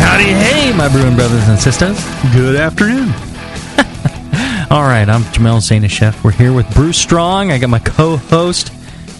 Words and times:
Howdy, 0.00 0.24
hey, 0.24 0.72
my 0.76 0.88
brewing 0.88 1.14
brothers 1.14 1.46
and 1.48 1.58
sisters. 1.58 2.02
Good 2.32 2.56
afternoon. 2.56 3.08
All 4.70 4.82
right, 4.82 5.08
I'm 5.08 5.22
Jamil 5.24 5.58
Zainasheff. 5.60 6.22
We're 6.24 6.30
here 6.32 6.52
with 6.52 6.72
Brew 6.74 6.92
Strong. 6.92 7.52
I 7.52 7.58
got 7.58 7.70
my 7.70 7.78
co-host, 7.78 8.72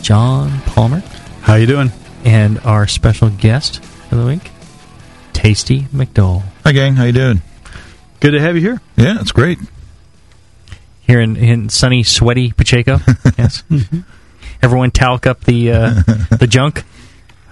John 0.02 0.60
Palmer, 0.62 1.02
How 1.42 1.54
you 1.54 1.66
doing? 1.66 1.90
and 2.24 2.58
our 2.60 2.86
special 2.86 3.30
guest 3.30 3.82
for 3.82 4.16
the 4.16 4.26
week, 4.26 4.50
Tasty 5.32 5.82
McDole. 5.92 6.42
Hi, 6.64 6.72
gang. 6.72 6.94
How 6.96 7.04
you 7.04 7.12
doing? 7.12 7.42
Good 8.20 8.32
to 8.32 8.40
have 8.40 8.54
you 8.56 8.62
here. 8.62 8.80
Yeah, 8.96 9.20
it's 9.20 9.32
great. 9.32 9.58
Here 11.00 11.20
in, 11.20 11.36
in 11.36 11.68
sunny, 11.68 12.02
sweaty 12.02 12.52
Pacheco. 12.52 12.98
yes. 13.38 13.62
Everyone 14.62 14.90
talc 14.90 15.26
up 15.26 15.40
the 15.44 15.72
uh, 15.72 15.90
the 16.38 16.46
junk. 16.48 16.84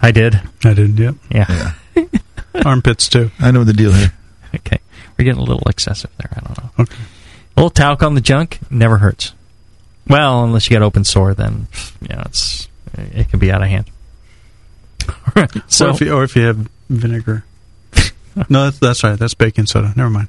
I 0.03 0.13
did. 0.13 0.41
I 0.65 0.75
did. 0.75 0.99
Yep. 0.99 1.15
Yeah. 1.31 1.73
Armpits 2.65 3.09
too. 3.09 3.31
I 3.41 3.51
know 3.51 3.65
the 3.65 3.73
deal 3.73 3.93
here. 3.93 4.13
Okay. 4.55 4.79
We're 5.19 5.27
getting 5.27 5.43
a 5.43 5.45
little 5.45 5.69
excessive 5.69 6.11
there. 6.17 6.31
I 6.35 6.41
don't 6.41 6.59
know. 6.59 6.71
Okay. 6.85 6.97
A 7.55 7.61
little 7.61 7.69
talc 7.69 8.03
on 8.03 8.15
the 8.15 8.23
junk 8.23 8.59
never 8.71 8.97
hurts. 8.97 9.35
Well, 10.07 10.43
unless 10.43 10.71
you 10.71 10.75
got 10.75 10.83
open 10.83 11.05
sore, 11.05 11.35
then 11.35 11.69
you 12.01 12.09
know 12.09 12.23
it's 12.25 12.67
it 12.97 13.29
can 13.29 13.39
be 13.41 13.53
out 13.53 13.63
of 13.63 13.69
hand. 13.69 13.91
So, 15.69 15.89
or 15.89 15.91
if 15.91 16.01
you, 16.01 16.13
or 16.13 16.25
if 16.25 16.35
you 16.35 16.43
have 16.45 16.69
vinegar. 16.89 17.45
no, 18.49 18.65
that's, 18.65 18.79
that's 18.79 19.05
right. 19.05 19.19
That's 19.19 19.35
baking 19.35 19.67
soda. 19.67 19.93
Never 19.95 20.09
mind. 20.11 20.29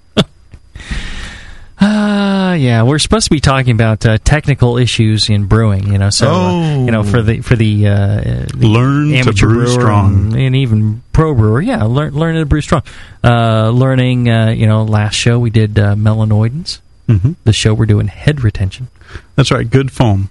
Uh, 1.81 2.55
yeah, 2.59 2.83
we're 2.83 2.99
supposed 2.99 3.25
to 3.25 3.29
be 3.31 3.39
talking 3.39 3.71
about 3.71 4.05
uh, 4.05 4.17
technical 4.23 4.77
issues 4.77 5.29
in 5.29 5.45
brewing. 5.45 5.91
You 5.91 5.97
know, 5.97 6.09
so 6.09 6.27
uh, 6.29 6.51
Oh. 6.51 6.85
you 6.85 6.91
know 6.91 7.03
for 7.03 7.21
the 7.21 7.39
for 7.41 7.55
the, 7.55 7.87
uh, 7.87 7.91
uh, 7.93 8.45
the 8.53 8.67
Learn 8.67 9.09
to 9.23 9.31
brew 9.33 9.67
strong. 9.67 10.33
and, 10.33 10.35
and 10.35 10.55
even 10.55 11.01
pro 11.13 11.33
brewer. 11.33 11.61
Yeah, 11.61 11.83
learn 11.83 12.13
learn 12.13 12.35
to 12.35 12.45
brew 12.45 12.61
strong. 12.61 12.81
Uh, 13.23 13.69
learning. 13.69 14.29
Uh, 14.29 14.49
you 14.49 14.67
know, 14.67 14.83
last 14.83 15.15
show 15.15 15.39
we 15.39 15.49
did 15.51 15.79
uh, 15.79 15.95
melanoidins. 15.95 16.79
hmm 17.07 17.33
The 17.45 17.53
show 17.53 17.73
we're 17.73 17.85
doing 17.85 18.07
head 18.07 18.41
retention. 18.43 18.89
That's 19.35 19.51
right. 19.51 19.69
Good 19.69 19.91
foam. 19.91 20.29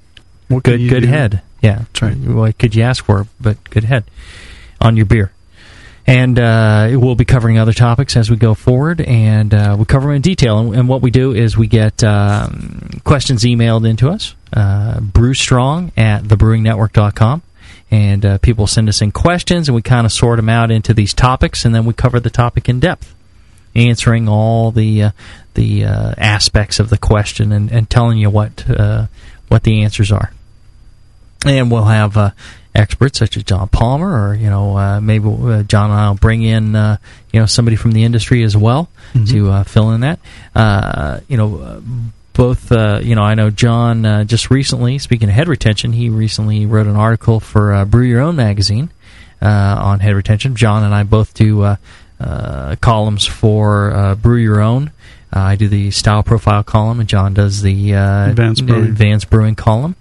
What 0.48 0.64
Good 0.64 0.88
good 0.88 1.02
do? 1.02 1.08
head. 1.08 1.42
Yeah, 1.62 1.78
That's 1.78 2.02
right. 2.02 2.16
What 2.16 2.56
could 2.58 2.74
you 2.74 2.82
ask 2.84 3.04
for? 3.04 3.26
But 3.40 3.62
good 3.70 3.84
head 3.84 4.04
on 4.80 4.96
your 4.96 5.06
beer. 5.06 5.32
And 6.08 6.38
uh, 6.38 6.88
we'll 6.94 7.16
be 7.16 7.26
covering 7.26 7.58
other 7.58 7.74
topics 7.74 8.16
as 8.16 8.30
we 8.30 8.36
go 8.36 8.54
forward, 8.54 9.02
and 9.02 9.52
uh, 9.52 9.76
we 9.78 9.84
cover 9.84 10.06
them 10.06 10.16
in 10.16 10.22
detail. 10.22 10.58
And, 10.58 10.74
and 10.74 10.88
what 10.88 11.02
we 11.02 11.10
do 11.10 11.34
is 11.34 11.54
we 11.54 11.66
get 11.66 12.02
um, 12.02 13.02
questions 13.04 13.44
emailed 13.44 13.86
into 13.86 14.08
us, 14.08 14.34
uh, 14.54 15.00
brewstrong 15.00 15.92
at 15.98 16.22
thebrewingnetwork.com. 16.22 17.42
And 17.90 18.24
uh, 18.24 18.38
people 18.38 18.66
send 18.66 18.88
us 18.88 19.02
in 19.02 19.12
questions, 19.12 19.68
and 19.68 19.76
we 19.76 19.82
kind 19.82 20.06
of 20.06 20.12
sort 20.12 20.38
them 20.38 20.48
out 20.48 20.70
into 20.70 20.94
these 20.94 21.12
topics, 21.12 21.66
and 21.66 21.74
then 21.74 21.84
we 21.84 21.92
cover 21.92 22.20
the 22.20 22.30
topic 22.30 22.70
in 22.70 22.80
depth, 22.80 23.14
answering 23.74 24.30
all 24.30 24.70
the 24.70 25.02
uh, 25.02 25.10
the 25.52 25.84
uh, 25.84 26.14
aspects 26.16 26.80
of 26.80 26.88
the 26.88 26.96
question 26.96 27.52
and, 27.52 27.70
and 27.70 27.90
telling 27.90 28.16
you 28.16 28.30
what 28.30 28.64
uh, 28.70 29.08
what 29.48 29.62
the 29.62 29.82
answers 29.82 30.10
are 30.10 30.32
and 31.46 31.70
we'll 31.70 31.84
have 31.84 32.16
uh, 32.16 32.30
experts 32.74 33.18
such 33.18 33.36
as 33.36 33.44
John 33.44 33.68
Palmer, 33.68 34.28
or 34.30 34.34
you 34.34 34.48
know, 34.48 34.76
uh, 34.76 35.00
maybe 35.00 35.28
uh, 35.28 35.62
John 35.64 35.90
and 35.90 36.00
I'll 36.00 36.14
bring 36.14 36.42
in 36.42 36.74
uh, 36.76 36.96
you 37.32 37.40
know 37.40 37.46
somebody 37.46 37.76
from 37.76 37.92
the 37.92 38.04
industry 38.04 38.42
as 38.42 38.56
well 38.56 38.88
to 39.26 39.50
uh, 39.50 39.64
fill 39.64 39.90
in 39.92 40.00
that. 40.02 40.18
Uh, 40.54 41.20
you 41.28 41.36
know, 41.36 41.58
uh, 41.58 41.80
both 42.34 42.70
uh, 42.70 43.00
you 43.02 43.14
know, 43.14 43.22
I 43.22 43.34
know 43.34 43.50
John 43.50 44.04
uh, 44.06 44.24
just 44.24 44.50
recently. 44.50 44.98
Speaking 44.98 45.28
of 45.28 45.34
head 45.34 45.48
retention, 45.48 45.92
he 45.92 46.08
recently 46.08 46.66
wrote 46.66 46.86
an 46.86 46.96
article 46.96 47.40
for 47.40 47.72
uh, 47.72 47.84
Brew 47.84 48.04
Your 48.04 48.20
Own 48.20 48.36
magazine 48.36 48.90
uh, 49.42 49.46
on 49.80 50.00
head 50.00 50.14
retention. 50.14 50.54
John 50.54 50.84
and 50.84 50.94
I 50.94 51.02
both 51.02 51.34
do 51.34 51.62
uh, 51.62 51.76
uh, 52.20 52.76
columns 52.80 53.26
for 53.26 53.92
uh, 53.92 54.14
Brew 54.14 54.36
Your 54.36 54.60
Own. 54.60 54.92
Uh, 55.34 55.40
I 55.40 55.56
do 55.56 55.68
the 55.68 55.90
style 55.90 56.22
profile 56.22 56.62
column, 56.62 57.00
and 57.00 57.08
John 57.08 57.34
does 57.34 57.60
the 57.60 57.94
uh, 57.94 58.30
Advanced 58.30 58.66
brewing. 58.66 58.84
advanced 58.84 59.28
brewing 59.30 59.54
column. 59.56 59.94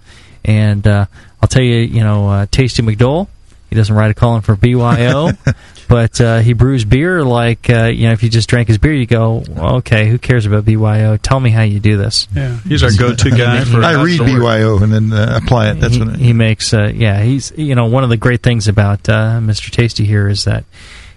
And 0.46 0.88
uh, 0.88 1.08
I'll 1.48 1.50
tell 1.50 1.64
you, 1.64 1.78
you 1.78 2.04
know, 2.04 2.28
uh, 2.28 2.46
Tasty 2.52 2.84
McDole, 2.84 3.30
he 3.70 3.78
doesn't 3.78 3.96
write 3.96 4.12
a 4.12 4.14
column 4.14 4.42
for 4.42 4.58
BYO, 4.58 5.32
but 5.88 6.20
uh, 6.20 6.40
he 6.40 6.52
brews 6.52 6.84
beer 6.84 7.24
like, 7.24 7.70
uh, 7.70 7.86
you 7.86 8.08
know, 8.08 8.12
if 8.12 8.22
you 8.22 8.30
just 8.30 8.50
drank 8.50 8.68
his 8.68 8.78
beer, 8.78 8.92
you 8.92 9.06
go, 9.06 9.46
well, 9.48 9.78
okay, 9.78 10.10
who 10.10 10.18
cares 10.18 10.46
about 10.46 10.66
BYO? 10.66 11.16
Tell 11.16 11.40
me 11.40 11.50
how 11.50 11.62
you 11.62 11.80
do 11.80 11.96
this. 11.96 12.28
Yeah. 12.36 12.58
He's 12.68 12.84
our 12.84 12.92
go-to 12.92 13.30
guy 13.30 13.64
for. 13.64 13.82
I 13.82 14.04
read 14.04 14.20
outdoor. 14.20 14.40
BYO 14.42 14.78
and 14.80 14.92
then 14.92 15.14
uh, 15.14 15.40
apply 15.42 15.70
it. 15.70 15.76
That's 15.76 15.94
he, 15.96 16.00
what 16.02 16.16
I, 16.16 16.18
he 16.18 16.34
makes. 16.34 16.74
Uh, 16.74 16.92
yeah, 16.94 17.22
he's 17.22 17.54
you 17.56 17.76
know 17.76 17.86
one 17.86 18.04
of 18.04 18.10
the 18.10 18.18
great 18.18 18.44
things 18.44 18.68
about 18.68 19.08
uh, 19.08 19.40
Mr. 19.40 19.72
Tasty 19.72 20.04
here 20.04 20.28
is 20.28 20.44
that 20.44 20.66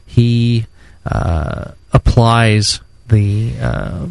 he 0.07 0.65
uh, 1.05 1.73
applies 1.93 2.79
the 3.09 3.53
uh, 3.61 4.07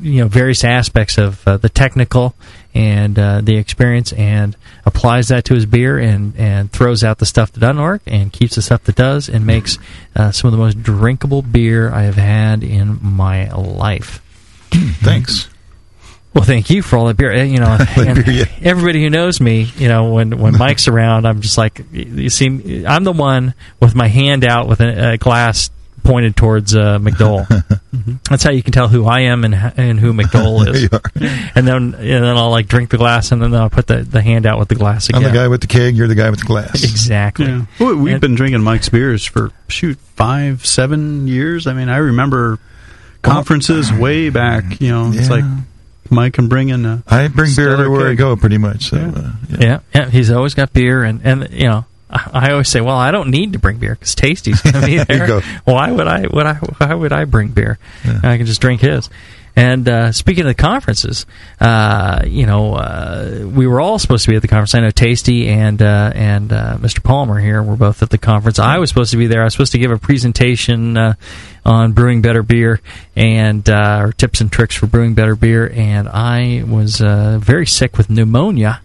you 0.00 0.22
know 0.22 0.28
various 0.28 0.64
aspects 0.64 1.18
of 1.18 1.46
uh, 1.46 1.58
the 1.58 1.68
technical 1.68 2.34
and 2.74 3.18
uh, 3.18 3.40
the 3.42 3.56
experience 3.56 4.12
and 4.12 4.56
applies 4.86 5.28
that 5.28 5.44
to 5.46 5.54
his 5.54 5.66
beer 5.66 5.98
and 5.98 6.34
and 6.36 6.70
throws 6.72 7.02
out 7.04 7.18
the 7.18 7.26
stuff 7.26 7.52
that 7.52 7.60
doesn't 7.60 7.80
work 7.82 8.02
and 8.06 8.32
keeps 8.32 8.54
the 8.54 8.62
stuff 8.62 8.84
that 8.84 8.96
does 8.96 9.28
and 9.28 9.44
makes 9.46 9.78
uh, 10.16 10.30
some 10.30 10.48
of 10.48 10.52
the 10.52 10.58
most 10.58 10.82
drinkable 10.82 11.42
beer 11.42 11.90
I 11.92 12.02
have 12.02 12.16
had 12.16 12.62
in 12.62 12.98
my 13.02 13.50
life. 13.52 14.22
Thanks. 14.70 15.48
Well, 16.32 16.44
thank 16.44 16.70
you 16.70 16.80
for 16.82 16.96
all 16.96 17.06
that 17.06 17.16
beer. 17.16 17.32
Uh, 17.32 17.42
You 17.42 17.58
know, 17.58 17.76
beer, 17.96 18.22
yeah. 18.30 18.44
everybody 18.62 19.02
who 19.02 19.10
knows 19.10 19.40
me, 19.40 19.62
you 19.76 19.88
know, 19.88 20.12
when 20.12 20.38
when 20.38 20.56
Mike's 20.58 20.86
around, 20.86 21.26
I'm 21.26 21.40
just 21.40 21.58
like, 21.58 21.82
you 21.90 22.30
see, 22.30 22.86
I'm 22.86 23.02
the 23.02 23.10
one 23.12 23.54
with 23.80 23.96
my 23.96 24.06
hand 24.06 24.44
out 24.44 24.68
with 24.68 24.80
a, 24.80 25.14
a 25.14 25.18
glass 25.18 25.70
pointed 26.02 26.36
towards 26.36 26.74
uh, 26.74 26.98
McDole. 26.98 27.46
That's 28.30 28.42
how 28.42 28.50
you 28.50 28.62
can 28.62 28.72
tell 28.72 28.88
who 28.88 29.06
I 29.06 29.20
am 29.20 29.44
and 29.44 29.54
and 29.54 29.98
who 30.00 30.12
McDole 30.12 30.66
is. 30.74 30.88
And 31.54 31.66
then 31.66 31.94
and 31.94 31.94
then 32.24 32.36
I'll 32.36 32.50
like 32.50 32.66
drink 32.68 32.90
the 32.90 32.96
glass, 32.98 33.32
and 33.32 33.40
then 33.42 33.54
I'll 33.54 33.70
put 33.70 33.86
the, 33.86 34.02
the 34.02 34.22
hand 34.22 34.46
out 34.46 34.58
with 34.58 34.68
the 34.68 34.74
glass 34.74 35.08
I'm 35.12 35.22
the 35.22 35.30
guy 35.30 35.48
with 35.48 35.60
the 35.60 35.66
keg. 35.66 35.96
You're 35.96 36.08
the 36.08 36.14
guy 36.14 36.30
with 36.30 36.40
the 36.40 36.46
glass. 36.46 36.82
Exactly. 36.84 37.46
Yeah. 37.46 37.66
Well, 37.78 37.96
we've 37.96 38.12
And- 38.14 38.20
been 38.20 38.34
drinking 38.34 38.62
Mike's 38.62 38.88
beers 38.88 39.24
for 39.24 39.50
shoot 39.68 39.98
five, 40.16 40.64
seven 40.66 41.26
years. 41.28 41.66
I 41.66 41.72
mean, 41.74 41.88
I 41.88 41.96
remember 41.98 42.58
conferences 43.22 43.92
way 43.92 44.30
back. 44.30 44.80
You 44.80 44.88
know, 44.90 45.10
it's 45.12 45.30
like 45.30 45.44
Mike 46.10 46.34
can 46.34 46.48
bring 46.48 46.68
in 46.70 46.84
a. 46.86 47.02
I 47.06 47.28
bring 47.28 47.46
beer 47.46 47.46
Stellar 47.68 47.72
everywhere 47.84 48.08
I 48.08 48.14
go, 48.14 48.36
pretty 48.36 48.58
much. 48.58 48.90
So, 48.90 48.96
Yeah. 48.96 49.06
uh, 49.08 49.32
yeah. 49.48 49.58
Yeah, 49.60 49.80
yeah. 49.94 50.10
He's 50.10 50.30
always 50.30 50.54
got 50.54 50.72
beer, 50.72 51.02
and 51.04 51.20
and 51.24 51.48
you 51.50 51.66
know, 51.68 51.84
I 52.10 52.50
always 52.52 52.68
say, 52.68 52.80
well, 52.80 52.96
I 52.96 53.10
don't 53.10 53.30
need 53.30 53.52
to 53.52 53.58
bring 53.58 53.78
beer 53.78 53.94
because 53.94 54.14
Tasty's 54.14 54.60
going 54.62 54.74
to 54.74 54.86
be 54.86 54.98
There. 55.04 55.40
Why 55.64 55.90
would 55.90 56.06
I? 56.06 56.26
Would 56.26 56.46
I? 56.46 56.54
Why 56.54 56.94
would 56.94 57.12
I 57.12 57.24
bring 57.24 57.48
beer? 57.48 57.78
Yeah. 58.04 58.20
I 58.22 58.36
can 58.36 58.46
just 58.46 58.60
drink 58.60 58.80
his. 58.80 59.08
And 59.56 59.88
uh, 59.88 60.12
speaking 60.12 60.42
of 60.42 60.48
the 60.48 60.54
conferences, 60.54 61.26
uh, 61.60 62.22
you 62.24 62.46
know, 62.46 62.74
uh, 62.74 63.42
we 63.44 63.66
were 63.66 63.80
all 63.80 63.98
supposed 63.98 64.24
to 64.24 64.30
be 64.30 64.36
at 64.36 64.42
the 64.42 64.48
conference. 64.48 64.74
I 64.74 64.80
know 64.80 64.90
Tasty 64.90 65.48
and 65.48 65.82
uh, 65.82 66.12
and 66.14 66.52
uh, 66.52 66.76
Mr. 66.78 67.02
Palmer 67.02 67.38
here 67.38 67.62
were 67.62 67.76
both 67.76 68.02
at 68.02 68.10
the 68.10 68.18
conference. 68.18 68.58
I 68.58 68.78
was 68.78 68.88
supposed 68.90 69.10
to 69.10 69.16
be 69.16 69.26
there. 69.26 69.40
I 69.42 69.44
was 69.44 69.54
supposed 69.54 69.72
to 69.72 69.78
give 69.78 69.90
a 69.90 69.98
presentation 69.98 70.96
uh, 70.96 71.14
on 71.64 71.92
brewing 71.92 72.22
better 72.22 72.42
beer 72.42 72.80
and 73.16 73.68
uh, 73.68 74.02
or 74.04 74.12
tips 74.12 74.40
and 74.40 74.50
tricks 74.50 74.76
for 74.76 74.86
brewing 74.86 75.14
better 75.14 75.34
beer. 75.34 75.68
And 75.68 76.08
I 76.08 76.64
was 76.66 77.02
uh, 77.02 77.38
very 77.40 77.66
sick 77.66 77.98
with 77.98 78.08
pneumonia. 78.08 78.80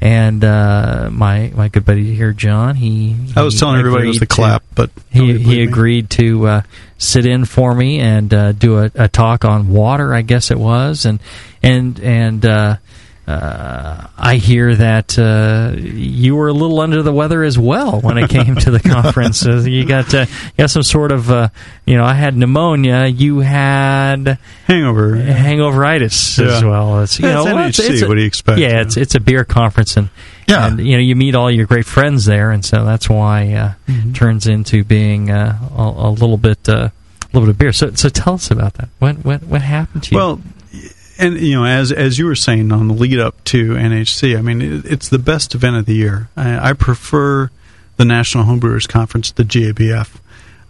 And 0.00 0.44
uh, 0.44 1.08
my 1.10 1.50
my 1.54 1.68
good 1.68 1.84
buddy 1.84 2.14
here, 2.14 2.32
John, 2.32 2.74
he 2.74 3.16
I 3.36 3.42
was 3.42 3.54
he 3.54 3.60
telling 3.60 3.78
everybody 3.78 4.04
it 4.04 4.08
was 4.08 4.16
agreed 4.16 4.20
the 4.20 4.26
to- 4.26 4.34
clap, 4.34 4.62
but 4.74 4.90
he 5.10 5.20
he 5.20 5.32
believed 5.32 5.48
me. 5.48 5.62
agreed 5.62 6.10
to 6.10 6.46
uh, 6.46 6.62
sit 6.98 7.24
in 7.24 7.44
for 7.46 7.74
me 7.74 8.00
and 8.00 8.32
uh, 8.34 8.52
do 8.52 8.78
a, 8.80 8.90
a 8.94 9.08
talk 9.08 9.44
on 9.46 9.68
water, 9.68 10.12
I 10.12 10.20
guess 10.22 10.50
it 10.50 10.58
was, 10.58 11.06
and 11.06 11.20
and 11.62 11.98
and 12.00 12.44
uh, 13.26 14.06
I 14.18 14.36
hear 14.36 14.74
that 14.74 15.18
uh, 15.18 15.72
you 15.78 16.36
were 16.36 16.48
a 16.48 16.52
little 16.52 16.80
under 16.80 17.02
the 17.02 17.12
weather 17.12 17.42
as 17.42 17.58
well 17.58 18.00
when 18.00 18.18
it 18.18 18.28
came 18.28 18.54
to 18.56 18.70
the 18.70 18.80
conference. 18.88 19.46
Uh, 19.46 19.62
you 19.66 19.86
got 19.86 20.12
uh, 20.14 20.26
you 20.28 20.52
got 20.58 20.70
some 20.70 20.82
sort 20.82 21.10
of 21.10 21.30
uh, 21.30 21.48
you 21.86 21.96
know 21.96 22.04
I 22.04 22.14
had 22.14 22.36
pneumonia, 22.36 23.06
you 23.06 23.40
had 23.40 24.38
Hangover. 24.66 25.16
hangoveritis 25.16 26.38
as 26.44 26.62
well. 26.62 27.00
It's 27.02 27.18
you 27.18 27.26
Yeah, 27.28 27.34
know 27.34 27.58
it's 27.66 27.78
well, 27.78 27.88
NHC, 27.90 28.02
a- 28.02 28.08
what 28.08 28.14
do 28.14 28.20
you 28.20 28.26
expect, 28.26 28.58
Yeah, 28.58 28.80
it's 28.82 28.96
it's 28.96 29.14
a 29.14 29.20
beer 29.20 29.44
conference 29.44 29.96
and 29.96 30.10
Yeah. 30.48 30.66
and 30.66 30.78
you 30.80 30.96
know 30.96 31.02
you 31.02 31.16
meet 31.16 31.34
all 31.34 31.50
your 31.50 31.66
great 31.66 31.86
friends 31.86 32.24
there, 32.26 32.50
and 32.50 32.64
so 32.64 32.84
that's 32.84 33.08
why 33.08 33.52
uh, 33.54 33.72
Mm-hmm. 33.88 34.12
turns 34.12 34.46
into 34.46 34.82
being 34.84 35.30
uh, 35.30 35.58
a, 35.76 35.82
a 35.82 36.10
little 36.10 36.36
bit 36.38 36.68
uh, 36.68 36.88
little 37.32 37.46
bit 37.46 37.50
of 37.50 37.58
beer. 37.58 37.72
So, 37.72 37.90
so 37.92 38.08
tell 38.08 38.34
us 38.34 38.50
about 38.50 38.74
that. 38.74 38.88
What 38.98 39.24
what 39.24 39.42
what 39.44 39.62
happened 39.62 40.02
to 40.04 40.10
you? 40.12 40.16
Well, 40.18 40.40
and 41.18 41.38
you 41.38 41.54
know, 41.54 41.64
as 41.64 41.92
as 41.92 42.18
you 42.18 42.26
were 42.26 42.34
saying 42.34 42.72
on 42.72 42.88
the 42.88 42.94
lead 42.94 43.18
up 43.18 43.42
to 43.44 43.70
NHC, 43.74 44.36
I 44.38 44.42
mean, 44.42 44.60
it, 44.62 44.84
it's 44.86 45.08
the 45.08 45.18
best 45.18 45.54
event 45.54 45.76
of 45.76 45.86
the 45.86 45.94
year. 45.94 46.28
I, 46.36 46.70
I 46.70 46.72
prefer 46.72 47.50
the 47.96 48.04
National 48.04 48.44
Homebrewers 48.44 48.88
Conference, 48.88 49.30
the 49.32 49.44
GABF. 49.44 50.10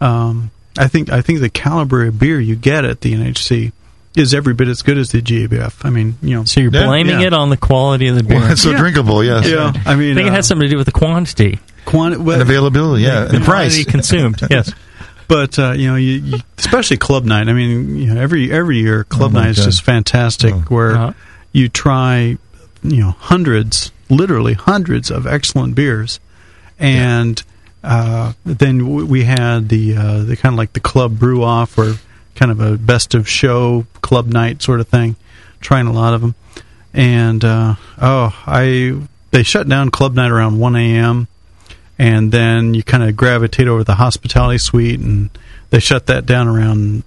Um, 0.00 0.50
I 0.78 0.88
think 0.88 1.10
I 1.10 1.20
think 1.22 1.40
the 1.40 1.48
caliber 1.48 2.04
of 2.04 2.18
beer 2.18 2.40
you 2.40 2.56
get 2.56 2.84
at 2.84 3.00
the 3.00 3.14
NHC 3.14 3.72
is 4.16 4.32
every 4.34 4.54
bit 4.54 4.68
as 4.68 4.82
good 4.82 4.98
as 4.98 5.10
the 5.10 5.20
GABF. 5.22 5.84
I 5.84 5.90
mean, 5.90 6.16
you 6.22 6.34
know, 6.36 6.44
so 6.44 6.60
you're 6.60 6.70
Yeah, 6.72 6.86
blaming 6.86 7.20
yeah. 7.20 7.26
it 7.28 7.32
on 7.32 7.50
the 7.50 7.56
quality 7.56 8.06
of 8.08 8.16
the 8.16 8.22
beer. 8.22 8.38
Well, 8.38 8.52
it's 8.52 8.62
so 8.62 8.70
Yeah. 8.70 8.78
drinkable, 8.78 9.24
yes. 9.24 9.48
yeah. 9.48 9.72
I 9.86 9.96
mean, 9.96 10.12
I 10.12 10.14
think 10.14 10.26
it 10.28 10.30
uh, 10.30 10.34
has 10.34 10.46
something 10.46 10.66
to 10.66 10.70
do 10.70 10.76
with 10.76 10.86
the 10.86 10.92
quantity, 10.92 11.58
quanti- 11.84 12.18
well, 12.18 12.34
And 12.34 12.42
availability, 12.42 13.02
yeah. 13.02 13.24
the 13.24 13.36
And 13.36 13.44
price. 13.44 13.74
quantity 13.74 13.90
consumed. 13.90 14.40
yes. 14.50 14.72
But 15.28 15.58
uh, 15.58 15.72
you 15.72 15.88
know, 15.88 15.96
you, 15.96 16.12
you, 16.12 16.38
especially 16.58 16.96
club 16.98 17.24
night. 17.24 17.48
I 17.48 17.52
mean, 17.52 17.96
you 17.96 18.12
know, 18.14 18.20
every 18.20 18.50
every 18.52 18.78
year 18.78 19.04
club 19.04 19.30
Oh, 19.30 19.34
my 19.34 19.42
night 19.44 19.50
is 19.50 19.58
God. 19.58 19.64
just 19.64 19.82
fantastic. 19.82 20.52
Oh. 20.54 20.58
Where 20.68 20.90
Uh-huh. 20.96 21.12
you 21.52 21.68
try, 21.68 22.36
you 22.82 23.00
know, 23.00 23.12
hundreds, 23.12 23.90
literally 24.10 24.52
hundreds 24.54 25.10
of 25.10 25.26
excellent 25.26 25.74
beers, 25.74 26.20
and 26.78 27.42
uh, 27.82 28.32
then 28.44 28.78
w- 28.78 29.06
we 29.06 29.24
had 29.24 29.68
the 29.68 29.96
uh, 29.96 30.18
the 30.24 30.36
kind 30.36 30.54
of 30.54 30.58
like 30.58 30.72
the 30.74 30.80
club 30.80 31.18
brew 31.18 31.42
off 31.42 31.76
or 31.78 31.94
kind 32.34 32.50
of 32.50 32.60
a 32.60 32.76
best 32.76 33.14
of 33.14 33.28
show 33.28 33.86
club 34.02 34.26
night 34.26 34.62
sort 34.62 34.80
of 34.80 34.88
thing. 34.88 35.16
Trying 35.60 35.86
a 35.86 35.92
lot 35.92 36.12
of 36.12 36.20
them, 36.20 36.34
and 36.92 37.42
uh, 37.44 37.74
oh, 38.00 38.42
I 38.46 39.00
they 39.30 39.42
shut 39.42 39.68
down 39.68 39.90
club 39.90 40.14
night 40.14 40.30
around 40.30 40.58
one 40.58 40.76
a.m 40.76 41.28
and 41.98 42.30
then 42.32 42.74
you 42.74 42.82
kind 42.82 43.02
of 43.02 43.16
gravitate 43.16 43.68
over 43.68 43.84
the 43.84 43.94
hospitality 43.94 44.58
suite, 44.58 45.00
and 45.00 45.30
they 45.70 45.78
shut 45.80 46.06
that 46.06 46.26
down 46.26 46.48
around 46.48 47.04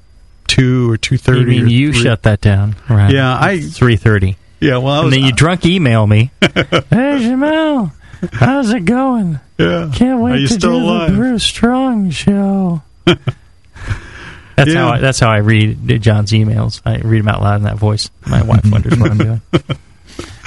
two 0.48 0.90
or 0.92 0.98
two 0.98 1.18
thirty. 1.18 1.56
You 1.56 1.62
mean 1.64 1.70
you 1.70 1.94
shut 1.94 2.24
that 2.24 2.42
down? 2.42 2.76
Right. 2.90 3.12
Yeah, 3.14 3.38
I- 3.40 3.60
three 3.62 3.96
thirty. 3.98 4.38
Yeah, 4.60 4.78
well, 4.78 5.02
I 5.02 5.04
And 5.04 5.14
then 5.14 5.20
you 5.22 5.32
drunk 5.34 5.66
email 5.66 6.08
me. 6.08 6.32
hey 6.42 6.50
Jamil, 6.90 7.92
how's 8.34 8.72
it 8.72 8.86
going? 8.86 9.40
yeah. 9.60 9.92
Can't 9.94 10.20
wait 10.22 10.48
to 10.50 10.58
do 10.58 10.74
alive? 10.74 11.12
the 11.12 11.18
Brew 11.18 11.38
Strong 11.40 12.10
show. 12.10 12.82
that's 13.06 14.74
Yeah. 14.74 14.74
how 14.80 14.90
I, 14.94 15.00
that's 15.00 15.20
how 15.20 15.30
I 15.30 15.38
read 15.38 16.02
John's 16.02 16.32
emails. 16.32 16.82
I 16.86 16.98
read 16.98 17.20
them 17.20 17.28
out 17.28 17.42
loud 17.44 17.58
in 17.58 17.64
that 17.64 17.78
voice. 17.78 18.10
My 18.26 18.42
wife 18.42 18.66
wonders 18.72 18.98
what 18.98 19.12
I'm 19.12 19.18
doing. 19.20 19.42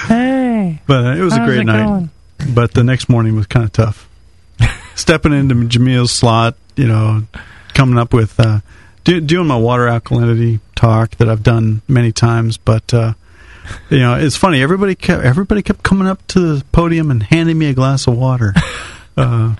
Hey, 0.07 0.81
But 0.87 1.05
uh, 1.05 1.15
it 1.15 1.21
was 1.21 1.33
a 1.37 1.45
great 1.45 1.65
night. 1.65 1.85
going? 1.85 2.09
But 2.53 2.73
the 2.73 2.83
next 2.83 3.07
morning 3.07 3.35
was 3.35 3.47
kind 3.47 3.65
of 3.65 3.71
tough. 3.71 4.09
Stepping 4.95 5.33
into 5.33 5.55
Jamil's 5.55 6.11
slot, 6.11 6.55
you 6.75 6.87
know, 6.87 7.23
coming 7.73 7.97
up 7.97 8.13
with 8.13 8.39
uh, 8.39 8.59
do, 9.03 9.19
doing 9.21 9.47
my 9.47 9.57
water 9.57 9.83
alkalinity 9.87 10.59
talk 10.75 11.15
that 11.17 11.29
I've 11.29 11.43
done 11.43 11.81
many 11.87 12.11
times, 12.11 12.57
but. 12.57 12.93
Uh, 12.93 13.13
you 13.89 13.99
know, 13.99 14.15
it's 14.15 14.35
funny. 14.35 14.61
Everybody 14.61 14.95
kept 14.95 15.23
everybody 15.23 15.61
kept 15.61 15.83
coming 15.83 16.07
up 16.07 16.25
to 16.27 16.39
the 16.57 16.65
podium 16.71 17.11
and 17.11 17.23
handing 17.23 17.57
me 17.57 17.67
a 17.67 17.73
glass 17.73 18.07
of 18.07 18.17
water. 18.17 18.53
Uh, 19.17 19.55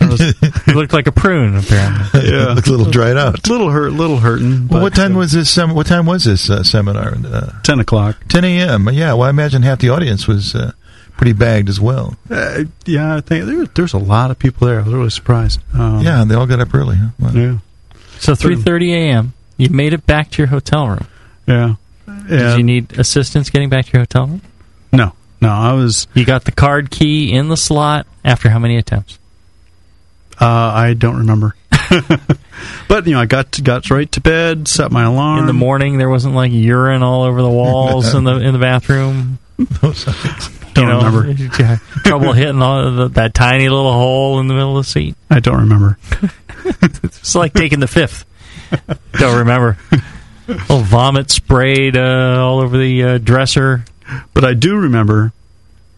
I 0.00 0.06
was, 0.08 0.20
You 0.66 0.74
look 0.74 0.94
like 0.94 1.06
a 1.06 1.12
prune, 1.12 1.56
apparently. 1.56 2.20
yeah, 2.30 2.52
it 2.52 2.54
Looked 2.54 2.66
a 2.68 2.70
little 2.70 2.90
dried 2.90 3.18
out. 3.18 3.46
little 3.48 3.70
hurt, 3.70 3.92
little 3.92 4.16
hurting. 4.16 4.68
Well, 4.68 4.80
but, 4.80 4.82
what 4.82 4.94
time 4.94 5.14
uh, 5.14 5.18
was 5.18 5.32
this? 5.32 5.50
Sem- 5.50 5.74
what 5.74 5.86
time 5.86 6.06
was 6.06 6.24
this 6.24 6.48
uh, 6.48 6.62
seminar? 6.62 7.14
Uh, 7.14 7.52
ten 7.62 7.80
o'clock? 7.80 8.16
10 8.28 8.44
a.m. 8.44 8.88
Yeah, 8.90 9.12
well, 9.12 9.24
I 9.24 9.30
imagine 9.30 9.60
half 9.62 9.78
the 9.80 9.90
audience 9.90 10.26
was 10.26 10.54
uh, 10.54 10.72
pretty 11.16 11.32
bagged 11.32 11.68
as 11.68 11.80
well. 11.80 12.16
Uh, 12.30 12.64
yeah, 12.86 13.16
I 13.16 13.20
think 13.20 13.46
there, 13.46 13.66
there's 13.66 13.92
a 13.94 13.98
lot 13.98 14.30
of 14.30 14.38
people 14.38 14.66
there. 14.66 14.80
I 14.80 14.82
was 14.82 14.92
really 14.92 15.10
surprised. 15.10 15.60
Um, 15.72 16.00
yeah, 16.00 16.24
they 16.24 16.34
all 16.34 16.46
got 16.46 16.60
up 16.60 16.74
early. 16.74 16.96
Huh? 16.96 17.08
Wow. 17.18 17.30
yeah, 17.32 17.58
So 18.18 18.32
3:30 18.34 18.92
a.m. 18.92 19.32
You 19.56 19.68
made 19.70 19.92
it 19.92 20.04
back 20.06 20.30
to 20.32 20.38
your 20.38 20.48
hotel 20.48 20.88
room. 20.88 21.06
yeah. 21.46 21.74
Did 22.28 22.58
you 22.58 22.62
need 22.64 22.98
assistance 22.98 23.50
getting 23.50 23.68
back 23.68 23.86
to 23.86 23.92
your 23.92 24.02
hotel 24.02 24.26
room? 24.26 24.42
no, 24.92 25.12
no. 25.40 25.48
I 25.50 25.72
was. 25.72 26.06
You 26.14 26.24
got 26.24 26.44
the 26.44 26.52
card 26.52 26.90
key 26.90 27.32
in 27.32 27.48
the 27.48 27.56
slot 27.56 28.06
after 28.24 28.48
how 28.50 28.58
many 28.58 28.76
attempts? 28.76 29.18
Uh, 30.40 30.46
I 30.46 30.94
don't 30.94 31.18
remember. 31.18 31.54
but 32.88 33.06
you 33.06 33.12
know, 33.12 33.20
I 33.20 33.26
got 33.26 33.52
to, 33.52 33.62
got 33.62 33.88
right 33.90 34.10
to 34.12 34.20
bed, 34.20 34.66
set 34.68 34.90
my 34.90 35.04
alarm 35.04 35.40
In 35.40 35.46
the 35.46 35.52
morning, 35.52 35.98
there 35.98 36.08
wasn't 36.10 36.34
like 36.34 36.50
urine 36.52 37.02
all 37.02 37.22
over 37.22 37.40
the 37.42 37.50
walls 37.50 38.14
in 38.16 38.24
the 38.24 38.36
in 38.36 38.52
the 38.52 38.58
bathroom. 38.58 39.38
Don't 40.74 40.88
you 40.88 40.92
know, 40.92 41.04
remember. 41.04 41.80
trouble 42.04 42.32
hitting 42.32 42.60
all 42.62 42.90
the, 42.90 43.08
that 43.08 43.34
tiny 43.34 43.68
little 43.68 43.92
hole 43.92 44.40
in 44.40 44.48
the 44.48 44.54
middle 44.54 44.76
of 44.76 44.84
the 44.84 44.90
seat. 44.90 45.16
I 45.30 45.40
don't 45.40 45.60
remember. 45.60 45.98
It's 47.02 47.34
like 47.34 47.52
taking 47.52 47.80
the 47.80 47.86
fifth. 47.86 48.24
Don't 49.12 49.38
remember. 49.38 49.76
Little 50.48 50.80
vomit 50.80 51.30
sprayed 51.30 51.96
uh, 51.96 52.38
all 52.38 52.60
over 52.60 52.76
the 52.76 53.02
uh, 53.02 53.18
dresser. 53.18 53.84
But 54.32 54.44
I 54.44 54.54
do 54.54 54.76
remember 54.76 55.32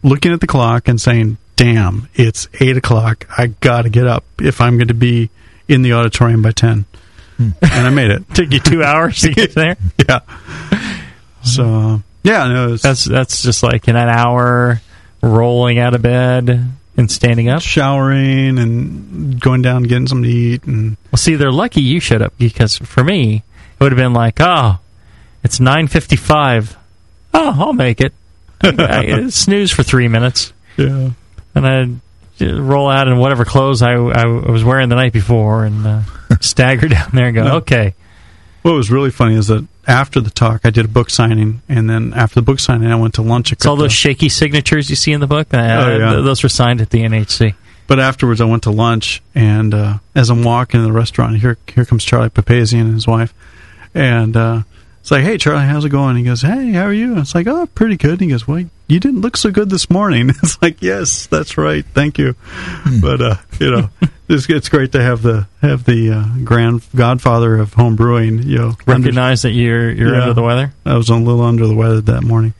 looking 0.02 0.32
at 0.32 0.40
the 0.40 0.46
clock 0.46 0.88
and 0.88 1.00
saying, 1.00 1.38
"Damn, 1.56 2.08
it's 2.14 2.48
eight 2.60 2.76
o'clock. 2.76 3.26
I 3.36 3.48
got 3.48 3.82
to 3.82 3.88
get 3.90 4.06
up 4.06 4.24
if 4.40 4.60
I'm 4.60 4.76
going 4.76 4.88
to 4.88 4.94
be 4.94 5.30
in 5.68 5.82
the 5.82 5.92
auditorium 5.92 6.42
by 6.42 6.52
10. 6.52 6.84
Hmm. 7.36 7.50
and 7.60 7.86
I 7.86 7.90
made 7.90 8.10
it. 8.10 8.22
Took 8.34 8.52
you 8.52 8.60
two 8.60 8.82
hours 8.82 9.20
to 9.20 9.30
get 9.30 9.54
there. 9.54 9.76
Yeah. 10.08 10.20
So 11.42 12.02
yeah, 12.26 12.48
no, 12.48 12.76
That's 12.76 13.04
that's 13.04 13.42
just 13.42 13.62
like 13.62 13.86
in 13.88 13.96
an 13.96 14.08
hour 14.08 14.80
rolling 15.22 15.78
out 15.78 15.94
of 15.94 16.02
bed 16.02 16.68
and 16.96 17.10
standing 17.10 17.48
up. 17.48 17.62
showering 17.62 18.58
and 18.58 19.40
going 19.40 19.62
down 19.62 19.78
and 19.78 19.88
getting 19.88 20.06
something 20.06 20.24
to 20.24 20.28
eat 20.36 20.64
and 20.64 20.96
Well, 21.12 21.18
see, 21.18 21.34
they're 21.36 21.52
lucky 21.52 21.80
you 21.82 22.00
showed 22.00 22.22
up 22.22 22.32
because 22.38 22.76
for 22.78 23.04
me, 23.04 23.36
it 23.78 23.82
would 23.84 23.92
have 23.92 23.98
been 23.98 24.12
like, 24.14 24.36
oh, 24.40 24.78
it's 25.44 25.60
nine 25.60 25.86
fifty-five. 25.88 26.76
Oh, 27.34 27.54
I'll 27.58 27.72
make 27.72 28.00
it. 28.00 28.12
I, 28.62 28.74
I 29.24 29.28
snooze 29.28 29.70
for 29.70 29.82
three 29.82 30.08
minutes, 30.08 30.52
yeah. 30.76 31.10
and 31.54 31.66
I 31.66 32.44
roll 32.44 32.88
out 32.88 33.06
in 33.08 33.18
whatever 33.18 33.44
clothes 33.44 33.82
I, 33.82 33.92
I 33.92 34.26
was 34.26 34.64
wearing 34.64 34.88
the 34.88 34.94
night 34.96 35.12
before, 35.12 35.64
and 35.66 35.86
uh, 35.86 36.00
stagger 36.40 36.88
down 36.88 37.10
there 37.12 37.26
and 37.26 37.34
go, 37.34 37.44
No. 37.44 37.56
okay. 37.58 37.94
What 38.62 38.72
was 38.74 38.90
really 38.90 39.10
funny 39.10 39.34
is 39.36 39.46
that 39.48 39.66
after 39.86 40.20
the 40.20 40.30
talk, 40.30 40.62
I 40.64 40.70
did 40.70 40.84
a 40.84 40.88
book 40.88 41.10
signing, 41.10 41.62
and 41.68 41.88
then 41.88 42.12
after 42.14 42.36
the 42.36 42.42
book 42.42 42.58
signing, 42.58 42.90
I 42.90 42.96
went 42.96 43.14
to 43.14 43.22
lunch. 43.22 43.52
At 43.52 43.58
It's 43.58 43.66
all 43.66 43.76
those 43.76 43.92
shaky 43.92 44.28
signatures 44.28 44.90
you 44.90 44.96
see 44.96 45.12
in 45.12 45.20
the 45.20 45.26
book. 45.26 45.52
Uh, 45.54 45.58
Oh, 45.58 45.96
yeah. 45.96 46.12
th- 46.12 46.24
those 46.24 46.42
were 46.42 46.48
signed 46.48 46.80
at 46.80 46.90
the 46.90 47.02
NHC. 47.02 47.54
But 47.86 48.00
afterwards, 48.00 48.40
I 48.40 48.44
went 48.46 48.64
to 48.64 48.70
lunch, 48.72 49.22
and 49.34 49.72
uh, 49.72 49.98
as 50.14 50.28
I'm 50.30 50.42
walking 50.42 50.80
in 50.80 50.86
the 50.86 50.92
restaurant, 50.92 51.36
here 51.38 51.56
here 51.72 51.84
comes 51.84 52.04
Charlie 52.04 52.30
Papazian 52.30 52.80
and 52.80 52.94
his 52.94 53.06
wife, 53.06 53.32
and 53.94 54.36
uh, 54.36 54.62
it's 55.00 55.12
like, 55.12 55.22
"Hey, 55.22 55.38
Charlie, 55.38 55.66
how's 55.66 55.84
it 55.84 55.90
going?" 55.90 56.16
He 56.16 56.24
goes, 56.24 56.42
"Hey, 56.42 56.72
how 56.72 56.82
are 56.86 56.92
you?" 56.92 57.12
And 57.12 57.20
it's 57.20 57.34
like, 57.36 57.46
"Oh, 57.46 57.66
pretty 57.66 57.96
good." 57.96 58.12
And 58.12 58.22
he 58.22 58.26
goes, 58.28 58.48
"Well, 58.48 58.64
you 58.88 58.98
didn't 58.98 59.20
look 59.20 59.36
so 59.36 59.52
good 59.52 59.70
this 59.70 59.88
morning." 59.88 60.30
It's 60.42 60.60
like, 60.60 60.82
"Yes, 60.82 61.26
that's 61.28 61.56
right, 61.56 61.84
thank 61.94 62.18
you." 62.18 62.34
But 63.00 63.22
uh, 63.22 63.36
you 63.60 63.70
know, 63.70 63.90
it's, 64.28 64.48
it's 64.48 64.68
great 64.68 64.92
to 64.92 65.02
have 65.02 65.22
the 65.22 65.46
have 65.62 65.84
the 65.84 66.10
uh, 66.12 66.24
grand 66.44 66.82
godfather 66.94 67.56
of 67.56 67.74
home 67.74 67.96
brewing. 67.96 68.42
You 68.42 68.58
know, 68.58 68.64
under- 68.86 68.92
Recognize 69.02 69.42
that 69.42 69.50
you're 69.52 69.90
you're 69.90 70.14
Yeah. 70.14 70.20
under 70.22 70.34
the 70.34 70.42
weather. 70.42 70.72
I 70.84 70.96
was 70.96 71.08
a 71.08 71.14
little 71.16 71.42
under 71.42 71.66
the 71.66 71.74
weather 71.74 72.00
that 72.02 72.22
morning. 72.22 72.54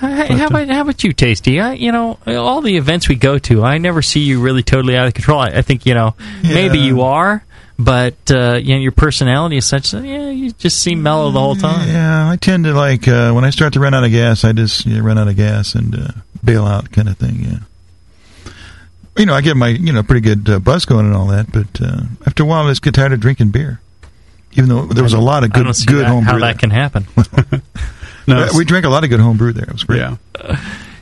Hey, 0.00 0.36
how 0.36 0.48
about 0.48 0.66
how 0.68 0.80
about 0.80 1.04
you, 1.04 1.12
Tasty? 1.12 1.60
I, 1.60 1.74
you 1.74 1.92
know, 1.92 2.18
all 2.26 2.60
the 2.60 2.76
events 2.76 3.08
we 3.08 3.14
go 3.14 3.38
to, 3.38 3.62
I 3.62 3.78
never 3.78 4.02
see 4.02 4.18
you 4.20 4.40
really 4.40 4.64
totally 4.64 4.96
out 4.96 5.06
of 5.06 5.14
control. 5.14 5.38
I, 5.38 5.48
I 5.50 5.62
think 5.62 5.86
you 5.86 5.94
know 5.94 6.16
maybe 6.42 6.78
you 6.80 7.02
are, 7.02 7.44
but 7.78 8.16
uh, 8.28 8.54
you 8.60 8.74
know 8.74 8.80
your 8.80 8.90
personality 8.90 9.58
is 9.58 9.64
such 9.64 9.92
that 9.92 10.04
yeah, 10.04 10.28
you 10.30 10.50
just 10.50 10.80
seem 10.82 11.04
mellow 11.04 11.30
the 11.30 11.38
whole 11.38 11.54
time. 11.54 11.88
Yeah, 11.88 12.28
I 12.28 12.34
tend 12.34 12.64
to 12.64 12.74
like 12.74 13.06
uh, 13.06 13.30
when 13.32 13.44
I 13.44 13.50
start 13.50 13.74
to 13.74 13.80
run 13.80 13.94
out 13.94 14.02
of 14.02 14.10
gas, 14.10 14.42
I 14.42 14.52
just 14.52 14.86
yeah, 14.86 14.98
run 14.98 15.18
out 15.18 15.28
of 15.28 15.36
gas 15.36 15.76
and 15.76 15.94
uh, 15.96 16.08
bail 16.42 16.64
out, 16.64 16.90
kind 16.90 17.08
of 17.08 17.16
thing. 17.16 17.36
Yeah. 17.44 17.58
You 19.16 19.26
know, 19.26 19.34
I 19.34 19.40
get 19.42 19.56
my 19.56 19.68
you 19.68 19.92
know 19.92 20.02
pretty 20.02 20.22
good 20.22 20.48
uh, 20.48 20.58
buzz 20.58 20.84
going 20.86 21.06
and 21.06 21.14
all 21.14 21.26
that, 21.28 21.52
but 21.52 21.80
uh, 21.82 22.02
after 22.26 22.42
a 22.42 22.46
while, 22.46 22.66
I 22.66 22.70
just 22.70 22.82
get 22.82 22.94
tired 22.94 23.12
of 23.12 23.20
drinking 23.20 23.50
beer. 23.50 23.80
Even 24.54 24.68
though 24.68 24.86
there 24.86 25.02
was 25.04 25.12
a 25.14 25.20
lot 25.20 25.44
of 25.44 25.50
I 25.52 25.54
good 25.58 25.64
don't 25.64 25.74
see 25.74 25.86
good 25.86 26.04
that, 26.04 26.08
home 26.08 26.24
how 26.24 26.32
brew. 26.32 26.40
that 26.40 26.58
can 26.58 26.70
happen. 26.70 27.06
No, 28.24 28.36
Uh, 28.44 28.48
we 28.56 28.64
drank 28.64 28.84
a 28.86 28.88
lot 28.88 29.02
of 29.02 29.10
good 29.10 29.18
home 29.18 29.36
brew 29.36 29.52
there. 29.52 29.64
It 29.64 29.72
was 29.72 29.82
great. 29.82 29.98
yeah, 29.98 30.16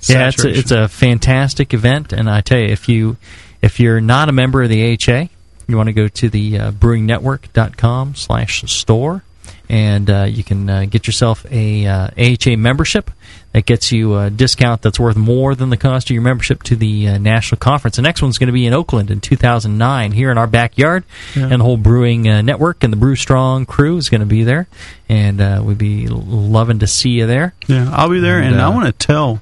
yeah, 0.08 0.28
it's 0.28 0.42
a, 0.42 0.48
it's 0.48 0.70
a 0.70 0.88
fantastic 0.88 1.74
event, 1.74 2.14
and 2.14 2.30
I 2.30 2.40
tell 2.40 2.58
you, 2.58 2.64
if 2.68 2.88
you 2.88 3.18
if 3.60 3.78
you're 3.78 4.00
not 4.00 4.30
a 4.30 4.32
member 4.32 4.62
of 4.62 4.70
the 4.70 4.94
AHA, 4.94 5.28
you 5.68 5.76
want 5.76 5.88
to 5.88 5.92
go 5.92 6.08
to 6.08 6.28
the 6.30 6.58
uh, 6.58 6.70
brewingnetwork.com 6.72 8.14
slash 8.14 8.62
store, 8.72 9.22
and 9.70 10.10
uh, 10.10 10.24
you 10.24 10.42
can 10.42 10.68
uh, 10.68 10.84
get 10.84 11.06
yourself 11.06 11.46
a 11.48 11.86
uh, 11.86 12.08
AHA 12.18 12.56
membership. 12.56 13.08
That 13.52 13.66
gets 13.66 13.92
you 13.92 14.16
a 14.16 14.28
discount 14.28 14.82
that's 14.82 14.98
worth 14.98 15.16
more 15.16 15.54
than 15.54 15.70
the 15.70 15.76
cost 15.76 16.10
of 16.10 16.14
your 16.14 16.22
membership 16.22 16.62
to 16.64 16.76
the 16.76 17.08
uh, 17.08 17.18
national 17.18 17.58
conference. 17.58 17.96
The 17.96 18.02
next 18.02 18.20
one's 18.20 18.38
going 18.38 18.48
to 18.48 18.52
be 18.52 18.66
in 18.66 18.74
Oakland 18.74 19.10
in 19.10 19.20
2009, 19.20 20.12
here 20.12 20.32
in 20.32 20.38
our 20.38 20.48
backyard, 20.48 21.04
and 21.34 21.52
the 21.52 21.64
whole 21.64 21.76
brewing 21.76 22.28
uh, 22.28 22.42
network 22.42 22.82
and 22.82 22.92
the 22.92 22.96
Brew 22.96 23.14
Strong 23.14 23.66
crew 23.66 23.96
is 23.96 24.08
going 24.08 24.20
to 24.20 24.26
be 24.26 24.42
there, 24.42 24.66
and 25.08 25.40
uh, 25.40 25.62
we'd 25.64 25.78
be 25.78 26.08
loving 26.08 26.80
to 26.80 26.88
see 26.88 27.10
you 27.10 27.26
there. 27.26 27.54
Yeah, 27.68 27.90
I'll 27.92 28.10
be 28.10 28.20
there, 28.20 28.38
and, 28.40 28.54
And, 28.54 28.60
I 28.60 28.68
want 28.70 28.86
to 28.86 29.06
tell 29.06 29.40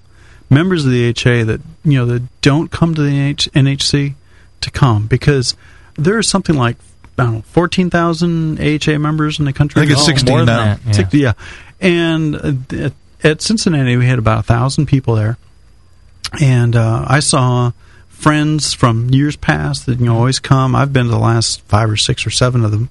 members 0.51 0.85
of 0.85 0.93
the 0.93 1.09
AHA 1.09 1.45
that 1.45 1.61
you 1.85 1.99
know 1.99 2.07
that 2.07 2.41
don't 2.43 2.71
come 2.71 2.95
to 2.95 3.03
the 3.03 3.11
NH- 3.11 3.51
NHC 3.51 4.15
to 4.61 4.71
come 4.71 5.07
because 5.07 5.57
there 5.97 6.19
is 6.19 6.29
something 6.29 6.57
like 6.57 6.77
I 7.19 7.25
don't 7.25 7.35
know, 7.35 7.43
fourteen 7.43 7.91
thousand 7.91 8.61
AHA 8.61 8.99
members 8.99 9.39
in 9.39 9.45
the 9.45 9.53
country. 9.53 9.83
I 9.83 9.87
think 9.87 9.93
it's 9.99 10.03
Oh, 10.03 10.13
16 10.13 10.29
more 10.35 10.45
now. 10.45 10.57
that, 10.77 10.81
yeah. 10.87 10.93
Six- 10.93 11.15
yeah. 11.15 11.33
And 11.81 12.37
uh, 12.37 12.53
at, 12.77 12.93
at 13.25 13.43
Cincinnati, 13.43 13.97
we 13.97 14.07
had 14.07 14.19
about 14.19 14.41
a 14.41 14.43
thousand 14.43 14.87
people 14.87 15.15
there, 15.15 15.37
and 16.41 16.75
uh, 16.77 17.05
I 17.09 17.21
saw 17.21 17.73
friends 18.09 18.73
from 18.75 19.11
years 19.11 19.37
past 19.37 19.87
that 19.87 20.01
you 20.01 20.07
know 20.07 20.17
always 20.17 20.39
come. 20.41 20.75
I've 20.75 20.93
been 20.93 21.05
to 21.07 21.11
the 21.11 21.19
last 21.19 21.61
five 21.63 21.89
or 21.91 21.97
six 21.97 22.27
or 22.27 22.31
seven 22.31 22.65
of 22.65 22.71
them, 22.71 22.89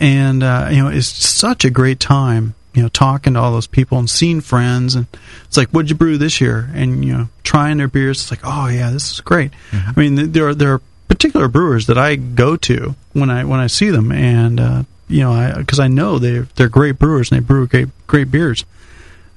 and 0.00 0.42
uh, 0.42 0.68
you 0.70 0.82
know 0.82 0.88
it's 0.88 1.06
such 1.08 1.64
a 1.64 1.70
great 1.70 2.00
time. 2.00 2.54
You 2.74 2.82
know, 2.82 2.88
talking 2.90 3.34
to 3.34 3.40
all 3.40 3.50
those 3.52 3.66
people 3.66 3.98
and 3.98 4.08
seeing 4.08 4.40
friends, 4.40 4.94
and 4.94 5.06
it's 5.46 5.56
like, 5.56 5.68
"What'd 5.70 5.90
you 5.90 5.96
brew 5.96 6.16
this 6.18 6.40
year?" 6.40 6.68
And 6.74 7.04
you 7.04 7.12
know, 7.12 7.28
trying 7.42 7.78
their 7.78 7.88
beers. 7.88 8.20
It's 8.20 8.30
like, 8.30 8.40
"Oh 8.44 8.68
yeah, 8.68 8.90
this 8.90 9.12
is 9.12 9.20
great." 9.20 9.52
I 9.72 9.92
mean, 9.98 10.32
there 10.32 10.48
are 10.48 10.54
there 10.54 10.74
are 10.74 10.80
particular 11.18 11.48
brewers 11.48 11.88
that 11.88 11.98
I 11.98 12.14
go 12.14 12.56
to 12.56 12.94
when 13.12 13.28
I 13.28 13.44
when 13.44 13.58
I 13.58 13.66
see 13.66 13.90
them, 13.90 14.12
and 14.12 14.60
uh, 14.60 14.82
you 15.08 15.20
know, 15.20 15.32
I 15.32 15.52
because 15.58 15.80
I 15.80 15.88
know 15.88 16.18
they 16.18 16.38
they're 16.54 16.68
great 16.68 16.98
brewers 16.98 17.32
and 17.32 17.40
they 17.40 17.44
brew 17.44 17.66
great 17.66 17.88
great 18.06 18.30
beers. 18.30 18.64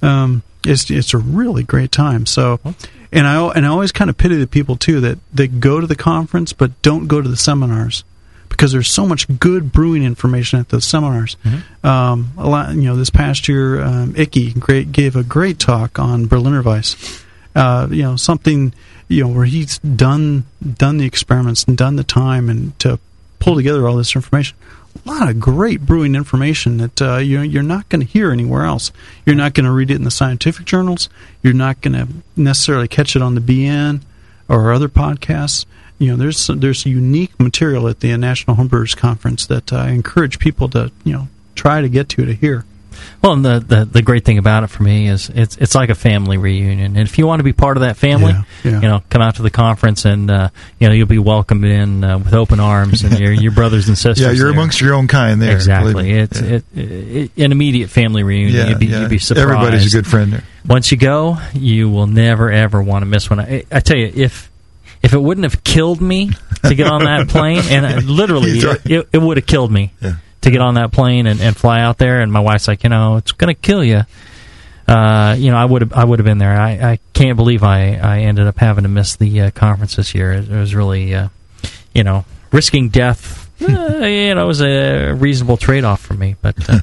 Um, 0.00 0.44
it's 0.64 0.88
it's 0.90 1.12
a 1.12 1.18
really 1.18 1.64
great 1.64 1.90
time. 1.90 2.24
So, 2.26 2.60
and 3.10 3.26
I 3.26 3.48
and 3.48 3.66
I 3.66 3.68
always 3.68 3.90
kind 3.90 4.08
of 4.08 4.16
pity 4.16 4.36
the 4.36 4.46
people 4.46 4.76
too 4.76 5.00
that 5.00 5.18
that 5.34 5.58
go 5.58 5.80
to 5.80 5.86
the 5.88 5.96
conference 5.96 6.52
but 6.52 6.80
don't 6.82 7.08
go 7.08 7.20
to 7.20 7.28
the 7.28 7.36
seminars 7.36 8.04
because 8.48 8.70
there's 8.70 8.90
so 8.90 9.04
much 9.04 9.26
good 9.40 9.72
brewing 9.72 10.04
information 10.04 10.60
at 10.60 10.68
those 10.68 10.84
seminars. 10.84 11.36
Um, 11.82 12.32
a 12.38 12.48
lot, 12.48 12.74
you 12.74 12.82
know, 12.82 12.94
this 12.94 13.10
past 13.10 13.48
year, 13.48 13.82
um, 13.82 14.14
Icky 14.14 14.52
great, 14.52 14.92
gave 14.92 15.16
a 15.16 15.24
great 15.24 15.58
talk 15.58 15.98
on 15.98 16.26
Berliner 16.26 16.62
Weiss. 16.62 17.24
Uh, 17.56 17.88
you 17.90 18.02
know, 18.02 18.14
something 18.16 18.72
you 19.12 19.22
know 19.22 19.28
where 19.28 19.44
he's 19.44 19.78
done 19.78 20.44
done 20.62 20.96
the 20.96 21.06
experiments 21.06 21.64
and 21.64 21.76
done 21.76 21.96
the 21.96 22.04
time 22.04 22.48
and 22.48 22.78
to 22.80 22.98
pull 23.38 23.56
together 23.56 23.86
all 23.86 23.96
this 23.96 24.14
information. 24.16 24.56
A 25.04 25.08
lot 25.08 25.28
of 25.28 25.40
great 25.40 25.80
brewing 25.82 26.14
information 26.14 26.78
that 26.78 27.02
uh, 27.02 27.16
you 27.16 27.40
you're 27.40 27.62
not 27.62 27.88
going 27.88 28.00
to 28.00 28.06
hear 28.06 28.30
anywhere 28.32 28.64
else. 28.64 28.90
You're 29.26 29.36
not 29.36 29.54
going 29.54 29.66
to 29.66 29.72
read 29.72 29.90
it 29.90 29.96
in 29.96 30.04
the 30.04 30.10
scientific 30.10 30.66
journals. 30.66 31.08
You're 31.42 31.54
not 31.54 31.80
going 31.80 31.94
to 31.94 32.08
necessarily 32.36 32.88
catch 32.88 33.14
it 33.16 33.22
on 33.22 33.34
the 33.34 33.40
BN 33.40 34.02
or 34.48 34.72
other 34.72 34.88
podcasts. 34.88 35.66
You 35.98 36.10
know, 36.10 36.16
there's 36.16 36.46
there's 36.46 36.86
unique 36.86 37.38
material 37.38 37.88
at 37.88 38.00
the 38.00 38.16
National 38.16 38.56
Homebrewers 38.56 38.96
Conference 38.96 39.46
that 39.46 39.72
I 39.72 39.90
encourage 39.90 40.38
people 40.38 40.68
to 40.70 40.90
you 41.04 41.12
know 41.12 41.28
try 41.54 41.80
to 41.80 41.88
get 41.88 42.08
to 42.10 42.24
to 42.24 42.34
hear. 42.34 42.64
Well, 43.22 43.32
and 43.34 43.44
the, 43.44 43.60
the 43.60 43.84
the 43.84 44.02
great 44.02 44.24
thing 44.24 44.38
about 44.38 44.64
it 44.64 44.68
for 44.68 44.82
me 44.82 45.08
is 45.08 45.30
it's 45.34 45.56
it's 45.56 45.74
like 45.74 45.90
a 45.90 45.94
family 45.94 46.38
reunion, 46.38 46.96
and 46.96 47.08
if 47.08 47.18
you 47.18 47.26
want 47.26 47.40
to 47.40 47.44
be 47.44 47.52
part 47.52 47.76
of 47.76 47.82
that 47.82 47.96
family, 47.96 48.32
Yeah, 48.32 48.42
yeah. 48.64 48.80
you 48.80 48.88
know, 48.88 49.02
come 49.10 49.22
out 49.22 49.36
to 49.36 49.42
the 49.42 49.50
conference, 49.50 50.04
and 50.04 50.30
uh, 50.30 50.48
you 50.78 50.88
know 50.88 50.94
you'll 50.94 51.06
be 51.06 51.18
welcomed 51.18 51.64
in 51.64 52.02
uh, 52.04 52.18
with 52.18 52.34
open 52.34 52.60
arms, 52.60 53.02
and 53.04 53.18
your 53.18 53.32
your 53.32 53.52
brothers 53.52 53.88
and 53.88 53.96
sisters. 53.98 54.24
Yeah, 54.24 54.32
you're 54.32 54.46
there. 54.46 54.52
amongst 54.52 54.80
your 54.80 54.94
own 54.94 55.08
kind 55.08 55.40
there. 55.40 55.54
exactly. 55.54 56.10
It's 56.12 56.40
yeah. 56.40 56.48
it, 56.56 56.64
it, 56.74 57.30
an 57.44 57.52
immediate 57.52 57.90
family 57.90 58.22
reunion. 58.22 58.54
yeah, 58.56 58.68
you'd 58.70 58.78
be 58.78 58.86
you'd 58.86 59.10
be 59.10 59.18
surprised. 59.18 59.48
Everybody's 59.48 59.94
a 59.94 59.96
good 59.96 60.06
friend 60.06 60.32
there. 60.32 60.44
Once 60.66 60.90
you 60.92 60.98
go, 60.98 61.38
you 61.54 61.88
will 61.90 62.06
never 62.06 62.50
ever 62.50 62.82
want 62.82 63.02
to 63.02 63.06
miss 63.06 63.28
one. 63.30 63.40
I, 63.40 63.64
I 63.70 63.80
tell 63.80 63.96
you, 63.96 64.10
if 64.14 64.50
if 65.02 65.12
it 65.14 65.18
wouldn't 65.18 65.44
have 65.44 65.64
killed 65.64 66.00
me 66.00 66.30
to 66.64 66.74
get 66.74 66.86
on 66.86 67.04
that 67.04 67.28
plane, 67.28 67.62
and 67.70 67.84
I, 67.84 67.98
literally 67.98 68.60
right. 68.60 68.80
it, 68.84 68.90
it, 68.90 69.08
it 69.14 69.18
would 69.18 69.36
have 69.36 69.46
killed 69.46 69.72
me 69.72 69.92
Yeah. 70.00 70.14
To 70.42 70.50
get 70.50 70.60
on 70.60 70.74
that 70.74 70.92
plane 70.92 71.26
and, 71.26 71.40
and 71.40 71.56
fly 71.56 71.80
out 71.80 71.98
there, 71.98 72.20
and 72.20 72.32
my 72.32 72.40
wife's 72.40 72.68
like, 72.68 72.84
you 72.84 72.90
know, 72.90 73.16
it's 73.16 73.32
going 73.32 73.54
to 73.54 73.60
kill 73.60 73.82
you. 73.82 74.02
Uh, 74.86 75.36
you 75.38 75.50
know, 75.50 75.56
I 75.56 75.64
would 75.64 75.82
have 75.82 75.92
I 75.92 76.04
would 76.04 76.18
have 76.18 76.26
been 76.26 76.38
there. 76.38 76.52
I, 76.60 76.72
I 76.92 76.98
can't 77.12 77.36
believe 77.36 77.62
I, 77.62 77.94
I 77.94 78.20
ended 78.20 78.46
up 78.46 78.58
having 78.58 78.82
to 78.82 78.88
miss 78.88 79.16
the 79.16 79.42
uh, 79.42 79.50
conference 79.52 79.96
this 79.96 80.14
year. 80.14 80.32
It, 80.32 80.50
it 80.50 80.56
was 80.56 80.74
really, 80.74 81.14
uh, 81.14 81.28
you 81.94 82.04
know, 82.04 82.24
risking 82.50 82.88
death. 82.88 83.40
Uh, 83.62 84.04
you 84.04 84.34
know, 84.34 84.42
it 84.42 84.46
was 84.46 84.60
a 84.60 85.12
reasonable 85.12 85.56
trade 85.56 85.84
off 85.84 86.00
for 86.00 86.14
me, 86.14 86.34
but 86.42 86.56
uh, 86.68 86.80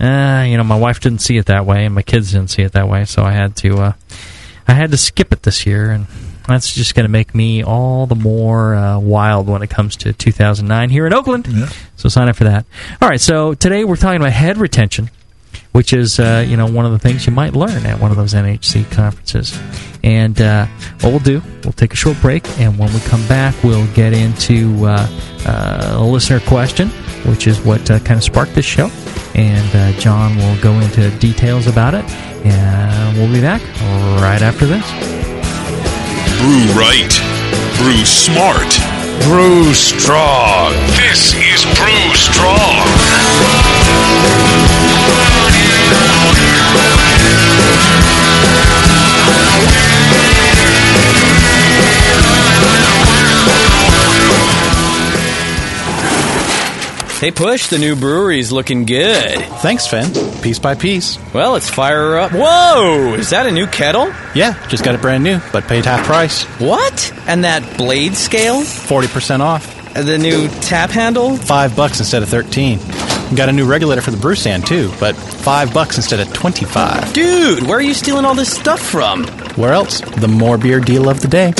uh, 0.04 0.42
you 0.42 0.56
know, 0.56 0.64
my 0.64 0.76
wife 0.76 0.98
didn't 0.98 1.20
see 1.20 1.36
it 1.36 1.46
that 1.46 1.64
way, 1.64 1.84
and 1.84 1.94
my 1.94 2.02
kids 2.02 2.32
didn't 2.32 2.50
see 2.50 2.62
it 2.62 2.72
that 2.72 2.88
way, 2.88 3.04
so 3.04 3.22
I 3.22 3.30
had 3.30 3.54
to 3.58 3.76
uh, 3.76 3.92
I 4.66 4.72
had 4.72 4.90
to 4.90 4.96
skip 4.96 5.32
it 5.32 5.44
this 5.44 5.64
year, 5.64 5.92
and 5.92 6.08
that's 6.46 6.72
just 6.72 6.94
going 6.94 7.04
to 7.04 7.10
make 7.10 7.34
me 7.34 7.62
all 7.62 8.06
the 8.06 8.14
more 8.14 8.74
uh, 8.74 8.98
wild 8.98 9.46
when 9.48 9.62
it 9.62 9.70
comes 9.70 9.96
to 9.96 10.12
2009 10.12 10.90
here 10.90 11.06
in 11.06 11.12
Oakland. 11.12 11.46
Yeah. 11.46 11.68
So 11.96 12.08
sign 12.08 12.28
up 12.28 12.36
for 12.36 12.44
that. 12.44 12.66
All 13.00 13.08
right, 13.08 13.20
so 13.20 13.54
today 13.54 13.84
we're 13.84 13.96
talking 13.96 14.20
about 14.20 14.32
head 14.32 14.58
retention, 14.58 15.10
which 15.72 15.92
is 15.92 16.18
uh, 16.18 16.44
you 16.46 16.56
know 16.56 16.66
one 16.66 16.84
of 16.84 16.92
the 16.92 16.98
things 16.98 17.26
you 17.26 17.32
might 17.32 17.54
learn 17.54 17.86
at 17.86 18.00
one 18.00 18.10
of 18.10 18.16
those 18.16 18.34
NHC 18.34 18.90
conferences. 18.90 19.58
And 20.04 20.40
uh, 20.40 20.66
what 21.00 21.10
we'll 21.10 21.18
do, 21.20 21.42
we'll 21.62 21.72
take 21.72 21.92
a 21.92 21.96
short 21.96 22.20
break, 22.20 22.48
and 22.58 22.76
when 22.78 22.92
we 22.92 23.00
come 23.00 23.26
back, 23.28 23.54
we'll 23.62 23.86
get 23.94 24.12
into 24.12 24.84
uh, 24.84 25.08
uh, 25.46 25.96
a 25.98 26.04
listener 26.04 26.40
question, 26.40 26.88
which 27.24 27.46
is 27.46 27.60
what 27.60 27.88
uh, 27.88 28.00
kind 28.00 28.18
of 28.18 28.24
sparked 28.24 28.54
this 28.54 28.66
show. 28.66 28.90
And 29.34 29.76
uh, 29.76 29.98
John 30.00 30.36
will 30.36 30.60
go 30.60 30.72
into 30.80 31.08
details 31.18 31.68
about 31.68 31.94
it, 31.94 32.04
and 32.44 33.16
we'll 33.16 33.32
be 33.32 33.40
back 33.40 33.62
right 34.20 34.42
after 34.42 34.66
this. 34.66 35.21
Brew 36.42 36.66
right. 36.74 37.12
Brew 37.78 38.04
smart. 38.04 38.76
Brew 39.22 39.72
strong. 39.74 40.72
This 40.98 41.34
is 41.34 41.64
Brew 41.78 42.14
Strong. 42.16 42.82
Hey, 57.22 57.30
Push, 57.30 57.68
the 57.68 57.78
new 57.78 57.94
brewery's 57.94 58.50
looking 58.50 58.84
good. 58.84 59.38
Thanks, 59.60 59.86
Finn. 59.86 60.10
Piece 60.42 60.58
by 60.58 60.74
piece. 60.74 61.20
Well, 61.32 61.52
let's 61.52 61.70
fire 61.70 61.96
her 61.96 62.18
up. 62.18 62.32
Whoa! 62.32 63.14
Is 63.14 63.30
that 63.30 63.46
a 63.46 63.52
new 63.52 63.68
kettle? 63.68 64.12
Yeah, 64.34 64.60
just 64.66 64.82
got 64.82 64.96
it 64.96 65.00
brand 65.00 65.22
new, 65.22 65.38
but 65.52 65.68
paid 65.68 65.84
half 65.84 66.04
price. 66.04 66.42
What? 66.58 67.14
And 67.28 67.44
that 67.44 67.78
blade 67.78 68.16
scale? 68.16 68.62
40% 68.62 69.38
off. 69.38 69.94
The 69.94 70.18
new 70.18 70.48
tap 70.62 70.90
handle? 70.90 71.36
Five 71.36 71.76
bucks 71.76 72.00
instead 72.00 72.24
of 72.24 72.28
13. 72.28 72.80
Got 73.36 73.48
a 73.48 73.52
new 73.52 73.66
regulator 73.66 74.02
for 74.02 74.10
the 74.10 74.16
brew 74.16 74.34
stand, 74.34 74.66
too, 74.66 74.90
but 74.98 75.14
five 75.14 75.72
bucks 75.72 75.98
instead 75.98 76.18
of 76.18 76.32
25. 76.32 77.12
Dude, 77.12 77.62
where 77.62 77.78
are 77.78 77.80
you 77.80 77.94
stealing 77.94 78.24
all 78.24 78.34
this 78.34 78.52
stuff 78.52 78.80
from? 78.80 79.28
Where 79.54 79.74
else? 79.74 80.00
The 80.00 80.26
more 80.26 80.58
beer 80.58 80.80
deal 80.80 81.08
of 81.08 81.20
the 81.20 81.28
day. 81.28 81.52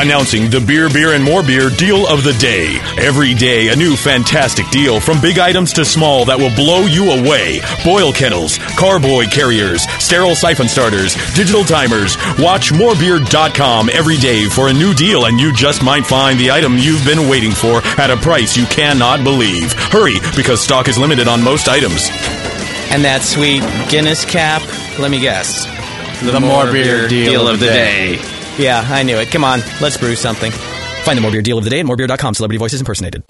Announcing 0.00 0.48
the 0.48 0.60
Beer, 0.62 0.88
Beer, 0.88 1.12
and 1.12 1.22
More 1.22 1.42
Beer 1.42 1.68
deal 1.68 2.06
of 2.06 2.24
the 2.24 2.32
day. 2.40 2.78
Every 2.96 3.34
day, 3.34 3.68
a 3.68 3.76
new 3.76 3.96
fantastic 3.96 4.66
deal 4.70 4.98
from 4.98 5.20
big 5.20 5.38
items 5.38 5.74
to 5.74 5.84
small 5.84 6.24
that 6.24 6.38
will 6.38 6.54
blow 6.56 6.86
you 6.86 7.10
away. 7.10 7.60
Boil 7.84 8.10
kettles, 8.10 8.56
carboy 8.78 9.26
carriers, 9.26 9.82
sterile 10.02 10.34
siphon 10.34 10.68
starters, 10.68 11.14
digital 11.34 11.64
timers. 11.64 12.16
Watch 12.38 12.72
morebeer.com 12.72 13.90
every 13.92 14.16
day 14.16 14.46
for 14.46 14.68
a 14.68 14.72
new 14.72 14.94
deal, 14.94 15.26
and 15.26 15.38
you 15.38 15.52
just 15.52 15.82
might 15.82 16.06
find 16.06 16.40
the 16.40 16.50
item 16.50 16.78
you've 16.78 17.04
been 17.04 17.28
waiting 17.28 17.52
for 17.52 17.82
at 18.00 18.10
a 18.10 18.16
price 18.16 18.56
you 18.56 18.64
cannot 18.66 19.22
believe. 19.22 19.74
Hurry, 19.74 20.16
because 20.34 20.62
stock 20.62 20.88
is 20.88 20.96
limited 20.96 21.28
on 21.28 21.44
most 21.44 21.68
items. 21.68 22.08
And 22.88 23.04
that 23.04 23.20
sweet 23.20 23.60
Guinness 23.90 24.24
cap? 24.24 24.62
Let 24.98 25.10
me 25.10 25.20
guess. 25.20 25.66
The 26.22 26.40
more 26.40 26.72
beer 26.72 27.06
deal 27.06 27.46
of 27.46 27.60
the 27.60 27.66
day. 27.66 28.39
Yeah, 28.60 28.86
I 28.86 29.02
knew 29.02 29.16
it. 29.16 29.30
Come 29.30 29.42
on, 29.42 29.60
let's 29.80 29.96
brew 29.96 30.14
something. 30.14 30.52
Find 30.52 31.16
the 31.16 31.22
More 31.22 31.30
Beer 31.30 31.40
deal 31.40 31.56
of 31.56 31.64
the 31.64 31.70
day 31.70 31.80
at 31.80 31.86
morebeer.com. 31.86 32.34
Celebrity 32.34 32.58
voices 32.58 32.80
impersonated. 32.80 33.22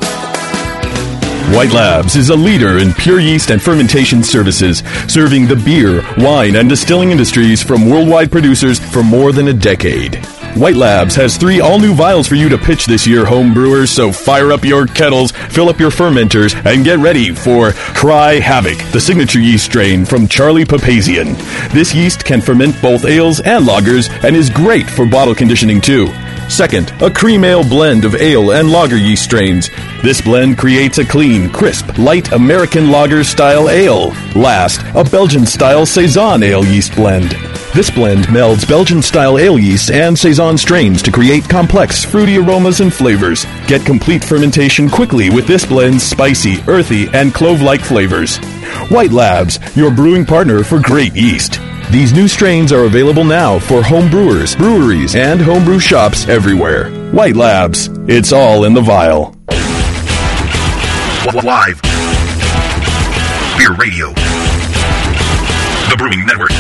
White 1.55 1.73
Labs 1.73 2.17
is 2.17 2.31
a 2.31 2.37
leader 2.37 2.79
in 2.79 2.93
pure 2.93 3.21
yeast 3.21 3.51
and 3.51 3.63
fermentation 3.63 4.23
services, 4.23 4.85
serving 5.09 5.47
the 5.47 5.57
beer, 5.57 6.05
wine, 6.19 6.57
and 6.57 6.69
distilling 6.69 7.11
industries 7.11 7.63
from 7.63 7.89
worldwide 7.89 8.31
producers 8.31 8.79
for 8.79 9.03
more 9.03 9.33
than 9.33 9.49
a 9.49 9.53
decade. 9.53 10.17
White 10.55 10.77
Labs 10.77 11.15
has 11.15 11.37
three 11.37 11.61
all 11.61 11.79
new 11.79 11.95
vials 11.95 12.27
for 12.27 12.35
you 12.35 12.49
to 12.49 12.59
pitch 12.59 12.87
this 12.87 13.07
year, 13.07 13.25
home 13.25 13.55
brewers, 13.55 13.91
so 13.91 14.11
fire 14.11 14.53
up 14.53 14.65
your 14.65 14.87
kettles, 14.87 15.31
fill 15.31 15.69
up 15.69 15.79
your 15.79 15.91
fermenters, 15.91 16.55
and 16.67 16.85
get 16.85 16.99
ready 16.99 17.33
for 17.33 17.73
Cry 17.73 18.35
Havoc, 18.35 18.79
the 18.93 19.01
signature 19.01 19.39
yeast 19.39 19.65
strain 19.65 20.05
from 20.05 20.27
Charlie 20.27 20.65
Papazian. 20.65 21.37
This 21.73 21.95
yeast 21.95 22.25
can 22.25 22.41
ferment 22.41 22.75
both 22.83 23.05
ales 23.05 23.41
and 23.41 23.65
lagers 23.65 24.11
and 24.25 24.35
is 24.35 24.51
great 24.51 24.91
for 24.91 25.07
bottle 25.07 25.35
conditioning 25.35 25.81
too. 25.81 26.13
Second, 26.51 26.93
a 27.01 27.09
cream 27.09 27.45
ale 27.45 27.63
blend 27.63 28.05
of 28.05 28.17
ale 28.17 28.51
and 28.51 28.73
lager 28.73 28.97
yeast 28.97 29.23
strains. 29.23 29.71
This 30.03 30.21
blend 30.21 30.59
creates 30.59 30.99
a 30.99 31.05
clean, 31.05 31.49
crisp, 31.49 31.97
light 31.97 32.33
American 32.33 32.91
lager 32.91 33.23
style 33.23 33.71
ale. 33.71 34.09
Last, 34.35 34.83
a 34.97 35.09
Belgian 35.09 35.47
style 35.47 35.87
Saison 35.87 36.43
ale 36.43 36.65
yeast 36.65 36.97
blend. 36.97 37.31
This 37.73 37.89
blend 37.89 38.25
melds 38.25 38.69
Belgian 38.69 39.01
style 39.01 39.39
ale 39.39 39.61
yeast 39.61 39.93
and 39.93 40.19
Saison 40.19 40.59
strains 40.59 41.03
to 41.03 41.13
create 41.13 41.49
complex, 41.49 42.05
fruity 42.05 42.37
aromas 42.37 42.81
and 42.81 42.93
flavors. 42.93 43.47
Get 43.69 43.87
complete 43.87 44.25
fermentation 44.25 44.91
quickly 44.91 45.31
with 45.31 45.47
this 45.47 45.65
blend's 45.65 46.03
spicy, 46.03 46.57
earthy, 46.67 47.07
and 47.13 47.33
clove 47.33 47.63
like 47.63 47.81
flavors. 47.81 48.39
White 48.91 49.13
Labs, 49.13 49.61
your 49.77 49.93
brewing 49.93 50.27
partner 50.27 50.65
for 50.65 50.81
great 50.81 51.15
yeast. 51.15 51.61
These 51.91 52.13
new 52.13 52.29
strains 52.29 52.73
are 52.73 52.85
available 52.85 53.25
now 53.25 53.59
for 53.59 53.83
home 53.83 54.09
brewers, 54.09 54.55
breweries, 54.55 55.17
and 55.17 55.41
homebrew 55.41 55.81
shops 55.81 56.29
everywhere. 56.29 56.89
White 57.11 57.35
Labs, 57.35 57.89
it's 58.07 58.33
all 58.33 58.63
in 58.63 58.75
the 58.75 58.81
vial. 58.81 59.35
Live. 61.43 61.83
Beer 63.59 63.75
Radio. 63.75 64.15
The 65.91 65.97
Brewing 65.99 66.25
Network. 66.27 66.51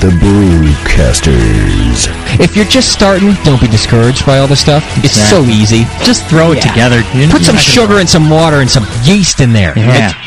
The 0.00 0.08
Brewcasters. 0.18 2.08
If 2.40 2.56
you're 2.56 2.64
just 2.64 2.90
starting, 2.90 3.34
don't 3.44 3.60
be 3.60 3.68
discouraged 3.68 4.24
by 4.24 4.38
all 4.38 4.48
this 4.48 4.62
stuff. 4.62 4.82
It's 5.04 5.20
so 5.28 5.42
easy. 5.44 5.84
Just 6.04 6.24
throw 6.26 6.52
it 6.52 6.62
together. 6.62 7.02
Put 7.30 7.42
some 7.42 7.58
sugar 7.58 7.98
and 7.98 8.08
some 8.08 8.30
water 8.30 8.62
and 8.62 8.70
some 8.70 8.86
yeast 9.04 9.40
in 9.40 9.52
there. 9.52 9.78
Yeah. 9.78 10.10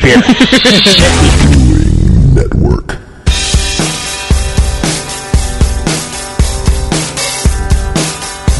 beer. 1.50 2.06
Network. 2.36 2.88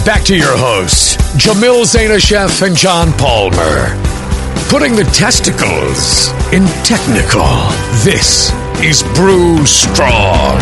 Back 0.06 0.24
to 0.24 0.34
your 0.34 0.56
hosts, 0.56 1.16
Jamil 1.36 1.84
Zainasheff 1.84 2.66
and 2.66 2.74
John 2.74 3.12
Palmer. 3.18 3.94
Putting 4.70 4.96
the 4.96 5.04
testicles 5.12 6.30
in 6.54 6.64
technical. 6.84 7.44
This 8.02 8.50
is 8.82 9.02
Brew 9.14 9.66
Strong. 9.66 10.56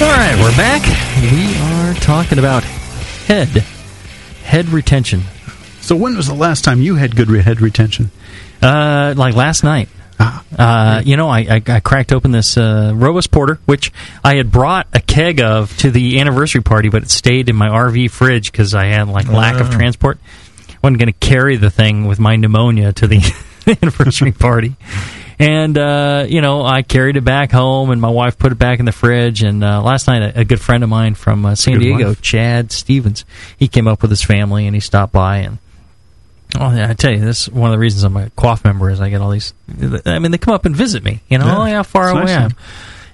All 0.00 0.10
right, 0.10 0.36
we're 0.40 0.56
back. 0.56 0.82
We 1.20 1.54
are 1.56 1.94
talking 2.00 2.38
about 2.38 2.64
head, 2.64 3.48
head 4.44 4.68
retention. 4.70 5.20
So 5.84 5.96
when 5.96 6.16
was 6.16 6.26
the 6.26 6.34
last 6.34 6.64
time 6.64 6.80
you 6.80 6.94
had 6.96 7.14
good 7.14 7.28
re- 7.30 7.42
head 7.42 7.60
retention? 7.60 8.10
Uh, 8.62 9.14
like 9.16 9.34
last 9.34 9.64
night. 9.64 9.88
Uh, 10.56 11.02
you 11.04 11.16
know, 11.16 11.28
I, 11.28 11.40
I, 11.40 11.62
I 11.66 11.80
cracked 11.80 12.12
open 12.12 12.30
this 12.30 12.56
uh, 12.56 12.92
Robust 12.94 13.30
Porter, 13.32 13.58
which 13.66 13.92
I 14.22 14.36
had 14.36 14.50
brought 14.52 14.86
a 14.92 15.00
keg 15.00 15.40
of 15.40 15.76
to 15.78 15.90
the 15.90 16.20
anniversary 16.20 16.62
party, 16.62 16.88
but 16.88 17.02
it 17.02 17.10
stayed 17.10 17.48
in 17.48 17.56
my 17.56 17.68
RV 17.68 18.10
fridge 18.12 18.50
because 18.52 18.74
I 18.74 18.86
had 18.86 19.08
like 19.08 19.28
lack 19.28 19.60
of 19.60 19.68
Oh. 19.68 19.72
transport. 19.72 20.18
wasn't 20.82 20.98
going 21.00 21.12
to 21.12 21.18
carry 21.18 21.56
the 21.56 21.70
thing 21.70 22.06
with 22.06 22.18
my 22.20 22.36
pneumonia 22.36 22.92
to 22.94 23.06
the 23.08 23.20
anniversary 23.82 24.30
party. 24.46 24.76
And 25.40 25.76
uh, 25.76 26.24
you 26.28 26.40
know, 26.40 26.62
I 26.64 26.82
carried 26.82 27.16
it 27.16 27.24
back 27.24 27.50
home, 27.50 27.90
and 27.90 28.00
my 28.00 28.08
wife 28.08 28.38
put 28.38 28.52
it 28.52 28.58
back 28.58 28.78
in 28.78 28.84
the 28.86 28.92
fridge. 28.92 29.42
And 29.42 29.64
uh, 29.64 29.82
last 29.82 30.06
night, 30.06 30.22
a, 30.22 30.40
a 30.40 30.44
good 30.44 30.60
friend 30.60 30.84
of 30.84 30.88
mine 30.88 31.16
from 31.16 31.44
uh, 31.44 31.56
San 31.56 31.74
Good 31.74 31.80
Diego, 31.80 32.08
wife. 32.10 32.22
Chad 32.22 32.70
Stevens, 32.70 33.24
he 33.58 33.66
came 33.66 33.88
up 33.88 34.00
with 34.00 34.12
his 34.12 34.22
family, 34.22 34.66
and 34.66 34.76
he 34.76 34.80
stopped 34.80 35.12
by 35.12 35.38
and 35.38 35.58
Oh, 36.58 36.72
yeah, 36.74 36.88
I 36.90 36.94
tell 36.94 37.10
you, 37.10 37.18
this 37.20 37.42
is 37.42 37.50
one 37.50 37.70
of 37.70 37.72
the 37.72 37.78
reasons 37.80 38.04
I'm 38.04 38.16
a 38.16 38.30
quaff 38.30 38.64
member 38.64 38.88
is 38.90 39.00
I 39.00 39.10
get 39.10 39.20
all 39.20 39.30
these. 39.30 39.52
I 40.06 40.18
mean, 40.18 40.30
they 40.30 40.38
come 40.38 40.54
up 40.54 40.64
and 40.66 40.76
visit 40.76 41.02
me. 41.02 41.20
You 41.28 41.38
know, 41.38 41.46
Yeah. 41.46 41.58
oh 41.58 41.64
yeah, 41.66 41.72
how 41.76 41.82
far 41.82 42.08
away 42.10 42.20
nice 42.24 42.30
I 42.30 42.42
am. 42.44 42.50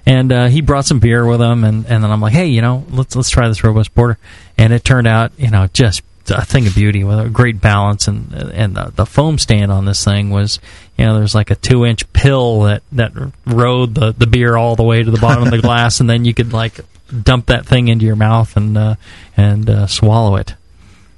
And 0.05 0.31
uh, 0.31 0.47
he 0.47 0.61
brought 0.61 0.85
some 0.85 0.99
beer 0.99 1.25
with 1.25 1.41
him, 1.41 1.63
and, 1.63 1.85
and 1.85 2.03
then 2.03 2.11
I'm 2.11 2.21
like, 2.21 2.33
hey, 2.33 2.47
you 2.47 2.61
know, 2.61 2.85
let's 2.89 3.15
let's 3.15 3.29
try 3.29 3.47
this 3.47 3.63
robust 3.63 3.93
porter. 3.95 4.17
And 4.57 4.73
it 4.73 4.83
turned 4.83 5.07
out, 5.07 5.31
you 5.37 5.49
know, 5.49 5.67
just 5.73 6.01
a 6.29 6.45
thing 6.45 6.65
of 6.67 6.75
beauty 6.75 7.03
with 7.03 7.19
a 7.19 7.29
great 7.29 7.59
balance, 7.61 8.07
and 8.07 8.31
and 8.33 8.75
the, 8.75 8.91
the 8.95 9.05
foam 9.05 9.37
stand 9.37 9.71
on 9.71 9.85
this 9.85 10.03
thing 10.03 10.29
was, 10.29 10.59
you 10.97 11.05
know, 11.05 11.17
there's 11.17 11.35
like 11.35 11.49
a 11.51 11.55
two 11.55 11.85
inch 11.85 12.11
pill 12.13 12.61
that 12.61 12.83
that 12.91 13.11
rode 13.45 13.95
the 13.95 14.11
the 14.11 14.27
beer 14.27 14.55
all 14.55 14.75
the 14.75 14.83
way 14.83 15.01
to 15.03 15.09
the 15.11 15.19
bottom 15.19 15.43
of 15.43 15.51
the 15.51 15.61
glass, 15.61 15.99
and 15.99 16.09
then 16.09 16.25
you 16.25 16.33
could 16.33 16.53
like 16.53 16.79
dump 17.23 17.47
that 17.47 17.65
thing 17.65 17.87
into 17.87 18.05
your 18.05 18.15
mouth 18.15 18.55
and 18.57 18.77
uh, 18.77 18.95
and 19.37 19.69
uh, 19.69 19.87
swallow 19.87 20.35
it. 20.35 20.55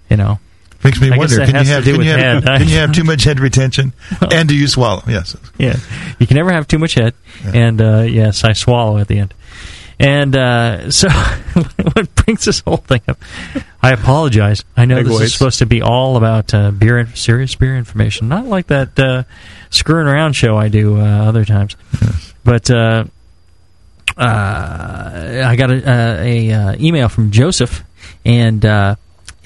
You 0.10 0.18
know, 0.18 0.40
Makes 0.84 1.02
me 1.02 1.12
I 1.12 1.18
wonder. 1.18 1.46
Can 1.46 1.66
you 1.66 1.72
have 1.72 1.84
can 1.84 1.96
you 1.96 2.12
have, 2.12 2.44
can 2.44 2.68
you 2.68 2.76
have 2.76 2.92
too 2.92 3.04
much 3.04 3.24
head 3.24 3.40
retention? 3.40 3.94
and 4.32 4.50
do 4.50 4.56
you 4.56 4.68
swallow? 4.68 5.04
Yes. 5.08 5.36
yeah, 5.58 5.78
you 6.20 6.28
can 6.28 6.36
never 6.36 6.52
have 6.52 6.68
too 6.68 6.80
much 6.80 6.96
head, 6.96 7.14
and 7.46 7.82
uh, 7.82 8.02
yes, 8.02 8.44
I 8.44 8.54
swallow 8.54 8.98
at 8.98 9.08
the 9.08 9.20
end. 9.20 9.34
And 10.00 10.36
uh, 10.36 10.92
so, 10.92 11.08
what 11.10 12.14
brings 12.16 12.46
this 12.46 12.60
whole 12.60 12.78
thing 12.78 13.02
up? 13.08 13.18
I 13.82 13.92
apologize. 13.92 14.64
I 14.76 14.86
know 14.86 14.98
Egg 14.98 15.06
this 15.06 15.14
whites. 15.14 15.26
is 15.26 15.34
supposed 15.34 15.60
to 15.60 15.66
be 15.66 15.82
all 15.82 16.18
about 16.18 16.54
uh, 16.54 16.72
beer, 16.72 16.98
and 16.98 17.16
serious 17.18 17.56
beer 17.56 17.78
information, 17.78 18.28
not 18.28 18.46
like 18.46 18.68
that 18.68 19.00
uh, 19.00 19.24
screwing 19.70 20.08
around 20.08 20.34
show 20.34 20.58
I 20.58 20.68
do 20.68 21.00
uh, 21.00 21.04
other 21.04 21.46
times. 21.46 21.76
But 22.44 22.70
uh, 22.70 23.06
uh, 24.18 25.44
I 25.46 25.56
got 25.56 25.72
a, 25.72 26.22
a 26.22 26.52
uh, 26.52 26.76
email 26.80 27.10
from 27.10 27.32
Joseph, 27.32 27.84
and 28.26 28.66
uh, 28.66 28.96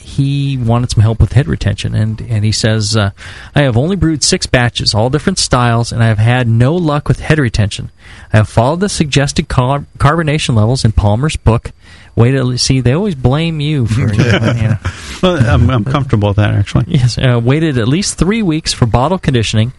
he 0.08 0.58
wanted 0.58 0.89
some 0.89 1.04
help 1.04 1.20
with 1.20 1.34
head 1.34 1.50
retention, 1.50 1.93
and 1.93 2.22
and 2.22 2.46
he 2.46 2.54
says, 2.54 2.96
uh, 2.96 3.12
"I 3.54 3.63
have 3.63 3.76
only 3.76 3.98
brewed 3.98 4.24
six 4.24 4.46
batches, 4.46 4.93
all 4.96 5.10
different 5.10 5.38
styles, 5.38 5.91
and 5.91 6.02
I 6.02 6.08
have 6.08 6.17
had 6.17 6.48
no 6.48 6.76
luck 6.76 7.10
with 7.10 7.20
head 7.20 7.39
retention. 7.39 7.91
I 8.32 8.38
have 8.38 8.48
followed 8.48 8.80
the 8.80 8.88
suggested 8.88 9.50
car- 9.50 9.86
carbonation 9.98 10.56
levels 10.56 10.86
in 10.86 10.93
Palmer's 10.93 11.36
book. 11.36 11.72
Wait 12.15 12.32
till 12.32 12.58
see, 12.58 12.80
they 12.80 12.93
always 12.93 13.15
blame 13.15 13.60
you 13.60 13.86
for 13.86 14.00
you 14.00 14.08
know, 14.08 14.54
you 14.56 14.67
know. 14.70 14.78
Well, 15.22 15.46
I'm, 15.46 15.70
I'm 15.70 15.84
comfortable 15.84 16.30
with 16.30 16.38
that 16.38 16.54
actually. 16.54 16.86
Yes, 16.88 17.17
uh, 17.17 17.39
waited 17.43 17.78
at 17.78 17.89
least 17.89 18.17
three 18.17 18.41
weeks 18.41 18.72
for 18.72 18.86
bottle 18.86 19.20
conditioning. 19.20 19.74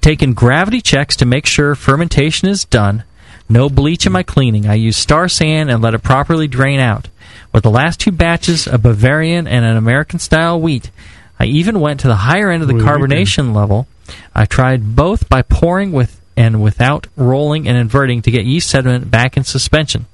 Taken 0.00 0.32
gravity 0.32 0.80
checks 0.80 1.16
to 1.16 1.26
make 1.26 1.44
sure 1.44 1.74
fermentation 1.74 2.48
is 2.48 2.64
done. 2.64 3.02
No 3.48 3.68
bleach 3.68 4.06
in 4.06 4.12
my 4.12 4.22
cleaning. 4.22 4.66
I 4.66 4.74
use 4.74 4.96
Star 4.96 5.28
San 5.28 5.68
and 5.68 5.82
let 5.82 5.94
it 5.94 6.02
properly 6.02 6.48
drain 6.48 6.80
out. 6.80 7.08
With 7.52 7.62
the 7.62 7.70
last 7.70 8.00
two 8.00 8.12
batches, 8.12 8.66
a 8.66 8.78
Bavarian 8.78 9.46
and 9.46 9.64
an 9.64 9.76
American 9.76 10.18
style 10.18 10.60
wheat, 10.60 10.90
I 11.38 11.44
even 11.46 11.80
went 11.80 12.00
to 12.00 12.08
the 12.08 12.16
higher 12.16 12.50
end 12.50 12.62
of 12.62 12.68
the 12.68 12.74
carbonation 12.74 13.54
level. 13.54 13.86
I 14.34 14.46
tried 14.46 14.96
both 14.96 15.28
by 15.28 15.42
pouring 15.42 15.92
with 15.92 16.20
and 16.36 16.62
without 16.62 17.06
rolling 17.16 17.66
and 17.66 17.78
inverting 17.78 18.22
to 18.22 18.30
get 18.30 18.44
yeast 18.44 18.68
sediment 18.68 19.10
back 19.10 19.36
in 19.36 19.44
suspension. 19.44 20.06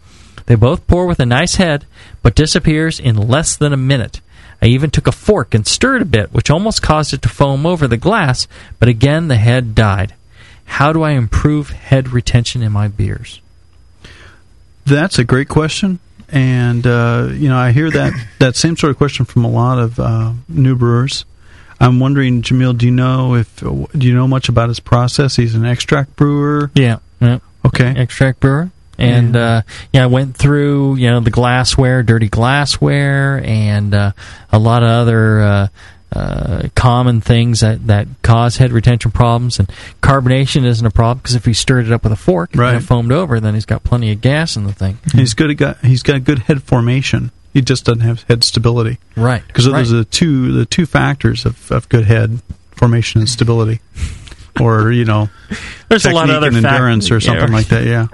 They 0.47 0.55
both 0.55 0.87
pour 0.87 1.07
with 1.07 1.21
a 1.21 1.27
nice 1.27 1.57
head, 1.57 1.85
but 2.23 2.35
disappears 2.35 3.01
in 3.01 3.17
less 3.17 3.57
than 3.57 3.73
a 3.73 3.77
minute. 3.77 4.21
I 4.61 4.67
even 4.67 4.91
took 4.91 5.09
a 5.09 5.13
fork 5.13 5.55
and 5.55 5.67
stirred 5.67 6.03
a 6.03 6.07
bit, 6.07 6.33
which 6.33 6.51
almost 6.51 6.83
caused 6.83 7.13
it 7.13 7.23
to 7.23 7.29
foam 7.29 7.67
over 7.67 7.89
the 7.89 7.97
glass, 7.97 8.47
but 8.79 8.89
again 8.89 9.29
the 9.29 9.37
head 9.37 9.75
died. 9.75 10.15
How 10.73 10.91
do 10.91 11.03
I 11.03 11.11
improve 11.11 11.69
head 11.69 12.15
retention 12.15 12.63
in 12.63 12.73
my 12.73 12.89
beers? 12.89 13.43
That's 14.87 15.19
a 15.19 15.25
great 15.25 15.51
question, 15.51 15.99
and 16.31 16.87
uh, 16.87 17.29
you 17.31 17.51
know 17.51 17.59
I 17.59 17.73
hear 17.73 17.91
that 17.91 18.13
that 18.39 18.57
same 18.57 18.79
sort 18.79 18.91
of 18.91 18.97
question 18.97 19.27
from 19.27 19.45
a 19.45 19.51
lot 19.51 19.79
of 19.79 20.01
uh, 20.01 20.33
new 20.49 20.75
brewers. 20.75 21.27
I'm 21.79 22.01
wondering, 22.01 22.41
Jamil, 22.41 22.77
do 22.79 22.87
you 22.87 22.93
know 22.93 23.35
if 23.35 23.55
do 23.61 24.07
you 24.07 24.15
know 24.15 24.27
much 24.27 24.49
about 24.49 24.69
his 24.69 24.81
process? 24.81 25.37
He's 25.37 25.55
an 25.55 25.67
extract 25.67 26.17
brewer. 26.17 26.71
Yeah, 26.75 27.01
yeah. 27.21 27.41
Okay. 27.67 27.93
extract 27.95 28.41
brewer. 28.41 28.71
And 28.97 29.37
uh, 29.37 29.63
yeah, 29.93 30.05
I 30.05 30.07
went 30.07 30.37
through 30.37 30.97
you 30.97 31.11
know 31.11 31.21
the 31.21 31.31
glassware, 31.31 32.03
dirty 32.03 32.31
glassware, 32.31 33.43
and 33.45 33.93
uh, 33.93 34.13
a 34.51 34.59
lot 34.59 34.83
of 34.83 34.89
other 34.89 35.41
uh, 35.41 35.69
uh, 36.15 36.69
common 36.75 37.21
things 37.21 37.61
that, 37.61 37.87
that 37.87 38.07
cause 38.23 38.57
head 38.59 38.73
retention 38.73 39.11
problems. 39.11 39.59
And 39.59 39.69
carbonation 40.03 40.65
isn't 40.65 40.85
a 40.87 40.91
problem 40.91 41.19
because 41.19 41.35
if 41.35 41.45
he 41.45 41.53
stirred 41.55 41.87
it 41.87 41.93
up 41.93 42.05
with 42.05 42.13
a 42.13 42.17
fork 42.17 42.51
Right. 42.55 42.75
and 42.75 42.83
it 42.83 42.87
foamed 42.87 43.13
over, 43.13 43.41
then 43.41 43.55
he's 43.55 43.67
got 43.67 43.83
plenty 43.85 44.13
of 44.13 44.21
gas 44.21 44.57
in 44.57 44.65
the 44.65 44.73
thing. 44.73 44.99
He's 45.15 45.35
good. 45.35 45.51
At 45.51 45.57
got 45.57 45.79
he's 45.85 46.03
got 46.03 46.25
good 46.25 46.41
head 46.41 46.63
formation. 46.63 47.31
He 47.53 47.61
just 47.61 47.85
doesn't 47.85 48.01
have 48.03 48.23
head 48.25 48.45
stability. 48.45 48.99
Right. 49.17 49.43
Because 49.47 49.67
those 49.67 49.93
are 49.93 49.97
the 49.97 50.05
two 50.05 50.53
the 50.53 50.65
two 50.67 50.87
factors 50.87 51.45
of, 51.45 51.71
of 51.73 51.89
good 51.89 52.05
head 52.07 52.41
formation 52.71 53.21
and 53.21 53.29
stability, 53.29 53.81
or 54.61 54.91
you 54.93 55.05
know, 55.05 55.29
There's 55.89 56.05
a 56.07 56.13
lot 56.13 56.31
of 56.31 56.37
other 56.37 56.49
and 56.49 56.63
fac- 56.63 56.73
endurance 56.73 57.11
or 57.11 57.21
something 57.21 57.49
yeah. 57.49 57.55
like 57.55 57.67
that. 57.69 57.85
Yeah, 57.85 58.07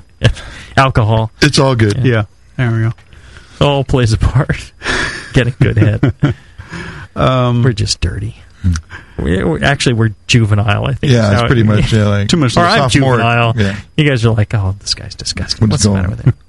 Alcohol. 0.77 1.31
It's 1.43 1.59
all 1.59 1.75
good. 1.77 2.05
yeah. 2.05 2.25
There 2.57 2.71
we 2.73 2.79
go. 2.81 2.93
all 3.65 3.85
plays 3.85 4.13
a 4.13 4.19
part. 4.19 4.73
Get 5.33 5.47
a 5.47 5.51
good 5.53 5.77
head. 5.79 6.35
Um, 7.19 7.63
we're 7.63 7.73
just 7.73 8.01
dirty. 8.01 8.37
We 9.19 9.43
we're, 9.43 9.65
actually, 9.65 9.95
we're 9.95 10.15
juvenile. 10.29 10.87
I 10.87 10.95
think. 10.95 11.13
Yeah, 11.13 11.27
is 11.35 11.41
it's 11.41 11.47
pretty 11.49 11.63
it- 11.63 11.65
much 11.65 11.93
yeah, 11.93 12.07
like 12.07 12.29
Too 12.29 12.37
much 12.37 12.57
Or 12.57 12.61
I'm 12.61 12.89
juvenile. 12.89 13.53
Yeah. 13.57 13.77
You 13.97 14.09
guys 14.09 14.25
are 14.25 14.31
like, 14.33 14.55
oh, 14.55 14.77
this 14.79 14.95
guy's 14.95 15.17
disgusting. 15.17 15.63
What's 15.69 15.73
What's, 15.73 15.83
the 15.83 15.89
going 15.89 16.03
matter 16.03 16.11
with 16.11 16.21
him? 16.25 16.35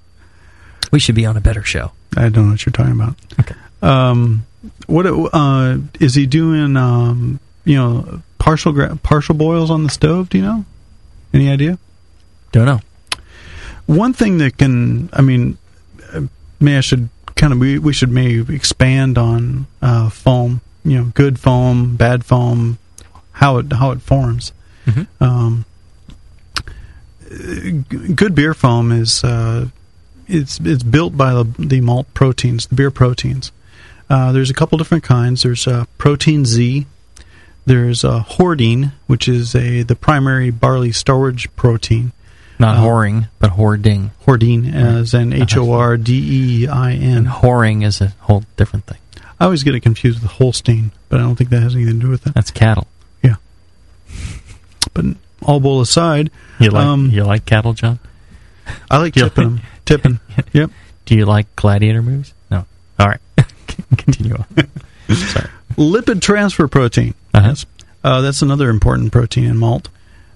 We 0.92 1.00
should 1.00 1.16
be 1.16 1.26
on 1.26 1.36
a 1.38 1.42
better 1.42 1.64
show. 1.64 1.92
I 2.18 2.30
don't 2.30 2.46
know 2.46 2.52
what 2.52 2.66
you're 2.66 2.74
talking 2.74 2.94
about. 2.94 3.16
Okay. 3.40 3.56
Um, 3.82 4.46
what 4.88 5.06
uh, 5.06 5.78
is 6.00 6.16
he 6.16 6.26
doing? 6.26 6.78
Um, 6.78 7.40
you 7.66 7.76
know, 7.76 8.22
partial 8.40 8.72
gra- 8.72 8.96
partial 8.98 9.36
boils 9.36 9.70
on 9.70 9.84
the 9.84 9.90
stove. 9.90 10.30
Do 10.30 10.38
you 10.40 10.44
know? 10.44 10.66
Any 11.34 11.50
idea? 11.50 11.78
Don't 12.52 12.66
know. 12.66 12.80
One 13.86 14.14
thing 14.14 14.40
that 14.40 14.58
can, 14.58 15.10
I 15.14 15.22
mean, 15.22 15.58
uh, 16.14 16.22
maybe 16.60 16.78
I 16.78 16.82
should 16.82 17.10
kind 17.40 17.54
of 17.54 17.60
we, 17.60 17.80
we 17.80 17.94
should 17.94 18.12
maybe 18.12 18.54
expand 18.56 19.18
on 19.18 19.66
uh, 19.82 20.10
foam. 20.10 20.62
You 20.84 20.98
know, 20.98 21.06
good 21.16 21.40
foam, 21.40 21.96
bad 21.96 22.24
foam, 22.24 22.78
how 23.34 23.58
it 23.58 23.74
how 23.74 23.92
it 23.92 24.02
forms. 24.02 24.52
Mhm. 24.86 25.08
Um, 25.20 25.66
good 28.16 28.36
beer 28.36 28.54
foam 28.54 28.92
is 28.92 29.24
uh, 29.24 29.68
it's 30.28 30.60
it's 30.60 30.84
built 30.84 31.16
by 31.18 31.34
the, 31.34 31.44
the 31.58 31.82
malt 31.82 32.14
proteins, 32.14 32.68
the 32.68 32.76
beer 32.76 32.92
proteins. 32.92 33.52
Uh, 34.10 34.32
there's 34.32 34.50
a 34.50 34.54
couple 34.54 34.78
different 34.78 35.04
kinds. 35.04 35.44
There's 35.44 35.68
uh, 35.68 35.86
protein 35.98 36.46
Z. 36.46 36.86
There's 37.66 38.04
uh, 38.04 38.24
hordein, 38.24 38.94
which 39.08 39.28
is 39.28 39.54
a 39.54 39.84
the 39.84 39.96
primary 39.96 40.50
barley 40.50 40.92
storage 40.92 41.54
protein. 41.56 42.12
Not 42.60 42.78
Uh, 42.78 42.82
whoring, 42.82 43.30
but 43.40 43.52
hoarding. 43.52 44.12
Hoarding 44.26 44.68
as 44.68 45.14
an 45.14 45.32
H 45.34 45.56
O 45.56 45.72
R 45.72 45.96
D 45.98 46.64
E 46.64 46.68
I 46.68 46.92
N. 46.94 47.18
And 47.18 47.28
whoring 47.28 47.86
is 47.86 48.02
a 48.02 48.14
whole 48.20 48.44
different 48.58 48.86
thing. 48.86 48.98
I 49.40 49.46
always 49.46 49.64
get 49.64 49.74
it 49.76 49.80
confused 49.80 50.22
with 50.22 50.32
Holstein, 50.32 50.92
but 51.08 51.20
I 51.22 51.24
don't 51.24 51.36
think 51.38 51.50
that 51.52 51.64
has 51.64 51.74
anything 51.76 51.96
to 52.02 52.06
do 52.06 52.10
with 52.10 52.28
it. 52.28 52.34
That's 52.34 52.52
cattle. 52.52 52.88
Yeah. 53.24 53.36
But 54.94 55.06
all 55.42 55.60
bull 55.62 55.80
aside, 55.82 56.32
You 56.60 56.72
like 56.72 56.86
Um, 56.86 57.10
you 57.12 57.24
like 57.24 57.46
cattle, 57.46 57.74
John? 57.74 58.00
I 58.92 58.98
like 58.98 59.14
tipping 59.14 59.44
them. 59.44 59.62
Tipping. 59.86 60.20
Yep. 60.54 60.70
Do 61.06 61.16
you 61.16 61.26
like 61.26 61.48
gladiator 61.56 62.02
movies? 62.04 62.34
No. 62.52 62.66
All 63.00 63.08
right. 63.08 63.20
Continue 63.98 64.36
on. 64.36 64.46
Sorry. 65.16 65.50
Lipid 65.78 66.22
transfer 66.22 66.68
protein. 66.68 67.16
Uh-huh. 67.34 67.48
Yes. 67.48 67.66
Uh, 68.04 68.22
that's 68.22 68.42
another 68.44 68.70
important 68.70 69.12
protein 69.12 69.46
in 69.46 69.58
malt. 69.58 69.90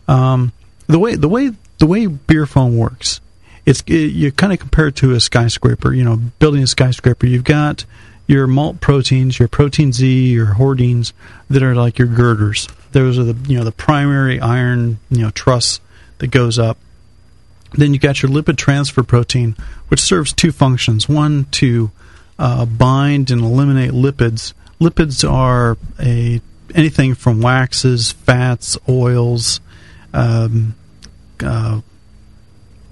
Um, 0.07 0.51
the 0.87 0.97
way 0.97 1.15
the 1.15 1.29
way 1.29 1.51
the 1.83 1.87
way 1.87 2.07
beer 2.07 2.45
foam 2.45 2.77
works, 2.77 3.19
it's 3.65 3.83
it, 3.87 4.13
you 4.13 4.31
kind 4.31 4.53
of 4.53 4.59
compare 4.59 4.87
it 4.87 4.95
to 4.95 5.11
a 5.11 5.19
skyscraper. 5.19 5.93
You 5.93 6.05
know, 6.05 6.15
building 6.15 6.63
a 6.63 6.67
skyscraper, 6.67 7.25
you've 7.25 7.43
got 7.43 7.83
your 8.25 8.47
malt 8.47 8.79
proteins, 8.79 9.37
your 9.37 9.49
protein 9.49 9.91
Z, 9.91 10.31
your 10.31 10.53
hordeins 10.53 11.11
that 11.49 11.61
are 11.61 11.75
like 11.75 11.99
your 11.99 12.07
girders. 12.07 12.69
Those 12.93 13.19
are 13.19 13.25
the 13.25 13.49
you 13.49 13.57
know 13.57 13.65
the 13.65 13.73
primary 13.73 14.39
iron 14.39 14.99
you 15.09 15.23
know 15.23 15.31
truss 15.31 15.81
that 16.19 16.27
goes 16.27 16.57
up. 16.57 16.77
Then 17.73 17.93
you 17.93 17.99
got 17.99 18.21
your 18.21 18.31
lipid 18.31 18.55
transfer 18.55 19.03
protein, 19.03 19.57
which 19.89 19.99
serves 19.99 20.31
two 20.31 20.53
functions. 20.53 21.09
One 21.09 21.47
to 21.51 21.91
uh, 22.39 22.65
bind 22.65 23.29
and 23.29 23.41
eliminate 23.41 23.91
lipids. 23.91 24.53
Lipids 24.79 25.29
are 25.29 25.77
a 25.99 26.39
anything 26.73 27.13
from 27.13 27.41
waxes, 27.41 28.13
fats, 28.13 28.77
oils. 28.87 29.59
Um, 30.13 30.75
uh, 31.41 31.81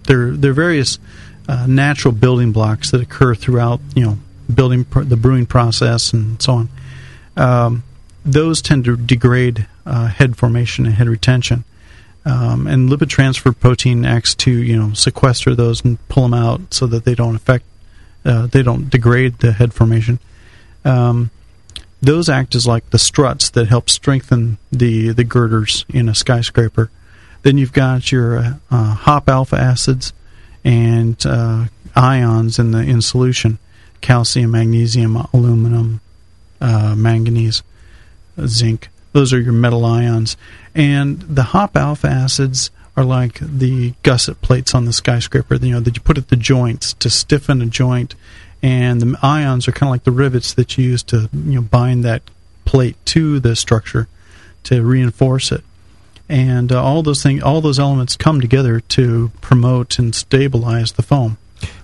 they're 0.05 0.31
they're 0.31 0.53
various 0.53 0.99
uh, 1.47 1.65
natural 1.67 2.13
building 2.13 2.51
blocks 2.51 2.91
that 2.91 3.01
occur 3.01 3.35
throughout 3.35 3.79
you 3.95 4.03
know 4.03 4.17
building 4.53 4.85
pr- 4.85 5.01
the 5.01 5.17
brewing 5.17 5.45
process 5.45 6.13
and 6.13 6.41
so 6.41 6.53
on. 6.53 6.69
Um, 7.37 7.83
those 8.25 8.61
tend 8.61 8.85
to 8.85 8.97
degrade 8.97 9.67
uh, 9.85 10.07
head 10.07 10.37
formation 10.37 10.85
and 10.85 10.95
head 10.95 11.07
retention. 11.07 11.63
Um, 12.23 12.67
and 12.67 12.87
lipid 12.87 13.09
transfer 13.09 13.51
protein 13.51 14.05
acts 14.05 14.35
to 14.35 14.51
you 14.51 14.77
know 14.77 14.93
sequester 14.93 15.55
those 15.55 15.83
and 15.83 15.97
pull 16.07 16.23
them 16.23 16.33
out 16.35 16.73
so 16.73 16.85
that 16.87 17.03
they 17.03 17.15
don't 17.15 17.35
affect 17.35 17.65
uh, 18.23 18.45
they 18.47 18.61
don't 18.61 18.89
degrade 18.89 19.39
the 19.39 19.51
head 19.53 19.73
formation. 19.73 20.19
Um, 20.85 21.31
those 22.01 22.29
act 22.29 22.55
as 22.55 22.67
like 22.67 22.89
the 22.89 22.99
struts 22.99 23.49
that 23.51 23.67
help 23.67 23.89
strengthen 23.89 24.57
the 24.71 25.09
the 25.13 25.23
girders 25.23 25.85
in 25.89 26.07
a 26.07 26.15
skyscraper. 26.15 26.91
Then 27.43 27.57
you've 27.57 27.73
got 27.73 28.11
your 28.11 28.37
uh, 28.37 28.53
uh, 28.69 28.93
hop 28.93 29.27
alpha 29.27 29.57
acids 29.57 30.13
and 30.63 31.23
uh, 31.25 31.65
ions 31.95 32.59
in 32.59 32.71
the 32.71 32.79
in 32.79 33.01
solution: 33.01 33.57
calcium, 34.01 34.51
magnesium, 34.51 35.15
aluminum, 35.33 36.01
uh, 36.59 36.95
manganese, 36.95 37.63
zinc. 38.45 38.89
Those 39.13 39.33
are 39.33 39.39
your 39.39 39.53
metal 39.53 39.85
ions, 39.85 40.37
and 40.73 41.19
the 41.21 41.43
hop 41.43 41.75
alpha 41.75 42.07
acids 42.07 42.69
are 42.95 43.03
like 43.03 43.39
the 43.39 43.93
gusset 44.03 44.41
plates 44.41 44.75
on 44.75 44.85
the 44.85 44.93
skyscraper. 44.93 45.55
You 45.55 45.73
know 45.73 45.79
that 45.79 45.95
you 45.95 46.01
put 46.01 46.17
at 46.17 46.29
the 46.29 46.35
joints 46.35 46.93
to 46.93 47.09
stiffen 47.09 47.61
a 47.61 47.65
joint, 47.65 48.15
and 48.61 49.01
the 49.01 49.17
ions 49.21 49.67
are 49.67 49.71
kind 49.71 49.89
of 49.89 49.91
like 49.91 50.03
the 50.03 50.11
rivets 50.11 50.53
that 50.53 50.77
you 50.77 50.85
use 50.85 51.03
to 51.03 51.29
you 51.33 51.55
know 51.55 51.61
bind 51.61 52.03
that 52.03 52.21
plate 52.65 52.95
to 53.05 53.39
the 53.39 53.55
structure 53.55 54.07
to 54.63 54.83
reinforce 54.83 55.51
it. 55.51 55.63
And 56.31 56.71
uh, 56.71 56.81
all 56.81 57.03
those 57.03 57.21
things, 57.21 57.43
all 57.43 57.59
those 57.59 57.77
elements 57.77 58.15
come 58.15 58.39
together 58.39 58.79
to 58.79 59.31
promote 59.41 59.99
and 59.99 60.15
stabilize 60.15 60.93
the 60.93 61.03
foam. 61.03 61.37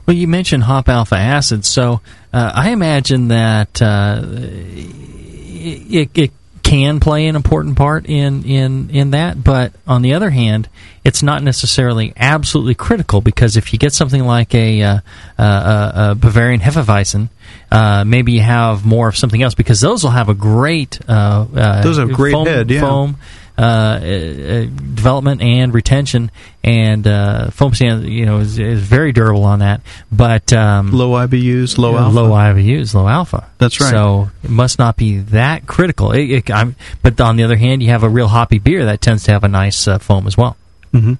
Well, 0.05 0.15
you 0.15 0.25
mentioned 0.25 0.63
hop 0.63 0.87
alpha 0.87 1.17
acid, 1.17 1.65
so 1.65 1.99
uh, 2.31 2.53
I 2.55 2.69
imagine 2.69 3.27
that 3.27 3.81
uh, 3.81 4.21
it, 4.23 6.09
it 6.15 6.31
can 6.63 7.01
play 7.01 7.27
an 7.27 7.35
important 7.35 7.75
part 7.75 8.05
in, 8.05 8.45
in, 8.45 8.89
in 8.89 9.11
that, 9.11 9.43
but 9.43 9.73
on 9.85 10.01
the 10.01 10.13
other 10.13 10.29
hand, 10.29 10.69
it's 11.03 11.21
not 11.21 11.43
necessarily 11.43 12.13
absolutely 12.15 12.75
critical 12.75 13.19
because 13.19 13.57
if 13.57 13.73
you 13.73 13.79
get 13.79 13.91
something 13.91 14.23
like 14.23 14.55
a, 14.55 14.81
uh, 14.81 14.99
uh, 15.37 15.91
a 16.11 16.15
Bavarian 16.15 16.61
Hefeweizen, 16.61 17.27
uh, 17.69 18.05
maybe 18.05 18.31
you 18.31 18.41
have 18.41 18.85
more 18.85 19.09
of 19.09 19.17
something 19.17 19.43
else 19.43 19.55
because 19.55 19.81
those 19.81 20.03
will 20.03 20.11
have 20.11 20.29
a 20.29 20.33
great 20.33 20.99
uh, 21.07 21.45
uh, 21.53 21.81
Those 21.83 21.97
have 21.97 22.13
great 22.13 22.31
foam, 22.31 22.47
head, 22.47 22.71
yeah. 22.71 22.79
foam 22.79 23.17
development 23.57 25.41
and 25.41 25.73
retention, 25.73 26.31
and 26.63 27.05
uh, 27.07 27.49
foam 27.49 27.73
stand 27.73 28.07
you 28.07 28.25
know 28.25 28.37
is, 28.39 28.59
is 28.59 28.81
very 28.81 29.11
durable 29.11 29.43
on 29.43 29.59
that. 29.59 29.81
But 30.11 30.53
um, 30.53 30.91
Low 30.91 31.11
IBUs, 31.11 31.77
low 31.77 31.97
alpha. 31.97 32.15
low 32.15 32.29
IBUs, 32.31 32.93
low 32.93 33.07
alpha. 33.07 33.49
That's 33.57 33.79
right. 33.81 33.89
So 33.91 34.29
it 34.43 34.49
must 34.49 34.79
not 34.79 34.95
be 34.97 35.17
that 35.19 35.65
critical. 35.67 36.11
It, 36.11 36.29
it, 36.29 36.51
I'm, 36.51 36.75
but 37.01 37.19
on 37.19 37.35
the 37.35 37.43
other 37.43 37.55
hand, 37.57 37.81
you 37.81 37.89
have 37.89 38.03
a 38.03 38.09
real 38.09 38.27
hoppy 38.27 38.59
beer 38.59 38.85
that 38.85 39.01
tends 39.01 39.23
to 39.25 39.31
have 39.31 39.43
a 39.43 39.47
nice 39.49 39.87
uh, 39.87 39.97
foam 39.99 40.27
as 40.27 40.37
well. 40.37 40.55
hmm 40.91 41.13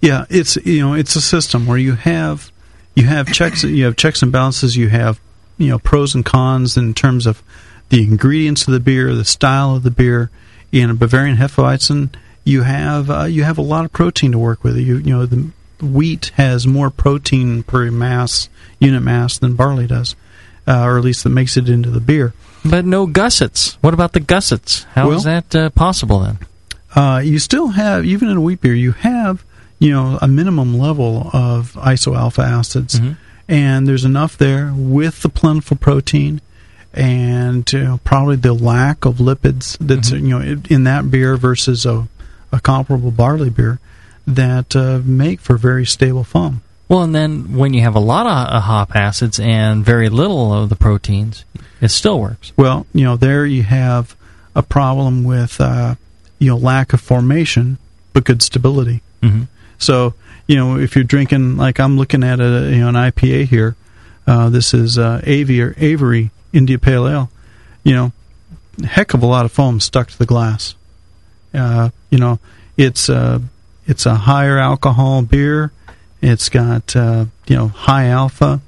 Yeah, 0.00 0.24
it's 0.30 0.56
you 0.56 0.80
know 0.80 0.94
it's 0.94 1.14
a 1.16 1.20
system 1.20 1.66
where 1.66 1.78
you 1.78 1.92
have 1.94 2.50
you 2.94 3.04
have 3.04 3.32
checks 3.32 3.64
you 3.64 3.84
have 3.84 3.96
checks 3.96 4.22
and 4.22 4.32
balances. 4.32 4.76
You 4.76 4.88
have 4.88 5.20
you 5.58 5.68
know 5.68 5.78
pros 5.78 6.14
and 6.14 6.24
cons 6.24 6.76
in 6.76 6.94
terms 6.94 7.26
of 7.26 7.42
the 7.90 8.02
ingredients 8.02 8.66
of 8.66 8.72
the 8.72 8.80
beer, 8.80 9.14
the 9.14 9.24
style 9.24 9.76
of 9.76 9.82
the 9.82 9.90
beer. 9.90 10.30
In 10.72 10.88
a 10.90 10.94
Bavarian 10.94 11.36
Hefeweizen, 11.36 12.08
you 12.44 12.62
have 12.62 13.10
uh, 13.10 13.24
you 13.24 13.44
have 13.44 13.58
a 13.58 13.62
lot 13.62 13.84
of 13.84 13.92
protein 13.92 14.32
to 14.32 14.38
work 14.38 14.64
with. 14.64 14.76
You 14.78 14.96
you 14.96 15.10
know 15.14 15.26
the 15.26 15.50
wheat 15.84 16.32
has 16.36 16.66
more 16.66 16.90
protein 16.90 17.62
per 17.62 17.90
mass 17.90 18.48
unit 18.78 19.02
mass 19.02 19.38
than 19.38 19.54
barley 19.54 19.86
does, 19.86 20.16
uh, 20.66 20.82
or 20.82 20.96
at 20.98 21.04
least 21.04 21.24
that 21.24 21.30
makes 21.30 21.56
it 21.56 21.68
into 21.68 21.90
the 21.90 22.00
beer. 22.00 22.32
But 22.64 22.84
no 22.86 23.06
gussets. 23.06 23.76
What 23.82 23.92
about 23.92 24.12
the 24.12 24.20
gussets? 24.20 24.84
How 24.94 25.10
is 25.10 25.24
Well- 25.24 25.42
that 25.42 25.54
uh, 25.54 25.70
possible 25.70 26.20
then? 26.20 26.38
uh, 26.94 27.20
you 27.24 27.38
still 27.38 27.68
have 27.68 28.04
even 28.04 28.28
in 28.28 28.36
a 28.36 28.40
wheat 28.40 28.60
beer 28.60 28.74
you 28.74 28.92
have 28.92 29.44
you 29.78 29.90
know 29.90 30.18
a 30.22 30.28
minimum 30.28 30.78
level 30.78 31.30
of 31.32 31.72
isoalpha 31.72 32.44
acids 32.44 33.00
Mhm. 33.00 33.16
and 33.48 33.86
there's 33.88 34.04
enough 34.04 34.36
there 34.38 34.72
with 34.76 35.22
the 35.22 35.28
plentiful 35.30 35.76
protein 35.78 36.40
and 36.94 37.70
you 37.72 37.80
know, 37.84 38.00
probably 38.04 38.36
the 38.36 38.52
lack 38.52 39.04
of 39.04 39.16
lipids 39.16 39.76
that's 39.80 40.10
Mm-hmm. 40.10 40.26
you 40.26 40.38
know 40.38 40.58
in- 40.68 40.84
that 40.84 41.10
beer 41.10 41.36
versus 41.36 41.86
a, 41.86 42.06
a 42.52 42.60
comparable 42.60 43.10
barley 43.10 43.50
beer 43.50 43.78
that 44.26 44.76
uh, 44.76 45.00
make 45.04 45.40
for 45.40 45.56
very 45.56 45.84
stable 45.86 46.22
foam 46.24 46.62
Well, 46.88 47.02
and 47.02 47.14
then 47.14 47.56
when 47.56 47.72
you 47.74 47.80
have 47.82 47.94
a 47.96 48.00
lot 48.00 48.26
of 48.26 48.54
uh, 48.54 48.60
hop 48.60 48.94
acids 48.94 49.40
and 49.40 49.84
very 49.84 50.08
little 50.08 50.52
of 50.52 50.68
the 50.68 50.76
proteins, 50.76 51.44
it 51.80 51.88
still 51.88 52.20
works. 52.20 52.52
Well, 52.56 52.86
you 52.94 53.04
know, 53.04 53.16
there 53.16 53.44
you 53.46 53.62
have 53.64 54.14
a 54.54 54.62
problem 54.62 55.24
with 55.24 55.60
uh, 55.60 55.94
you 56.38 56.48
know 56.50 56.56
lack 56.58 56.92
of 56.92 57.00
formation, 57.00 57.78
but 58.12 58.24
good 58.24 58.42
stability. 58.42 59.00
Mhm. 59.22 59.46
So 59.78 60.14
you 60.46 60.56
know, 60.56 60.76
if 60.78 60.94
you're 60.94 61.04
drinking 61.04 61.56
like 61.56 61.80
I'm 61.80 61.96
looking 61.96 62.22
at 62.22 62.38
a 62.40 62.68
you 62.70 62.80
know 62.80 62.88
an 62.90 62.94
IPA 62.96 63.46
here, 63.46 63.74
uh, 64.26 64.50
this 64.50 64.74
is 64.74 64.98
uh, 64.98 65.20
Avery, 65.24 65.74
Avery 65.78 66.30
India 66.52 66.78
Pale 66.78 67.08
Ale. 67.08 67.30
You 67.84 67.94
know, 67.94 68.12
heck 68.84 69.14
of 69.14 69.22
a 69.22 69.26
lot 69.26 69.44
of 69.44 69.52
foam 69.52 69.80
stuck 69.80 70.08
to 70.08 70.18
the 70.18 70.26
glass. 70.26 70.74
Uh, 71.54 71.90
you 72.10 72.18
know, 72.18 72.38
it's 72.76 73.08
uh, 73.08 73.40
it's 73.86 74.06
a 74.06 74.14
higher 74.14 74.58
alcohol 74.58 75.22
beer. 75.22 75.72
It's 76.20 76.48
got 76.48 76.94
uh, 76.94 77.26
you 77.46 77.56
know 77.56 77.68
high 77.68 78.06
alpha, 78.06 78.60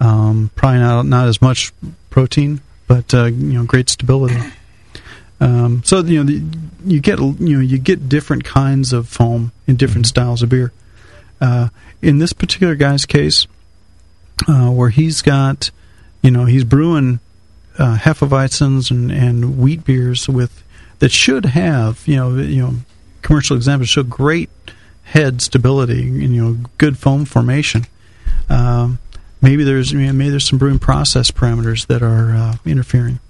um, 0.00 0.50
probably 0.54 0.80
not 0.80 1.06
not 1.06 1.28
as 1.28 1.40
much 1.40 1.72
protein, 2.10 2.60
but 2.86 3.12
uh, 3.14 3.26
you 3.26 3.54
know 3.54 3.64
great 3.64 3.88
stability. 3.88 4.40
Um, 5.40 5.82
so 5.84 6.00
you 6.00 6.22
know 6.22 6.24
the, 6.24 6.42
you 6.84 7.00
get 7.00 7.18
you 7.18 7.56
know 7.56 7.60
you 7.60 7.78
get 7.78 8.08
different 8.08 8.44
kinds 8.44 8.92
of 8.92 9.08
foam 9.08 9.52
in 9.66 9.76
different 9.76 10.06
styles 10.06 10.42
of 10.42 10.50
beer. 10.50 10.72
Uh, 11.40 11.68
in 12.02 12.18
this 12.18 12.34
particular 12.34 12.74
guy's 12.74 13.06
case, 13.06 13.46
uh, 14.46 14.70
where 14.70 14.90
he's 14.90 15.22
got 15.22 15.70
you 16.22 16.30
know 16.30 16.44
he's 16.44 16.64
brewing 16.64 17.20
uh, 17.78 17.96
Hefeweizens 17.96 18.90
and, 18.90 19.10
and 19.10 19.58
wheat 19.58 19.84
beers 19.84 20.28
with 20.28 20.62
that 20.98 21.10
should 21.10 21.46
have 21.46 22.06
you 22.06 22.16
know 22.16 22.36
you 22.36 22.62
know 22.62 22.74
commercial 23.22 23.56
examples 23.56 23.88
show 23.88 24.02
great 24.02 24.50
head 25.04 25.42
stability 25.42 26.02
and 26.02 26.34
you 26.34 26.44
know 26.44 26.58
good 26.78 26.98
foam 26.98 27.24
formation. 27.24 27.86
Um, 28.48 28.98
maybe 29.40 29.64
there's 29.64 29.92
maybe 29.92 30.30
there's 30.30 30.48
some 30.48 30.58
brewing 30.58 30.78
process 30.78 31.30
parameters 31.30 31.86
that 31.86 32.02
are 32.02 32.34
uh, 32.34 32.56
interfering. 32.64 33.20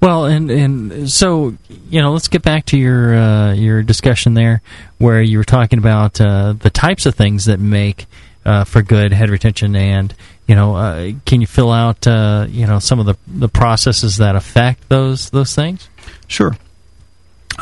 Well, 0.00 0.24
and 0.24 0.50
and 0.50 1.10
so 1.10 1.56
you 1.88 2.02
know, 2.02 2.12
let's 2.12 2.28
get 2.28 2.42
back 2.42 2.66
to 2.66 2.76
your 2.76 3.14
uh, 3.14 3.52
your 3.54 3.82
discussion 3.82 4.34
there, 4.34 4.62
where 4.98 5.22
you 5.22 5.38
were 5.38 5.44
talking 5.44 5.78
about 5.78 6.20
uh, 6.20 6.54
the 6.54 6.70
types 6.70 7.06
of 7.06 7.14
things 7.14 7.44
that 7.44 7.60
make 7.60 8.06
uh, 8.44 8.64
for 8.64 8.82
good 8.82 9.12
head 9.12 9.30
retention, 9.30 9.76
and 9.76 10.12
you 10.46 10.54
know, 10.54 10.76
uh, 10.76 11.12
can 11.24 11.40
you 11.40 11.46
fill 11.46 11.70
out 11.70 12.06
uh, 12.06 12.46
you 12.48 12.66
know 12.66 12.78
some 12.78 12.98
of 12.98 13.06
the 13.06 13.16
the 13.26 13.48
processes 13.48 14.16
that 14.18 14.36
affect 14.36 14.88
those 14.88 15.30
those 15.30 15.54
things? 15.54 15.88
Sure. 16.26 16.56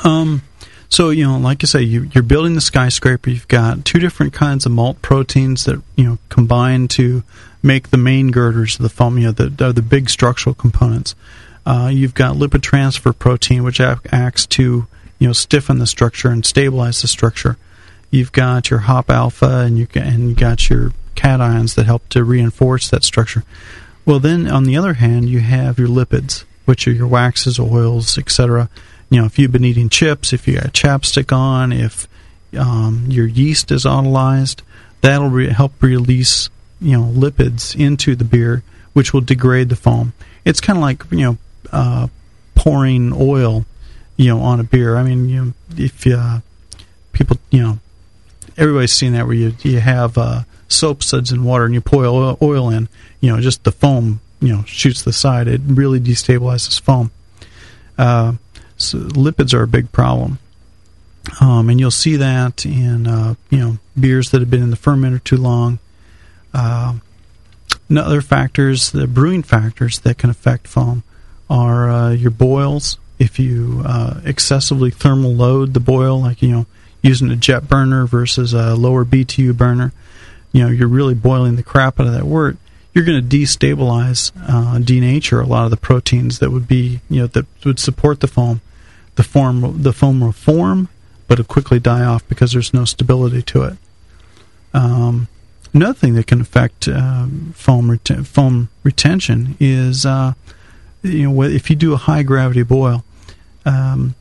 Um, 0.04 0.42
So 0.88 1.10
you 1.10 1.24
know, 1.24 1.38
like 1.38 1.62
I 1.62 1.66
say, 1.66 1.82
you, 1.82 2.10
you're 2.12 2.24
building 2.24 2.54
the 2.54 2.60
skyscraper. 2.60 3.30
You've 3.30 3.46
got 3.48 3.84
two 3.84 4.00
different 4.00 4.32
kinds 4.32 4.66
of 4.66 4.72
malt 4.72 5.00
proteins 5.02 5.64
that 5.64 5.80
you 5.94 6.04
know 6.04 6.18
combine 6.30 6.88
to 6.88 7.22
make 7.62 7.90
the 7.90 7.96
main 7.96 8.32
girders 8.32 8.76
of 8.76 8.82
the 8.82 8.88
foam. 8.88 9.16
You 9.16 9.26
know, 9.26 9.32
the 9.32 9.66
are 9.66 9.72
the 9.72 9.82
big 9.82 10.10
structural 10.10 10.54
components. 10.54 11.14
Uh, 11.64 11.90
you've 11.92 12.14
got 12.14 12.34
lipid 12.36 12.62
transfer 12.62 13.12
protein, 13.12 13.62
which 13.62 13.80
acts 13.80 14.46
to 14.46 14.88
you 15.20 15.26
know 15.28 15.32
stiffen 15.32 15.78
the 15.78 15.86
structure 15.86 16.28
and 16.28 16.44
stabilize 16.44 17.02
the 17.02 17.08
structure. 17.08 17.56
You've 18.10 18.32
got 18.32 18.70
your 18.70 18.80
hop 18.80 19.10
alpha, 19.10 19.60
and 19.66 19.78
you 19.78 19.86
and 19.94 20.30
you 20.30 20.34
got 20.34 20.68
your 20.68 20.92
cations 21.14 21.74
that 21.74 21.86
help 21.86 22.08
to 22.10 22.24
reinforce 22.24 22.88
that 22.90 23.04
structure. 23.04 23.44
Well, 24.04 24.18
then 24.18 24.48
on 24.48 24.64
the 24.64 24.76
other 24.76 24.94
hand, 24.94 25.28
you 25.28 25.40
have 25.40 25.78
your 25.78 25.88
lipids, 25.88 26.44
which 26.64 26.88
are 26.88 26.92
your 26.92 27.06
waxes, 27.06 27.58
oils, 27.58 28.18
etc. 28.18 28.68
You 29.10 29.20
know, 29.20 29.26
if 29.26 29.38
you've 29.38 29.52
been 29.52 29.64
eating 29.64 29.88
chips, 29.88 30.32
if 30.32 30.48
you 30.48 30.54
got 30.54 30.72
chapstick 30.72 31.36
on, 31.36 31.72
if 31.72 32.08
um, 32.58 33.06
your 33.08 33.26
yeast 33.26 33.70
is 33.70 33.84
autolyzed, 33.84 34.62
that'll 35.00 35.28
re- 35.28 35.48
help 35.48 35.82
release 35.82 36.48
you 36.80 36.96
know 36.96 37.04
lipids 37.04 37.78
into 37.78 38.16
the 38.16 38.24
beer, 38.24 38.62
which 38.92 39.12
will 39.12 39.20
degrade 39.20 39.68
the 39.68 39.76
foam. 39.76 40.12
It's 40.44 40.60
kind 40.60 40.78
of 40.78 40.82
like 40.82 41.04
you 41.10 41.24
know 41.24 41.38
uh, 41.72 42.08
pouring 42.54 43.12
oil, 43.12 43.64
you 44.16 44.28
know, 44.28 44.40
on 44.40 44.60
a 44.60 44.64
beer. 44.64 44.96
I 44.96 45.02
mean, 45.02 45.28
you 45.28 45.44
know, 45.44 45.52
if 45.76 46.06
uh, 46.06 46.40
people, 47.12 47.38
you 47.50 47.62
know, 47.62 47.78
everybody's 48.60 48.92
seen 48.92 49.14
that 49.14 49.26
where 49.26 49.34
you 49.34 49.54
you 49.62 49.80
have 49.80 50.16
uh, 50.16 50.42
soap 50.68 51.02
suds 51.02 51.32
in 51.32 51.42
water 51.42 51.64
and 51.64 51.74
you 51.74 51.80
pour 51.80 52.04
oil, 52.04 52.38
oil 52.40 52.70
in, 52.70 52.88
you 53.20 53.30
know, 53.30 53.40
just 53.40 53.64
the 53.64 53.72
foam, 53.72 54.20
you 54.40 54.54
know, 54.54 54.62
shoots 54.64 55.02
the 55.02 55.12
side. 55.12 55.48
It 55.48 55.62
really 55.64 55.98
destabilizes 55.98 56.80
foam. 56.80 57.10
Uh, 57.98 58.34
so 58.76 58.98
lipids 58.98 59.52
are 59.52 59.62
a 59.62 59.68
big 59.68 59.90
problem. 59.90 60.38
Um, 61.40 61.68
and 61.68 61.78
you'll 61.78 61.90
see 61.90 62.16
that 62.16 62.64
in 62.64 63.06
uh, 63.06 63.34
you 63.50 63.58
know 63.58 63.78
beers 63.98 64.30
that 64.30 64.40
have 64.40 64.50
been 64.50 64.62
in 64.62 64.70
the 64.70 64.76
fermenter 64.76 65.22
too 65.22 65.36
long. 65.36 65.78
Uh, 66.54 66.94
other 67.94 68.22
factors, 68.22 68.92
the 68.92 69.06
brewing 69.06 69.42
factors 69.42 69.98
that 70.00 70.16
can 70.16 70.30
affect 70.30 70.66
foam, 70.66 71.02
are 71.48 71.90
uh, 71.90 72.10
your 72.10 72.30
boils. 72.30 72.98
If 73.18 73.38
you 73.38 73.82
uh, 73.84 74.20
excessively 74.24 74.90
thermal 74.90 75.34
load 75.34 75.74
the 75.74 75.80
boil, 75.80 76.22
like 76.22 76.40
you 76.40 76.50
know 76.50 76.66
using 77.02 77.30
a 77.30 77.36
jet 77.36 77.68
burner 77.68 78.06
versus 78.06 78.52
a 78.52 78.74
lower 78.74 79.04
BTU 79.04 79.56
burner, 79.56 79.92
you 80.52 80.62
know 80.62 80.70
you're 80.70 80.88
really 80.88 81.14
boiling 81.14 81.56
the 81.56 81.62
crap 81.62 82.00
out 82.00 82.06
of 82.06 82.12
that 82.12 82.24
wort. 82.24 82.56
You're 82.92 83.04
going 83.04 83.26
to 83.26 83.36
destabilize, 83.36 84.32
uh, 84.48 84.78
denature 84.78 85.42
a 85.42 85.46
lot 85.46 85.64
of 85.64 85.70
the 85.70 85.76
proteins 85.76 86.40
that 86.40 86.50
would 86.50 86.66
be 86.66 87.00
you 87.08 87.20
know 87.20 87.26
that 87.28 87.46
would 87.64 87.78
support 87.78 88.20
the 88.20 88.28
foam. 88.28 88.60
The 89.16 89.22
form, 89.22 89.82
the 89.82 89.92
foam 89.92 90.20
will 90.20 90.32
form, 90.32 90.88
but 91.28 91.38
it'll 91.38 91.52
quickly 91.52 91.78
die 91.78 92.04
off 92.04 92.26
because 92.28 92.52
there's 92.52 92.72
no 92.72 92.84
stability 92.84 93.42
to 93.42 93.64
it. 93.64 93.76
Um, 94.72 95.28
another 95.74 95.94
thing 95.94 96.14
that 96.14 96.26
can 96.26 96.40
affect 96.40 96.88
um, 96.88 97.52
foam 97.54 97.88
reten- 97.88 98.26
foam 98.26 98.68
retention 98.82 99.56
is 99.60 100.06
uh, 100.06 100.34
you 101.02 101.30
know 101.30 101.42
if 101.42 101.70
you 101.70 101.76
do 101.76 101.92
a 101.92 101.96
high 101.96 102.22
gravity 102.22 102.62
boil 102.62 103.04
um, 103.64 104.14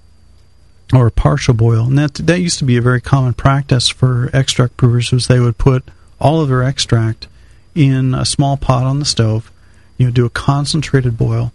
or 0.93 1.07
a 1.07 1.11
partial 1.11 1.53
boil, 1.53 1.85
and 1.85 1.97
that 1.97 2.15
that 2.15 2.41
used 2.41 2.59
to 2.59 2.65
be 2.65 2.77
a 2.77 2.81
very 2.81 3.01
common 3.01 3.33
practice 3.33 3.87
for 3.87 4.29
extract 4.33 4.77
brewers 4.77 5.11
was 5.11 5.27
they 5.27 5.39
would 5.39 5.57
put 5.57 5.83
all 6.19 6.41
of 6.41 6.49
their 6.49 6.63
extract 6.63 7.27
in 7.75 8.13
a 8.13 8.25
small 8.25 8.57
pot 8.57 8.83
on 8.83 8.99
the 8.99 9.05
stove, 9.05 9.51
you 9.97 10.05
know, 10.05 10.11
do 10.11 10.25
a 10.25 10.29
concentrated 10.29 11.17
boil, 11.17 11.53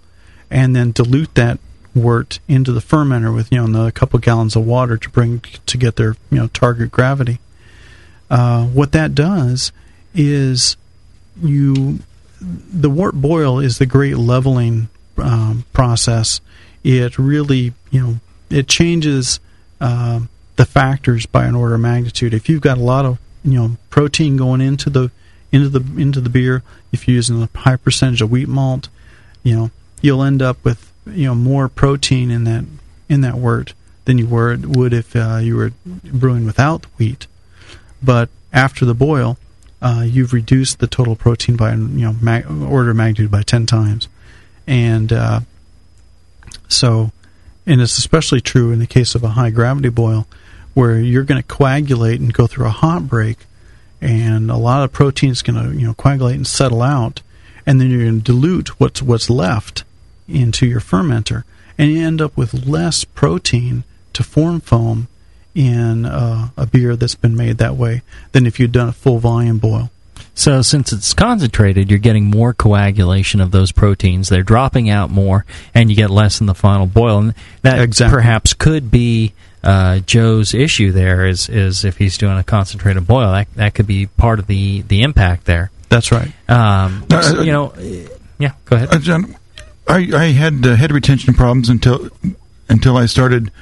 and 0.51 0.75
then 0.75 0.93
dilute 0.93 1.35
that 1.35 1.59
wort 1.95 2.39
into 2.49 2.73
the 2.73 2.81
fermenter 2.81 3.35
with 3.35 3.51
you 3.53 3.59
know 3.59 3.65
another 3.65 3.91
couple 3.91 4.19
gallons 4.19 4.57
of 4.57 4.67
water 4.67 4.97
to 4.97 5.09
bring 5.11 5.41
to 5.41 5.79
get 5.79 5.97
their 5.97 6.17
you 6.31 6.39
know 6.39 6.49
target 6.49 6.91
gravity. 6.91 7.39
Uh, 8.31 8.65
what 8.67 8.93
that 8.93 9.15
does 9.15 9.73
is 10.15 10.77
you 11.43 11.99
the 12.41 12.91
wort 12.91 13.15
boil 13.15 13.59
is 13.59 13.79
the 13.79 13.87
great 13.87 14.17
leveling 14.17 14.89
um, 15.19 15.65
process. 15.73 16.41
It 16.83 17.19
really 17.19 17.73
you 17.91 18.01
know 18.01 18.15
it 18.55 18.69
changes 18.69 19.41
uh, 19.81 20.21
the 20.57 20.65
factors 20.65 21.27
by 21.27 21.45
an 21.45 21.57
order 21.57 21.75
of 21.75 21.81
magnitude. 21.81 22.33
If 22.33 22.49
you've 22.49 22.61
got 22.61 22.79
a 22.79 22.83
lot 22.83 23.05
of 23.05 23.19
you 23.45 23.59
know 23.59 23.77
protein 23.91 24.37
going 24.37 24.61
into 24.61 24.89
the 24.89 25.11
into 25.51 25.69
the 25.69 26.01
into 26.01 26.21
the 26.21 26.31
beer, 26.31 26.63
if 26.93 27.09
you're 27.09 27.17
using 27.17 27.43
a 27.43 27.59
high 27.59 27.77
percentage 27.77 28.23
of 28.23 28.31
wheat 28.31 28.49
malt, 28.49 28.89
you 29.43 29.57
know 29.57 29.71
you'll 30.01 30.23
end 30.23 30.41
up 30.41 30.65
with 30.65 30.93
you 31.07 31.27
know 31.27 31.35
more 31.35 31.69
protein 31.69 32.31
in 32.31 32.45
that 32.45 32.65
in 33.09 33.23
that 33.23 33.35
wort 33.35 33.75
than 34.05 34.19
you 34.19 34.27
were, 34.27 34.57
would 34.63 34.93
if 34.93 35.17
uh, 35.17 35.39
you 35.43 35.57
were 35.57 35.73
brewing 35.85 36.45
without 36.45 36.85
wheat. 36.99 37.27
But 38.03 38.29
after 38.53 38.85
the 38.85 38.95
boil, 38.95 39.39
uh, 39.81 40.05
you've 40.07 40.33
reduced 40.33 40.79
the 40.79 40.87
total 40.87 41.17
protein 41.17 41.57
by 41.57 41.73
you 41.73 41.77
know 41.77 42.15
mag- 42.21 42.49
order 42.49 42.91
of 42.91 42.97
magnitude 42.97 43.33
by 43.33 43.43
ten 43.43 43.67
times, 43.67 44.07
and 44.65 45.13
uh, 45.13 45.41
so 46.69 47.11
and 47.67 47.81
it's 47.81 47.99
especially 47.99 48.41
true 48.41 48.73
in 48.73 48.79
the 48.79 48.87
case 48.87 49.15
of 49.15 49.25
a 49.25 49.31
high 49.31 49.51
gravity 49.51 49.89
boil, 49.89 50.27
where 50.75 50.99
you're 50.99 51.25
going 51.25 51.41
to 51.41 51.49
coagulate 51.49 52.21
and 52.21 52.33
go 52.33 52.47
through 52.47 52.67
a 52.67 52.71
hot 52.71 53.09
break, 53.09 53.39
and 54.01 54.51
a 54.51 54.57
lot 54.57 54.85
of 54.85 54.93
protein 54.93 55.31
is 55.31 55.43
going 55.43 55.63
to 55.63 55.79
you 55.79 55.87
know 55.87 55.95
coagulate 55.95 56.37
and 56.37 56.47
settle 56.47 56.83
out, 56.83 57.23
and 57.67 57.81
then 57.81 57.91
you're 57.91 58.05
going 58.05 58.21
to 58.21 58.33
dilute 58.33 58.81
what's 58.81 59.03
what's 59.03 59.31
left 59.31 59.85
into 60.29 60.67
your 60.67 60.81
fermenter, 60.81 61.45
and 61.79 61.91
you 61.91 62.05
end 62.05 62.21
up 62.21 62.37
with 62.37 62.67
less 62.67 63.05
protein 63.05 63.85
to 64.13 64.23
form 64.23 64.61
foam 64.61 65.09
in 65.55 66.05
uh, 66.05 66.49
a 66.57 66.67
beer 66.67 66.97
that's 66.97 67.15
been 67.15 67.37
made 67.37 67.59
that 67.59 67.77
way 67.77 68.03
than 68.33 68.47
if 68.47 68.59
you'd 68.59 68.73
done 68.73 68.89
a 68.89 68.93
full 68.93 69.19
volume 69.19 69.59
boil. 69.59 69.91
So, 70.35 70.63
since 70.63 70.93
it's 70.93 71.15
concentrated, 71.15 71.91
you're 71.91 71.99
getting 72.01 72.25
more 72.25 72.53
coagulation 72.53 73.41
of 73.41 73.53
those 73.53 73.71
proteins. 73.73 74.29
They're 74.29 74.43
dropping 74.43 74.91
out 74.91 75.11
more, 75.11 75.45
and 75.75 75.91
you 75.91 75.97
get 75.97 76.11
less 76.11 76.41
in 76.41 76.47
the 76.47 76.55
final 76.55 76.87
boil. 76.87 77.19
And 77.19 77.35
that 77.63 77.81
Exactly. 77.81 78.17
perhaps 78.17 78.53
could 78.53 78.91
be 78.91 79.33
uh, 79.63 80.01
Joe's 80.01 80.53
issue. 80.53 80.91
There 80.93 81.25
is 81.27 81.49
is 81.49 81.85
if 81.85 81.99
he's 81.99 82.19
doing 82.19 82.37
a 82.37 82.43
concentrated 82.45 83.07
boil, 83.07 83.31
that 83.33 83.47
that 83.55 83.75
could 83.75 83.87
be 83.87 84.07
part 84.07 84.39
of 84.41 84.47
the 84.49 84.83
the 84.83 85.03
impact 85.03 85.45
there. 85.45 85.71
That's 85.89 86.11
right. 86.11 86.33
Um, 86.49 87.05
Uh, 87.11 87.43
you 87.45 87.53
know, 87.53 87.73
yeah. 88.39 88.53
Go 88.65 88.75
ahead. 88.77 88.89
Uh, 88.93 88.99
John, 88.99 89.37
I, 89.87 90.11
I 90.15 90.25
had 90.33 90.67
uh, 90.67 90.75
head 90.75 90.91
retention 90.91 91.35
problems 91.35 91.69
until 91.69 92.11
until 92.69 92.97
I 92.97 93.07
started 93.07 93.53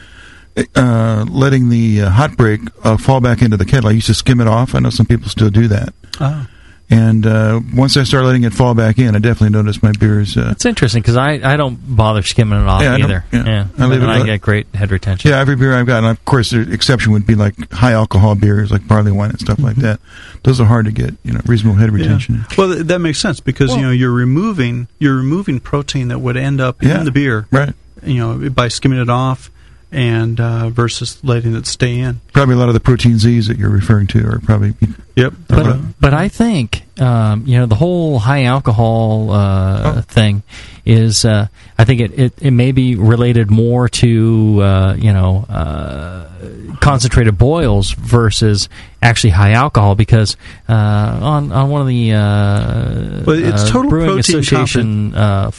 uh, 0.74 1.26
letting 1.28 1.68
the 1.68 2.02
uh, 2.02 2.10
hot 2.10 2.36
break 2.38 2.60
uh, 2.82 2.96
fall 2.96 3.20
back 3.20 3.42
into 3.42 3.58
the 3.58 3.66
kettle. 3.66 3.90
I 3.90 3.92
used 3.92 4.06
to 4.06 4.14
skim 4.14 4.40
it 4.40 4.46
off. 4.46 4.74
I 4.74 4.78
know 4.78 4.90
some 4.90 5.06
people 5.06 5.28
still 5.28 5.50
do 5.50 5.68
that. 5.68 5.92
Ah. 6.18 6.48
And 6.90 7.26
uh, 7.26 7.60
once 7.74 7.96
I 7.96 8.02
start 8.04 8.24
letting 8.26 8.44
it 8.44 8.52
fall 8.52 8.74
back 8.74 8.98
in, 8.98 9.16
I 9.16 9.18
definitely 9.18 9.50
notice 9.56 9.82
my 9.82 9.92
beers. 9.92 10.36
Uh, 10.36 10.50
It's 10.50 10.66
interesting 10.66 11.00
because 11.00 11.16
I, 11.16 11.32
I 11.42 11.56
don't 11.56 11.78
bother 11.96 12.22
skimming 12.22 12.60
it 12.60 12.66
off 12.68 12.82
Yeah, 12.82 12.92
I 12.94 12.98
don't- 12.98 13.10
either. 13.10 13.24
yeah. 13.32 13.66
I 13.78 13.86
leave 13.86 14.02
and 14.02 14.10
it 14.10 14.14
I 14.14 14.26
get 14.26 14.40
great 14.42 14.66
head 14.74 14.90
retention. 14.90 15.30
yeah, 15.30 15.38
every 15.38 15.56
beer 15.56 15.74
I've 15.74 15.86
got, 15.86 15.98
and 16.04 16.06
of 16.08 16.22
course, 16.26 16.50
the 16.50 16.70
exception 16.70 17.12
would 17.12 17.26
be 17.26 17.34
like 17.34 17.54
high 17.72 17.92
alcohol 17.92 18.34
beers, 18.34 18.70
like 18.70 18.86
barley 18.86 19.10
wine 19.12 19.30
and 19.30 19.40
stuff 19.40 19.58
like 19.58 19.76
that. 19.76 20.00
Those 20.42 20.60
are 20.60 20.66
hard 20.66 20.84
to 20.84 20.92
get, 20.92 21.14
you 21.24 21.32
know, 21.32 21.40
reasonable 21.46 21.78
head 21.78 21.90
retention. 21.90 22.34
Mm-hmm. 22.36 22.60
Yeah. 22.60 22.66
Well, 22.74 22.84
that 22.84 22.98
makes 22.98 23.18
sense 23.20 23.40
because 23.40 23.74
you 23.74 23.80
know 23.82 23.90
you're 23.90 24.12
removing 24.12 24.88
you're 24.98 25.16
removing 25.16 25.60
protein 25.60 26.08
that 26.08 26.18
would 26.18 26.36
end 26.36 26.60
up 26.60 26.82
Yeah. 26.82 26.98
in 26.98 27.04
the 27.06 27.12
beer, 27.12 27.46
right? 27.50 27.72
You 28.04 28.18
know, 28.18 28.50
by 28.50 28.68
skimming 28.68 29.00
it 29.00 29.08
off, 29.08 29.50
and 29.92 30.40
uh, 30.40 30.70
versus 30.70 31.22
letting 31.22 31.54
it 31.54 31.66
stay 31.66 31.98
in. 31.98 32.20
Probably 32.32 32.54
a 32.54 32.58
lot 32.58 32.68
of 32.68 32.74
the 32.74 32.80
protein 32.80 33.18
Z's 33.18 33.46
that 33.48 33.58
you're 33.58 33.70
referring 33.70 34.06
to 34.08 34.26
are 34.26 34.40
probably. 34.40 34.74
Yep. 35.14 35.34
But, 35.48 36.00
but 36.00 36.14
I 36.14 36.28
think 36.28 36.82
um, 36.98 37.46
you 37.46 37.58
know 37.58 37.66
the 37.66 37.74
whole 37.74 38.18
high 38.18 38.44
alcohol 38.44 39.30
uh, 39.30 40.02
thing 40.02 40.42
is 40.84 41.24
uh, 41.24 41.46
I 41.78 41.84
think 41.84 42.00
it, 42.00 42.18
it, 42.18 42.32
it 42.40 42.50
may 42.50 42.72
be 42.72 42.96
related 42.96 43.50
more 43.50 43.88
to 43.88 44.62
uh, 44.62 44.94
you 44.94 45.12
know 45.12 45.44
uh, 45.48 46.28
concentrated 46.80 47.36
boils 47.36 47.92
versus 47.92 48.68
actually 49.02 49.30
high 49.30 49.52
alcohol 49.52 49.94
because 49.94 50.36
uh, 50.68 50.72
on 50.72 51.52
on 51.52 51.70
one 51.70 51.82
of 51.82 51.86
the 51.86 52.12
uh, 52.12 53.24
Well, 53.26 53.38
it's 53.38 53.70
total 53.70 53.90
brewing 53.90 54.06
protein 54.06 54.38
association 54.38 55.14
uh, 55.14 55.50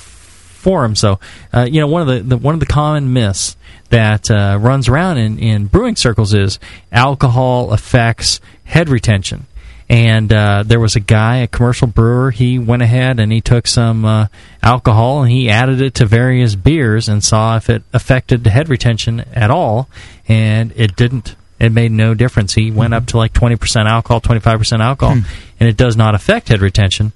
f- 0.64 0.74
forums 0.74 1.02
though 1.02 1.20
uh, 1.54 1.68
you 1.70 1.80
know 1.80 1.88
one 1.88 2.02
of 2.02 2.08
the, 2.08 2.20
the 2.22 2.38
one 2.38 2.54
of 2.54 2.60
the 2.60 2.66
common 2.66 3.14
myths 3.14 3.58
that 3.90 4.32
uh, 4.32 4.58
runs 4.60 4.88
around 4.88 5.18
in, 5.18 5.38
in 5.38 5.66
brewing 5.68 5.96
circles 5.96 6.34
is 6.34 6.60
alcohol 6.92 7.72
affects 7.72 8.40
head 8.66 8.90
retention 8.90 9.46
and 9.90 10.34
uh, 10.34 10.64
there 10.66 10.80
was 10.80 10.96
a 10.96 11.00
guy, 11.00 11.38
a 11.38 11.48
commercial 11.48 11.88
brewer. 11.88 12.32
He 12.32 12.58
went 12.58 12.82
ahead 12.82 13.20
and 13.20 13.32
he 13.32 13.42
took 13.42 13.68
some 13.68 14.06
uh, 14.06 14.28
alcohol 14.64 15.22
and 15.24 15.32
he 15.32 15.50
added 15.50 15.82
it 15.82 15.94
to 15.96 16.06
various 16.06 16.56
beers 16.56 17.10
and 17.10 17.24
saw 17.24 17.58
if 17.58 17.70
it 17.70 17.84
affected 17.92 18.44
the 18.44 18.50
head 18.50 18.70
retention 18.70 19.20
at 19.34 19.52
all, 19.52 19.90
and 20.28 20.74
it 20.76 20.96
didn't. 20.96 21.36
It 21.60 21.72
made 21.72 21.92
no 21.92 22.14
difference. 22.14 22.54
He 22.56 22.72
went 22.72 22.94
up 22.94 23.06
to 23.08 23.18
like 23.18 23.34
twenty 23.34 23.56
percent 23.56 23.88
alcohol, 23.88 24.20
twenty 24.20 24.42
five 24.42 24.58
percent 24.58 24.82
alcohol, 24.82 25.16
and 25.60 25.70
it 25.70 25.78
does 25.78 25.96
not 25.96 26.16
affect 26.16 26.48
head 26.50 26.62
retention. 26.62 27.12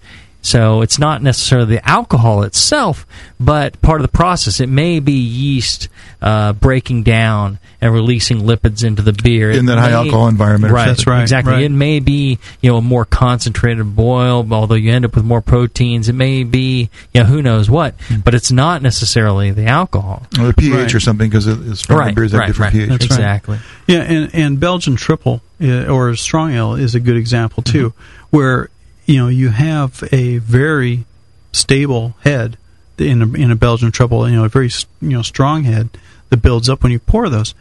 So 0.47 0.81
it's 0.81 0.97
not 0.97 1.21
necessarily 1.21 1.75
the 1.75 1.89
alcohol 1.89 2.43
itself, 2.43 3.05
but 3.38 3.81
part 3.81 3.99
of 3.99 4.03
the 4.10 4.12
process. 4.17 4.62
It 4.62 4.69
may 4.69 5.01
be 5.01 5.12
yeast 5.12 5.89
uh, 6.21 6.53
breaking 6.53 7.03
down 7.03 7.60
and 7.81 7.93
releasing 7.93 8.39
lipids 8.39 8.83
into 8.83 9.01
the 9.01 9.12
beer 9.13 9.51
In 9.51 9.65
It 9.65 9.67
that 9.67 9.77
high 9.77 9.91
alcohol 9.91 10.27
environment 10.29 10.73
Right. 10.73 10.86
That's 10.88 11.05
right, 11.05 11.21
exactly. 11.21 11.53
right. 11.53 11.63
It 11.63 11.71
may 11.71 11.99
be 11.99 12.39
you 12.62 12.71
know 12.71 12.77
a 12.77 12.81
more 12.81 13.03
concentrated 13.05 13.93
boil, 13.95 14.47
although 14.51 14.75
you 14.75 14.91
end 14.93 15.03
up 15.05 15.15
with 15.15 15.25
more 15.25 15.41
proteins. 15.41 16.07
It 16.07 16.13
may 16.13 16.43
be 16.43 16.89
you 17.13 17.21
know 17.21 17.27
who 17.27 17.41
knows 17.41 17.69
what, 17.69 17.93
but 18.23 18.33
it's 18.33 18.51
not 18.51 18.81
necessarily 18.81 19.51
the 19.51 19.65
alcohol. 19.65 20.25
Or 20.39 20.47
the 20.47 20.53
pH 20.53 20.73
Right. 20.73 20.95
or 20.95 20.99
something 21.01 21.29
because 21.29 21.45
it's 21.45 21.81
stronger 21.81 22.05
Right, 22.05 22.15
beers 22.15 22.31
have 22.31 22.39
right, 22.39 22.47
different 22.47 22.73
right. 22.73 22.88
pH. 22.88 22.89
That's 22.89 23.10
right. 23.12 23.17
Exactly. 23.19 23.60
Yeah, 23.86 23.99
and, 23.99 24.33
and 24.33 24.60
Belgian 24.62 24.95
triple 24.95 25.41
uh, 25.62 25.86
or 25.88 26.15
strong 26.15 26.53
ale 26.53 26.73
is 26.75 26.95
a 26.95 26.99
good 27.01 27.17
example 27.17 27.63
too, 27.63 27.93
where 28.29 28.69
you 29.08 29.17
know 29.17 29.28
you 29.30 29.50
have 29.50 30.04
a 30.12 30.38
very 30.38 31.06
stable 31.52 32.15
head 32.24 32.58
in 33.00 33.22
a, 33.22 33.34
in 33.34 33.52
a 33.52 33.56
Belgian 33.56 33.91
triple, 33.91 34.30
you 34.30 34.36
know, 34.36 34.46
a 34.46 34.50
very 34.50 34.70
you 35.02 35.10
know 35.10 35.24
strong 35.24 35.63
head 35.63 35.89
that 36.30 36.38
builds 36.38 36.70
up 36.70 36.84
when 36.84 36.91
you 36.91 37.00
pour 37.00 37.30
those, 37.30 37.56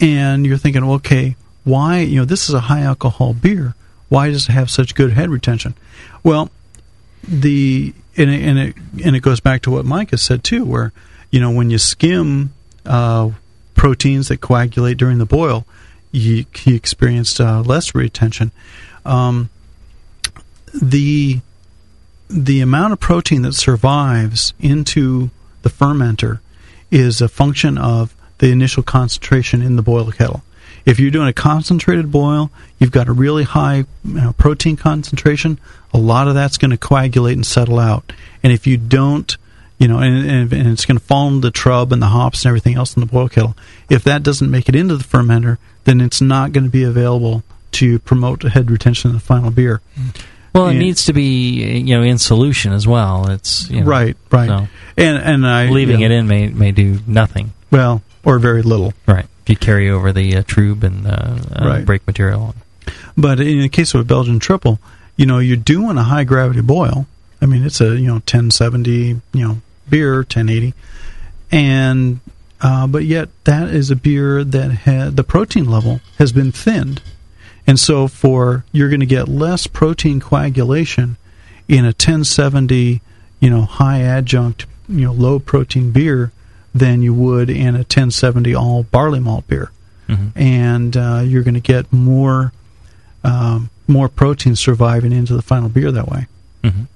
and 0.00 0.46
you're 0.46 0.58
thinking, 0.58 0.84
okay, 0.84 1.34
why 1.64 1.98
you 1.98 2.20
know 2.20 2.24
this 2.24 2.48
is 2.48 2.54
a 2.54 2.60
high 2.60 2.82
alcohol 2.82 3.34
beer, 3.34 3.74
why 4.08 4.30
does 4.30 4.48
it 4.48 4.52
have 4.52 4.70
such 4.70 4.94
good 4.94 5.12
head 5.12 5.30
retention? 5.30 5.74
Well, 6.22 6.50
the 7.26 7.94
and 8.16 8.30
it, 8.30 8.42
and 8.42 8.58
it 8.58 8.76
and 9.04 9.16
it 9.16 9.20
goes 9.20 9.40
back 9.40 9.62
to 9.62 9.70
what 9.70 9.84
Mike 9.84 10.10
has 10.10 10.22
said 10.22 10.44
too, 10.44 10.64
where 10.64 10.92
you 11.30 11.40
know 11.40 11.50
when 11.50 11.70
you 11.70 11.78
skim 11.78 12.52
uh, 12.84 13.30
proteins 13.74 14.28
that 14.28 14.40
coagulate 14.40 14.98
during 14.98 15.18
the 15.18 15.26
boil, 15.26 15.64
you, 16.10 16.44
you 16.64 16.74
experienced 16.74 17.40
uh, 17.40 17.62
less 17.62 17.94
retention. 17.94 18.52
Um, 19.04 19.48
the 20.72 21.40
the 22.28 22.60
amount 22.60 22.94
of 22.94 23.00
protein 23.00 23.42
that 23.42 23.52
survives 23.52 24.54
into 24.58 25.30
the 25.62 25.68
fermenter 25.68 26.40
is 26.90 27.20
a 27.20 27.28
function 27.28 27.76
of 27.76 28.14
the 28.38 28.50
initial 28.50 28.82
concentration 28.82 29.62
in 29.62 29.76
the 29.76 29.82
boil 29.82 30.10
kettle. 30.10 30.42
If 30.84 30.98
you're 30.98 31.10
doing 31.10 31.28
a 31.28 31.32
concentrated 31.32 32.10
boil, 32.10 32.50
you've 32.78 32.90
got 32.90 33.08
a 33.08 33.12
really 33.12 33.44
high 33.44 33.84
you 34.04 34.14
know, 34.14 34.32
protein 34.32 34.76
concentration. 34.76 35.60
A 35.94 35.98
lot 35.98 36.26
of 36.26 36.34
that's 36.34 36.58
going 36.58 36.70
to 36.72 36.76
coagulate 36.76 37.36
and 37.36 37.46
settle 37.46 37.78
out. 37.78 38.12
And 38.42 38.52
if 38.52 38.66
you 38.66 38.76
don't, 38.78 39.36
you 39.78 39.86
know, 39.88 39.98
and, 39.98 40.52
and, 40.52 40.68
it's 40.68 40.86
going 40.86 40.98
to 40.98 41.04
fall 41.04 41.28
in 41.28 41.40
the 41.40 41.50
trub 41.50 41.92
and 41.92 42.02
the 42.02 42.06
hops 42.06 42.44
and 42.44 42.50
everything 42.50 42.74
else 42.76 42.96
in 42.96 43.00
the 43.00 43.06
boil 43.06 43.28
kettle. 43.28 43.56
If 43.88 44.04
that 44.04 44.22
doesn't 44.22 44.50
make 44.50 44.68
it 44.68 44.74
into 44.74 44.96
the 44.96 45.04
fermenter, 45.04 45.58
then 45.84 46.00
it's 46.00 46.20
not 46.20 46.52
going 46.52 46.64
to 46.64 46.70
be 46.70 46.84
available 46.84 47.42
to 47.72 47.98
promote 48.00 48.42
head 48.42 48.70
retention 48.70 49.10
in 49.10 49.16
the 49.16 49.22
final 49.22 49.50
beer. 49.50 49.80
Mm. 49.98 50.24
Well, 50.52 50.66
it 50.66 50.70
And- 50.70 50.78
needs 50.80 51.04
to 51.06 51.12
be 51.12 51.78
you 51.80 51.96
know 51.96 52.02
in 52.02 52.18
solution 52.18 52.72
as 52.72 52.86
well. 52.86 53.28
It's 53.30 53.70
you 53.70 53.80
know, 53.80 53.86
Right, 53.86 54.16
right. 54.30 54.48
so 54.48 54.68
And 54.96 55.16
and 55.18 55.46
I 55.46 55.68
leaving 55.70 56.00
yeah. 56.00 56.06
it 56.06 56.12
in 56.12 56.26
may 56.28 56.48
may 56.48 56.72
do 56.72 57.00
nothing. 57.06 57.52
Well, 57.70 58.02
or 58.24 58.38
very 58.38 58.62
little. 58.62 58.92
Right. 59.06 59.26
If 59.44 59.50
you 59.50 59.56
carry 59.56 59.88
over 59.90 60.12
the 60.12 60.36
uh, 60.36 60.42
trub 60.42 60.84
and 60.84 61.06
uh, 61.06 61.10
uh, 61.10 61.66
Right. 61.68 61.84
brake 61.84 62.06
material. 62.06 62.54
But 63.16 63.40
in 63.40 63.60
the 63.60 63.68
case 63.68 63.94
of 63.94 64.00
a 64.00 64.04
Belgian 64.04 64.38
triple, 64.38 64.78
you 65.16 65.26
know, 65.26 65.38
you're 65.38 65.56
doing 65.56 65.96
a 65.98 66.04
high 66.04 66.24
gravity 66.24 66.60
boil. 66.60 67.06
I 67.40 67.46
mean, 67.46 67.64
it's 67.64 67.80
a 67.80 67.96
you 67.96 68.06
know 68.06 68.14
1070 68.20 69.20
you 69.32 69.44
know 69.48 69.58
beer 69.90 70.16
1080, 70.18 70.74
and 71.50 72.20
uh, 72.60 72.86
but 72.86 73.04
yet 73.04 73.28
that 73.44 73.68
is 73.70 73.90
a 73.90 73.96
beer 73.96 74.44
that 74.44 74.70
had 74.70 75.16
the 75.16 75.24
protein 75.24 75.68
level 75.68 76.00
has 76.18 76.30
been 76.32 76.52
thinned, 76.52 77.02
and 77.66 77.78
so 77.78 78.08
for 78.08 78.64
you're 78.72 78.88
going 78.88 79.00
to 79.00 79.06
get 79.06 79.28
less 79.28 79.66
protein 79.66 80.20
coagulation 80.20 81.16
in 81.68 81.84
a 81.84 81.88
1070 81.88 83.00
you 83.40 83.50
know 83.50 83.62
high 83.62 84.00
adjunct 84.02 84.66
you 84.88 85.04
know 85.06 85.12
low 85.12 85.38
protein 85.38 85.90
beer 85.90 86.32
than 86.74 87.02
you 87.02 87.12
would 87.14 87.48
in 87.50 87.74
a 87.74 87.78
1070 87.78 88.54
all 88.54 88.82
barley 88.84 89.20
malt 89.20 89.46
beer 89.46 89.70
Mhm. 90.08 90.32
and 90.34 90.96
uh, 90.96 91.22
you're 91.24 91.44
going 91.44 91.54
to 91.54 91.60
get 91.60 91.92
more 91.92 92.52
um, 93.24 93.70
more 93.86 94.08
protein 94.08 94.56
surviving 94.56 95.12
into 95.12 95.34
the 95.34 95.42
final 95.42 95.68
beer 95.68 95.92
that 95.92 96.08
way. 96.08 96.26
Mhm. 96.64 96.86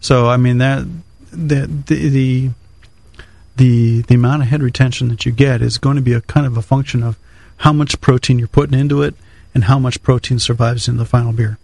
So 0.00 0.28
I 0.28 0.36
mean 0.38 0.58
that 0.58 0.86
the, 1.30 1.66
the 1.86 2.08
the 2.08 2.50
the 3.56 4.02
the 4.02 4.14
amount 4.14 4.42
of 4.42 4.48
head 4.48 4.62
retention 4.62 5.08
that 5.08 5.26
you 5.26 5.32
get 5.32 5.60
is 5.62 5.76
going 5.78 5.96
to 5.96 6.02
be 6.02 6.12
a 6.14 6.20
kind 6.22 6.46
of 6.46 6.56
a 6.56 6.62
function 6.62 7.02
of 7.02 7.18
how 7.58 7.72
much 7.72 8.00
protein 8.00 8.38
you're 8.38 8.48
putting 8.48 8.78
into 8.78 9.02
it 9.02 9.14
and 9.56 9.64
how 9.64 9.78
much 9.80 10.02
protein 10.02 10.38
survives 10.38 10.86
in 10.86 10.98
the 10.98 11.06
final 11.06 11.32
beer. 11.32 11.56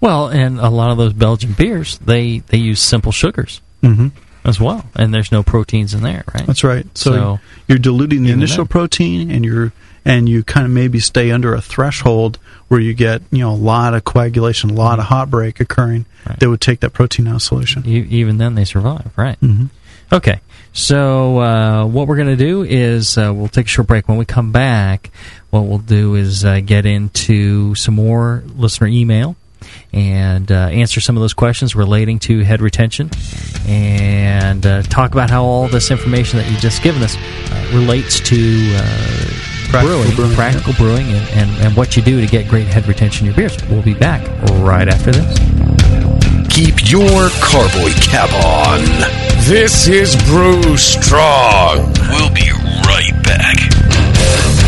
Well, 0.00 0.28
and 0.28 0.60
a 0.60 0.70
lot 0.70 0.92
of 0.92 0.98
those 0.98 1.12
Belgian 1.12 1.52
beers, 1.52 1.98
they 1.98 2.38
they 2.46 2.58
use 2.58 2.80
simple 2.80 3.10
sugars 3.12 3.60
Mm-hmm. 3.82 4.08
as 4.44 4.60
well, 4.60 4.84
and 4.94 5.12
there's 5.12 5.32
no 5.32 5.42
proteins 5.42 5.94
in 5.94 6.02
there, 6.02 6.22
right? 6.34 6.46
That's 6.46 6.62
right. 6.62 6.86
So, 6.96 7.10
So, 7.12 7.38
you're 7.66 7.78
diluting 7.78 8.22
the 8.22 8.30
initial 8.32 8.66
protein, 8.66 9.30
and 9.30 9.44
you're 9.44 9.72
and 10.04 10.28
you 10.28 10.42
kind 10.44 10.64
of 10.66 10.72
maybe 10.72 11.00
stay 11.00 11.30
under 11.30 11.54
a 11.54 11.60
threshold 11.60 12.38
where 12.68 12.80
you 12.80 12.94
get 12.94 13.20
you 13.30 13.38
know 13.40 13.50
a 13.52 13.56
lot 13.72 13.94
of 13.94 14.04
coagulation, 14.04 14.70
a 14.70 14.74
lot 14.74 14.98
of 14.98 15.06
hot 15.06 15.28
break 15.30 15.60
occurring 15.60 16.04
that 16.38 16.48
would 16.48 16.60
take 16.60 16.80
that 16.80 16.90
protein 16.92 17.26
out 17.28 17.34
of 17.36 17.42
solution. 17.42 17.82
E- 17.86 18.06
even 18.20 18.38
then 18.38 18.54
they 18.54 18.64
survive, 18.64 19.10
right? 19.16 19.38
Mhm. 19.40 19.68
Okay, 20.12 20.40
so 20.72 21.40
uh, 21.40 21.86
what 21.86 22.06
we're 22.06 22.16
going 22.16 22.28
to 22.28 22.36
do 22.36 22.62
is 22.62 23.18
uh, 23.18 23.32
we'll 23.34 23.48
take 23.48 23.66
a 23.66 23.68
short 23.68 23.88
break. 23.88 24.08
When 24.08 24.18
we 24.18 24.24
come 24.24 24.52
back, 24.52 25.10
what 25.50 25.62
we'll 25.62 25.78
do 25.78 26.14
is 26.14 26.44
uh, 26.44 26.60
get 26.60 26.86
into 26.86 27.74
some 27.74 27.94
more 27.94 28.42
listener 28.56 28.86
email 28.86 29.36
and 29.92 30.50
uh, 30.50 30.54
answer 30.54 31.00
some 31.00 31.16
of 31.16 31.20
those 31.20 31.34
questions 31.34 31.74
relating 31.74 32.18
to 32.20 32.40
head 32.40 32.60
retention 32.60 33.10
and 33.66 34.64
uh, 34.64 34.82
talk 34.82 35.12
about 35.12 35.30
how 35.30 35.44
all 35.44 35.68
this 35.68 35.90
information 35.90 36.38
that 36.38 36.50
you've 36.50 36.60
just 36.60 36.82
given 36.82 37.02
us 37.02 37.16
uh, 37.16 37.70
relates 37.74 38.20
to 38.20 38.72
uh, 38.76 39.46
Practical 39.70 40.00
brewing, 40.02 40.16
brewing, 40.16 40.34
practical 40.34 40.72
brewing, 40.72 41.06
and, 41.06 41.28
and, 41.28 41.50
and 41.64 41.76
what 41.76 41.96
you 41.96 42.02
do 42.02 42.20
to 42.20 42.26
get 42.26 42.48
great 42.48 42.66
head 42.66 42.88
retention 42.88 43.24
in 43.28 43.32
your 43.32 43.36
beers. 43.36 43.56
We'll 43.68 43.82
be 43.82 43.94
back 43.94 44.26
right 44.64 44.88
after 44.88 45.12
this. 45.12 45.69
Keep 46.62 46.90
your 46.90 47.30
carboy 47.40 47.90
cap 48.02 48.30
on. 48.44 48.80
This 49.48 49.88
is 49.88 50.14
Brew 50.24 50.76
Strong. 50.76 51.90
We'll 52.10 52.34
be 52.34 52.50
right 52.84 53.16
back. 53.24 54.59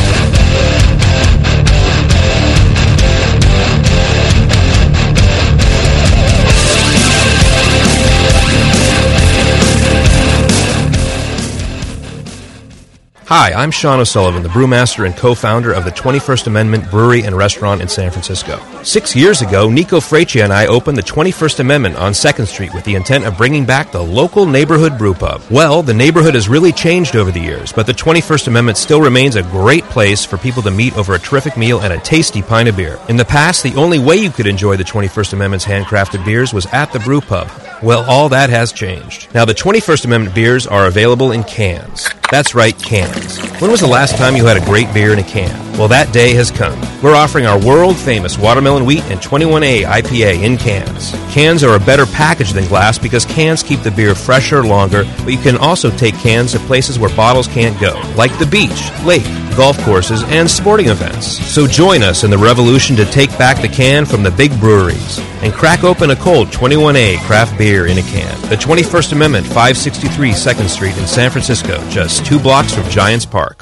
Hi, 13.35 13.51
I'm 13.55 13.71
Sean 13.71 13.99
O'Sullivan, 13.99 14.43
the 14.43 14.51
brewmaster 14.51 15.07
and 15.07 15.17
co-founder 15.17 15.73
of 15.73 15.87
the 15.87 15.91
21st 15.91 16.49
Amendment 16.49 16.91
Brewery 16.91 17.23
and 17.23 17.35
Restaurant 17.35 17.81
in 17.81 17.89
San 17.89 18.11
Francisco. 18.11 18.61
Six 18.83 19.17
years 19.17 19.41
ago, 19.41 19.71
Nico 19.71 20.01
Freccia 20.01 20.45
and 20.45 20.53
I 20.53 20.67
opened 20.67 20.99
the 20.99 21.03
21st 21.03 21.61
Amendment 21.61 21.97
on 21.97 22.13
2nd 22.13 22.47
Street 22.47 22.75
with 22.75 22.85
the 22.85 22.95
intent 22.95 23.25
of 23.25 23.39
bringing 23.39 23.65
back 23.65 23.91
the 23.91 24.03
local 24.03 24.45
neighborhood 24.45 24.99
brew 24.99 25.15
pub. 25.15 25.41
Well, 25.51 25.83
the 25.83 25.95
neighborhood 25.95 26.35
has 26.35 26.47
really 26.47 26.73
changed 26.73 27.17
over 27.17 27.31
the 27.31 27.41
years, 27.41 27.73
but 27.73 27.87
the 27.87 27.95
21st 27.95 28.49
Amendment 28.49 28.77
still 28.77 29.01
remains 29.01 29.37
a 29.37 29.43
great 29.45 29.85
place 29.85 30.27
for 30.27 30.37
people 30.37 30.61
to 30.65 30.71
meet 30.71 30.95
over 30.99 31.15
a 31.15 31.19
terrific 31.19 31.57
meal 31.57 31.81
and 31.81 31.95
a 31.95 32.01
tasty 32.01 32.43
pint 32.43 32.69
of 32.69 32.77
beer. 32.77 33.01
In 33.09 33.17
the 33.17 33.25
past, 33.25 33.63
the 33.63 33.77
only 33.77 33.99
way 33.99 34.17
you 34.17 34.29
could 34.29 34.47
enjoy 34.47 34.77
the 34.77 34.85
21st 34.85 35.33
Amendment's 35.33 35.65
handcrafted 35.65 36.23
beers 36.27 36.53
was 36.53 36.67
at 36.67 36.93
the 36.93 37.01
brew 37.01 37.23
pub. 37.23 37.49
Well, 37.83 38.05
all 38.11 38.29
that 38.29 38.51
has 38.51 38.73
changed. 38.73 39.35
Now, 39.35 39.47
the 39.47 39.55
21st 39.55 40.05
Amendment 40.05 40.35
beers 40.35 40.67
are 40.67 40.87
available 40.87 41.33
in 41.33 41.45
cans. 41.45 42.11
That's 42.31 42.55
right, 42.55 42.79
cans. 42.79 43.22
When 43.61 43.71
was 43.71 43.81
the 43.81 43.87
last 43.87 44.17
time 44.17 44.37
you 44.37 44.45
had 44.45 44.57
a 44.57 44.65
great 44.65 44.93
beer 44.93 45.13
in 45.13 45.19
a 45.19 45.23
can? 45.23 45.72
Well, 45.79 45.89
that 45.89 46.13
day 46.13 46.35
has 46.35 46.51
come. 46.51 46.79
We're 47.03 47.15
offering 47.15 47.47
our 47.47 47.59
world 47.59 47.97
famous 47.97 48.39
watermelon 48.39 48.85
wheat 48.85 49.03
and 49.05 49.19
21A 49.21 49.85
IPA 49.85 50.43
in 50.43 50.57
cans. 50.59 51.13
Cans 51.33 51.65
are 51.65 51.77
a 51.77 51.81
better 51.81 52.05
package 52.05 52.53
than 52.53 52.67
glass 52.69 52.99
because 52.99 53.25
cans 53.25 53.63
keep 53.63 53.81
the 53.81 53.91
beer 53.91 54.15
fresher 54.15 54.63
longer, 54.65 55.05
but 55.25 55.33
you 55.33 55.39
can 55.39 55.57
also 55.57 55.91
take 55.91 56.15
cans 56.17 56.53
to 56.53 56.59
places 56.61 56.99
where 56.99 57.15
bottles 57.17 57.49
can't 57.49 57.79
go, 57.81 58.01
like 58.17 58.39
the 58.39 58.47
beach, 58.47 58.91
lake, 59.05 59.25
golf 59.57 59.79
courses, 59.81 60.23
and 60.25 60.49
sporting 60.49 60.89
events. 60.89 61.27
So 61.27 61.67
join 61.67 62.03
us 62.03 62.23
in 62.23 62.31
the 62.31 62.39
revolution 62.39 62.95
to 62.97 63.05
take 63.07 63.31
back 63.39 63.61
the 63.61 63.69
can 63.69 64.05
from 64.05 64.23
the 64.23 64.31
big 64.31 64.59
breweries 64.61 65.19
and 65.43 65.53
crack 65.53 65.85
open 65.85 66.11
a 66.11 66.17
cold 66.17 66.49
21A 66.49 67.19
craft 67.21 67.57
beer 67.57 67.87
in 67.87 67.99
a 67.99 68.03
can. 68.03 68.41
The 68.51 68.57
21st 68.57 69.13
Amendment, 69.13 69.47
563 69.47 70.33
2nd 70.33 70.69
Street 70.69 70.97
in 70.99 71.07
San 71.07 71.31
Francisco, 71.31 71.83
just 71.89 72.25
two 72.27 72.39
blocks 72.39 72.75
from 72.75 72.89
Giants 72.91 73.27
Park. 73.27 73.62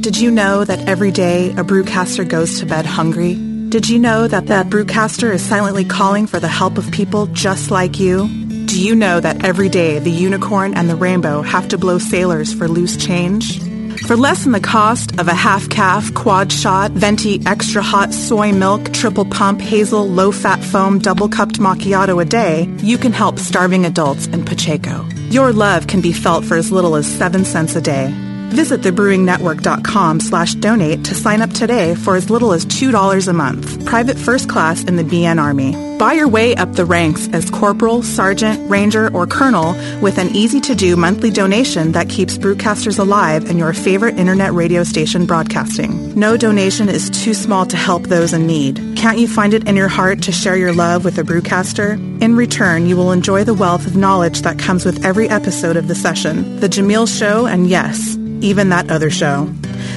Did 0.00 0.16
you 0.16 0.30
know 0.30 0.64
that 0.64 0.88
every 0.88 1.10
day 1.10 1.50
a 1.50 1.64
brewcaster 1.64 2.26
goes 2.26 2.60
to 2.60 2.66
bed 2.66 2.86
hungry? 2.86 3.34
Did 3.68 3.88
you 3.88 3.98
know 3.98 4.28
that 4.28 4.46
that 4.46 4.68
brewcaster 4.68 5.32
is 5.34 5.42
silently 5.42 5.84
calling 5.84 6.28
for 6.28 6.38
the 6.38 6.46
help 6.46 6.78
of 6.78 6.90
people 6.92 7.26
just 7.26 7.72
like 7.72 7.98
you? 7.98 8.28
Do 8.66 8.80
you 8.80 8.94
know 8.94 9.18
that 9.18 9.44
every 9.44 9.68
day 9.68 9.98
the 9.98 10.10
unicorn 10.10 10.74
and 10.74 10.88
the 10.88 10.94
rainbow 10.94 11.42
have 11.42 11.68
to 11.70 11.78
blow 11.78 11.98
sailors 11.98 12.54
for 12.54 12.68
loose 12.68 12.96
change? 12.96 13.60
For 14.06 14.16
less 14.16 14.44
than 14.44 14.52
the 14.52 14.60
cost 14.60 15.18
of 15.18 15.26
a 15.26 15.34
half 15.34 15.68
calf, 15.68 16.14
quad 16.14 16.52
shot, 16.52 16.92
venti 16.92 17.42
extra 17.44 17.82
hot 17.82 18.14
soy 18.14 18.52
milk, 18.52 18.92
triple 18.92 19.24
pump, 19.24 19.60
hazel, 19.60 20.08
low 20.08 20.30
fat 20.30 20.62
foam, 20.62 21.00
double 21.00 21.28
cupped 21.28 21.58
macchiato 21.58 22.22
a 22.22 22.24
day, 22.24 22.68
you 22.78 22.98
can 22.98 23.12
help 23.12 23.38
starving 23.38 23.84
adults 23.84 24.28
in 24.28 24.44
Pacheco. 24.44 25.04
Your 25.30 25.52
love 25.52 25.88
can 25.88 26.00
be 26.00 26.12
felt 26.12 26.44
for 26.44 26.56
as 26.56 26.70
little 26.70 26.94
as 26.94 27.06
7 27.06 27.44
cents 27.44 27.74
a 27.74 27.80
day. 27.80 28.14
Visit 28.48 28.80
thebrewingnetwork.com 28.80 30.20
slash 30.20 30.54
donate 30.54 31.04
to 31.04 31.14
sign 31.14 31.42
up 31.42 31.52
today 31.52 31.94
for 31.94 32.16
as 32.16 32.30
little 32.30 32.52
as 32.52 32.64
$2 32.66 33.28
a 33.28 33.32
month. 33.32 33.84
Private 33.86 34.18
first 34.18 34.48
class 34.48 34.82
in 34.84 34.96
the 34.96 35.04
BN 35.04 35.40
Army. 35.40 35.76
Buy 35.98 36.12
your 36.12 36.28
way 36.28 36.54
up 36.54 36.72
the 36.74 36.84
ranks 36.84 37.28
as 37.32 37.50
corporal, 37.50 38.02
sergeant, 38.02 38.70
ranger, 38.70 39.12
or 39.12 39.26
colonel 39.26 39.72
with 40.00 40.16
an 40.18 40.28
easy-to-do 40.28 40.96
monthly 40.96 41.30
donation 41.30 41.92
that 41.92 42.08
keeps 42.08 42.38
Brewcasters 42.38 43.00
alive 43.00 43.50
and 43.50 43.58
your 43.58 43.72
favorite 43.72 44.16
internet 44.16 44.52
radio 44.52 44.84
station 44.84 45.26
broadcasting. 45.26 46.14
No 46.14 46.36
donation 46.36 46.88
is 46.88 47.10
too 47.10 47.34
small 47.34 47.66
to 47.66 47.76
help 47.76 48.04
those 48.04 48.32
in 48.32 48.46
need. 48.46 48.80
Can't 48.96 49.18
you 49.18 49.26
find 49.26 49.52
it 49.54 49.68
in 49.68 49.74
your 49.74 49.88
heart 49.88 50.22
to 50.22 50.32
share 50.32 50.56
your 50.56 50.72
love 50.72 51.04
with 51.04 51.18
a 51.18 51.22
Brewcaster? 51.22 51.98
In 52.22 52.36
return, 52.36 52.86
you 52.86 52.96
will 52.96 53.10
enjoy 53.10 53.42
the 53.42 53.54
wealth 53.54 53.86
of 53.86 53.96
knowledge 53.96 54.42
that 54.42 54.58
comes 54.58 54.84
with 54.84 55.04
every 55.04 55.28
episode 55.28 55.76
of 55.76 55.88
the 55.88 55.94
session, 55.96 56.60
The 56.60 56.68
Jamil 56.68 57.08
Show, 57.08 57.46
and 57.46 57.68
yes, 57.68 58.16
even 58.42 58.68
that 58.70 58.90
other 58.90 59.10
show. 59.10 59.48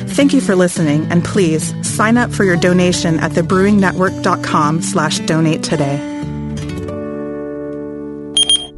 Thank 0.07 0.33
you 0.33 0.41
for 0.41 0.55
listening, 0.55 1.09
and 1.11 1.23
please 1.23 1.73
sign 1.87 2.17
up 2.17 2.31
for 2.31 2.43
your 2.43 2.57
donation 2.57 3.19
at 3.19 3.31
thebrewingnetwork.com 3.31 4.81
slash 4.81 5.19
donate 5.19 5.63
today. 5.63 6.07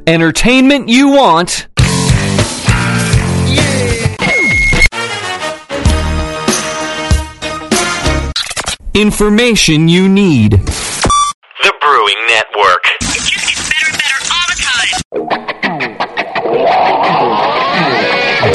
Entertainment 0.05 0.89
you 0.89 1.09
want. 1.09 1.67
Information 8.93 9.89
you 9.89 10.07
need. 10.07 10.72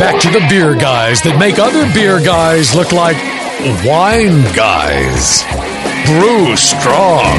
Back 0.08 0.22
to 0.22 0.30
the 0.30 0.46
beer 0.48 0.74
guys 0.74 1.20
that 1.20 1.38
make 1.38 1.58
other 1.58 1.84
beer 1.92 2.18
guys 2.18 2.74
look 2.74 2.92
like 2.92 3.18
wine 3.84 4.42
guys. 4.56 5.44
Brew 6.06 6.56
strong. 6.56 7.36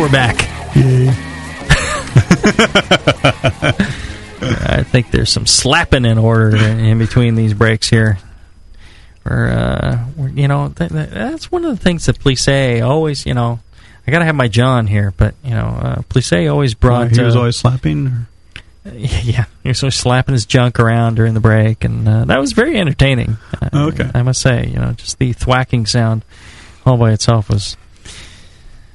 We're 0.00 0.10
back. 0.10 0.36
I 4.40 4.84
think 4.84 5.10
there's 5.10 5.30
some 5.30 5.44
slapping 5.44 6.06
in 6.06 6.16
order 6.16 6.56
in 6.56 6.98
between 6.98 7.34
these 7.34 7.52
breaks 7.52 7.90
here. 7.90 8.16
Or, 9.26 9.48
uh, 9.48 10.06
you 10.32 10.48
know, 10.48 10.70
th- 10.70 10.90
th- 10.90 11.10
that's 11.10 11.52
one 11.52 11.66
of 11.66 11.76
the 11.76 11.82
things 11.84 12.06
that 12.06 12.18
police 12.20 12.42
say 12.42 12.80
always, 12.80 13.26
you 13.26 13.34
know, 13.34 13.60
I 14.08 14.10
gotta 14.10 14.24
have 14.24 14.36
my 14.36 14.48
John 14.48 14.86
here, 14.86 15.12
but 15.18 15.34
you 15.44 15.50
know, 15.50 15.66
uh, 15.66 16.02
Plisse 16.08 16.32
always 16.50 16.72
brought. 16.72 17.10
he 17.14 17.22
was 17.22 17.36
uh, 17.36 17.40
always 17.40 17.58
slapping. 17.58 18.06
Or? 18.06 18.90
yeah, 18.94 19.44
he 19.62 19.68
was 19.68 19.82
always 19.82 19.96
slapping 19.96 20.32
his 20.32 20.46
junk 20.46 20.80
around 20.80 21.16
during 21.16 21.34
the 21.34 21.40
break, 21.40 21.84
and 21.84 22.08
uh, 22.08 22.24
that 22.24 22.40
was 22.40 22.52
very 22.52 22.78
entertaining. 22.78 23.36
Uh, 23.60 23.68
Okay. 23.90 24.10
I 24.14 24.22
must 24.22 24.40
say, 24.40 24.66
you 24.66 24.76
know, 24.78 24.92
just 24.94 25.18
the 25.18 25.34
thwacking 25.34 25.84
sound 25.84 26.24
all 26.86 26.96
by 26.96 27.12
itself 27.12 27.50
was 27.50 27.76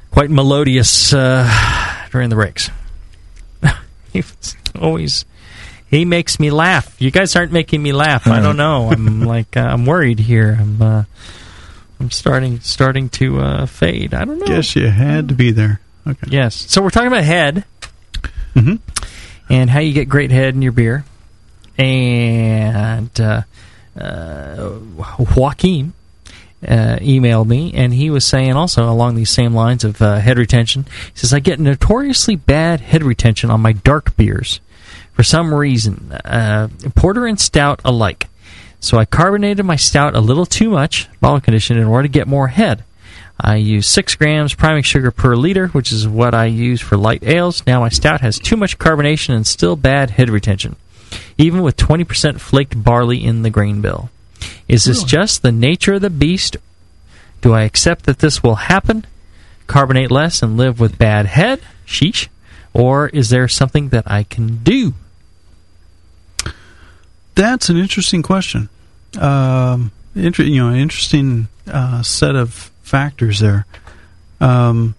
quite 0.09 0.31
melodious 0.31 1.13
uh, 1.13 1.47
during 2.09 2.29
the 2.29 2.35
breaks. 2.35 2.71
he 4.13 4.21
was 4.21 4.57
always 4.81 5.25
he 5.91 6.05
makes 6.05 6.39
me 6.39 6.49
laugh. 6.49 6.99
You 6.99 7.11
guys 7.11 7.35
aren't 7.35 7.51
making 7.51 7.83
me 7.83 7.91
laugh. 7.93 8.25
I 8.25 8.39
don't 8.41 8.57
know. 8.65 8.89
I'm 8.89 9.21
like 9.21 9.55
uh, 9.55 9.59
I'm 9.59 9.85
worried 9.85 10.17
here. 10.17 10.57
I'm 10.59 10.81
uh, 10.81 11.03
I'm 12.03 12.11
starting 12.11 12.59
starting 12.59 13.07
to 13.11 13.39
uh, 13.39 13.65
fade. 13.65 14.13
I 14.13 14.25
don't 14.25 14.37
know. 14.37 14.45
Guess 14.45 14.75
you 14.75 14.89
had 14.89 15.29
to 15.29 15.33
be 15.33 15.51
there. 15.51 15.79
Okay. 16.05 16.27
Yes. 16.29 16.53
So 16.69 16.81
we're 16.81 16.89
talking 16.89 17.07
about 17.07 17.23
head 17.23 17.63
Mhm. 18.55 18.79
and 19.49 19.69
how 19.69 19.79
you 19.79 19.93
get 19.93 20.09
great 20.09 20.29
head 20.31 20.53
in 20.53 20.61
your 20.61 20.73
beer. 20.73 21.05
And 21.77 23.19
uh, 23.21 23.43
uh, 23.97 24.71
Joaquin 25.35 25.93
uh, 26.67 26.97
emailed 26.99 27.47
me, 27.47 27.73
and 27.73 27.93
he 27.93 28.09
was 28.09 28.25
saying 28.25 28.51
also 28.53 28.89
along 28.89 29.15
these 29.15 29.29
same 29.29 29.53
lines 29.53 29.85
of 29.85 30.01
uh, 30.01 30.17
head 30.17 30.37
retention. 30.37 30.85
He 31.13 31.19
says, 31.19 31.33
I 31.33 31.39
get 31.39 31.57
notoriously 31.59 32.35
bad 32.35 32.81
head 32.81 33.01
retention 33.01 33.49
on 33.49 33.61
my 33.61 33.71
dark 33.71 34.15
beers 34.17 34.59
for 35.13 35.23
some 35.23 35.53
reason, 35.53 36.11
uh, 36.25 36.67
porter 36.95 37.25
and 37.25 37.39
stout 37.39 37.79
alike. 37.85 38.27
So 38.83 38.97
I 38.97 39.05
carbonated 39.05 39.65
my 39.65 39.77
stout 39.77 40.13
a 40.13 40.19
little 40.19 40.45
too 40.45 40.69
much, 40.69 41.07
bottle 41.21 41.39
conditioned, 41.39 41.79
in 41.79 41.87
order 41.87 42.03
to 42.05 42.11
get 42.11 42.27
more 42.27 42.49
head. 42.49 42.83
I 43.39 43.55
use 43.55 43.87
6 43.87 44.15
grams 44.15 44.55
priming 44.55 44.83
sugar 44.83 45.09
per 45.09 45.37
liter, 45.37 45.67
which 45.69 45.93
is 45.93 46.05
what 46.05 46.33
I 46.33 46.47
use 46.47 46.81
for 46.81 46.97
light 46.97 47.23
ales. 47.23 47.65
Now 47.65 47.79
my 47.79 47.87
stout 47.87 48.19
has 48.19 48.37
too 48.37 48.57
much 48.57 48.77
carbonation 48.77 49.35
and 49.35 49.47
still 49.47 49.77
bad 49.77 50.09
head 50.09 50.29
retention, 50.29 50.75
even 51.37 51.61
with 51.61 51.77
20% 51.77 52.41
flaked 52.41 52.83
barley 52.83 53.23
in 53.23 53.43
the 53.43 53.49
grain 53.49 53.79
bill. 53.79 54.09
Is 54.67 54.83
this 54.83 55.05
just 55.05 55.43
the 55.43 55.53
nature 55.53 55.93
of 55.93 56.01
the 56.01 56.09
beast? 56.09 56.57
Do 57.39 57.53
I 57.53 57.61
accept 57.61 58.03
that 58.03 58.19
this 58.19 58.43
will 58.43 58.55
happen? 58.55 59.05
Carbonate 59.65 60.11
less 60.11 60.43
and 60.43 60.57
live 60.57 60.81
with 60.81 60.97
bad 60.97 61.27
head? 61.27 61.61
Sheesh. 61.87 62.27
Or 62.73 63.07
is 63.07 63.29
there 63.29 63.47
something 63.47 63.89
that 63.89 64.11
I 64.11 64.23
can 64.23 64.57
do? 64.57 64.93
That's 67.35 67.69
an 67.69 67.77
interesting 67.77 68.21
question. 68.21 68.67
Um, 69.19 69.91
inter- 70.15 70.43
you 70.43 70.63
know, 70.63 70.73
interesting 70.73 71.47
uh, 71.67 72.01
set 72.03 72.35
of 72.35 72.53
factors 72.81 73.39
there. 73.39 73.65
Um, 74.39 74.95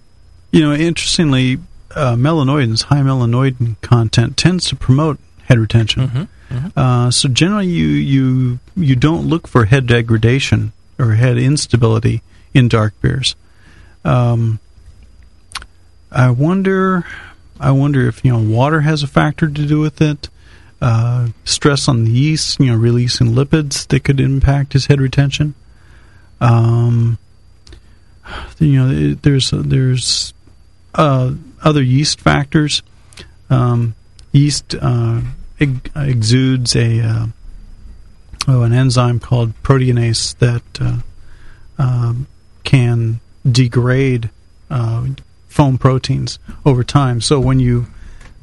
you 0.53 0.61
know, 0.61 0.73
interestingly, 0.73 1.59
uh, 1.95 2.15
melanoidins, 2.15 2.85
high 2.85 3.01
melanoidin 3.01 3.81
content, 3.81 4.37
tends 4.37 4.67
to 4.69 4.77
promote 4.77 5.19
head 5.45 5.59
retention. 5.59 6.29
Uh, 6.77 7.11
so 7.11 7.29
generally, 7.29 7.67
you 7.67 7.87
you 7.87 8.59
you 8.77 8.95
don't 8.97 9.27
look 9.27 9.49
for 9.49 9.65
head 9.65 9.87
degradation 9.87 10.73
or 10.99 11.13
head 11.15 11.37
instability 11.39 12.23
in 12.53 12.69
dark 12.69 12.95
beers. 13.01 13.35
Um, 14.05 14.61
I 16.13 16.31
wonder, 16.31 17.05
I 17.59 17.73
wonder 17.73 18.07
if 18.07 18.25
you 18.25 18.33
know 18.33 18.39
water 18.39 18.83
has 18.83 19.03
a 19.03 19.09
factor 19.09 19.49
to 19.49 19.67
do 19.67 19.81
with 19.81 20.01
it. 20.01 20.29
Uh, 20.81 21.29
stress 21.45 21.89
on 21.89 22.05
the 22.05 22.11
yeast, 22.11 22.61
you 22.61 22.67
know, 22.67 22.77
releasing 22.77 23.29
lipids 23.29 23.87
that 23.89 24.05
could 24.05 24.21
impact 24.21 24.75
his 24.75 24.87
head 24.87 25.01
retention. 25.01 25.55
Um, 26.41 27.17
you 28.59 28.83
know, 28.83 29.15
there's 29.15 29.51
there's 29.51 30.35
uh, 30.95 31.33
other 31.63 31.83
yeast 31.83 32.21
factors. 32.21 32.83
Um, 33.51 33.95
yeast 34.33 34.75
uh, 34.81 35.21
ex- 35.61 35.91
exudes 35.97 36.77
a 36.77 37.01
uh, 37.01 37.27
oh, 38.49 38.63
an 38.63 38.73
enzyme 38.73 39.21
called 39.21 39.55
proteinase 39.63 40.37
that 40.39 40.63
uh, 40.81 40.99
um, 41.79 42.27
can 42.63 43.21
degrade 43.51 44.31
uh, 44.71 45.07
foam 45.49 45.79
proteins 45.79 46.39
over 46.65 46.83
time. 46.83 47.21
So 47.21 47.41
when 47.41 47.61
you 47.61 47.87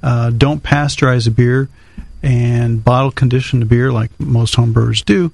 uh, 0.04 0.30
don't 0.32 0.64
pasteurize 0.64 1.28
a 1.28 1.32
beer 1.32 1.70
and 2.24 2.84
bottle 2.84 3.12
conditioned 3.12 3.62
the 3.62 3.66
beer 3.66 3.92
like 3.92 4.12
most 4.20 4.56
home 4.56 4.74
brewers 4.74 5.02
do, 5.02 5.32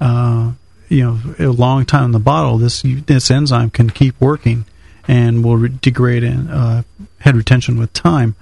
uh, 0.00 0.52
you 0.88 1.02
know, 1.04 1.20
a 1.38 1.46
long 1.52 1.84
time 1.84 2.04
in 2.06 2.12
the 2.12 2.18
bottle, 2.18 2.58
this 2.58 2.82
this 2.84 3.30
enzyme 3.30 3.70
can 3.70 3.90
keep 3.90 4.20
working 4.20 4.64
and 5.08 5.44
will 5.44 5.56
re- 5.56 5.68
degrade 5.80 6.22
in, 6.22 6.48
uh, 6.48 6.82
head 7.20 7.36
retention 7.36 7.78
with 7.78 7.92
time. 7.92 8.34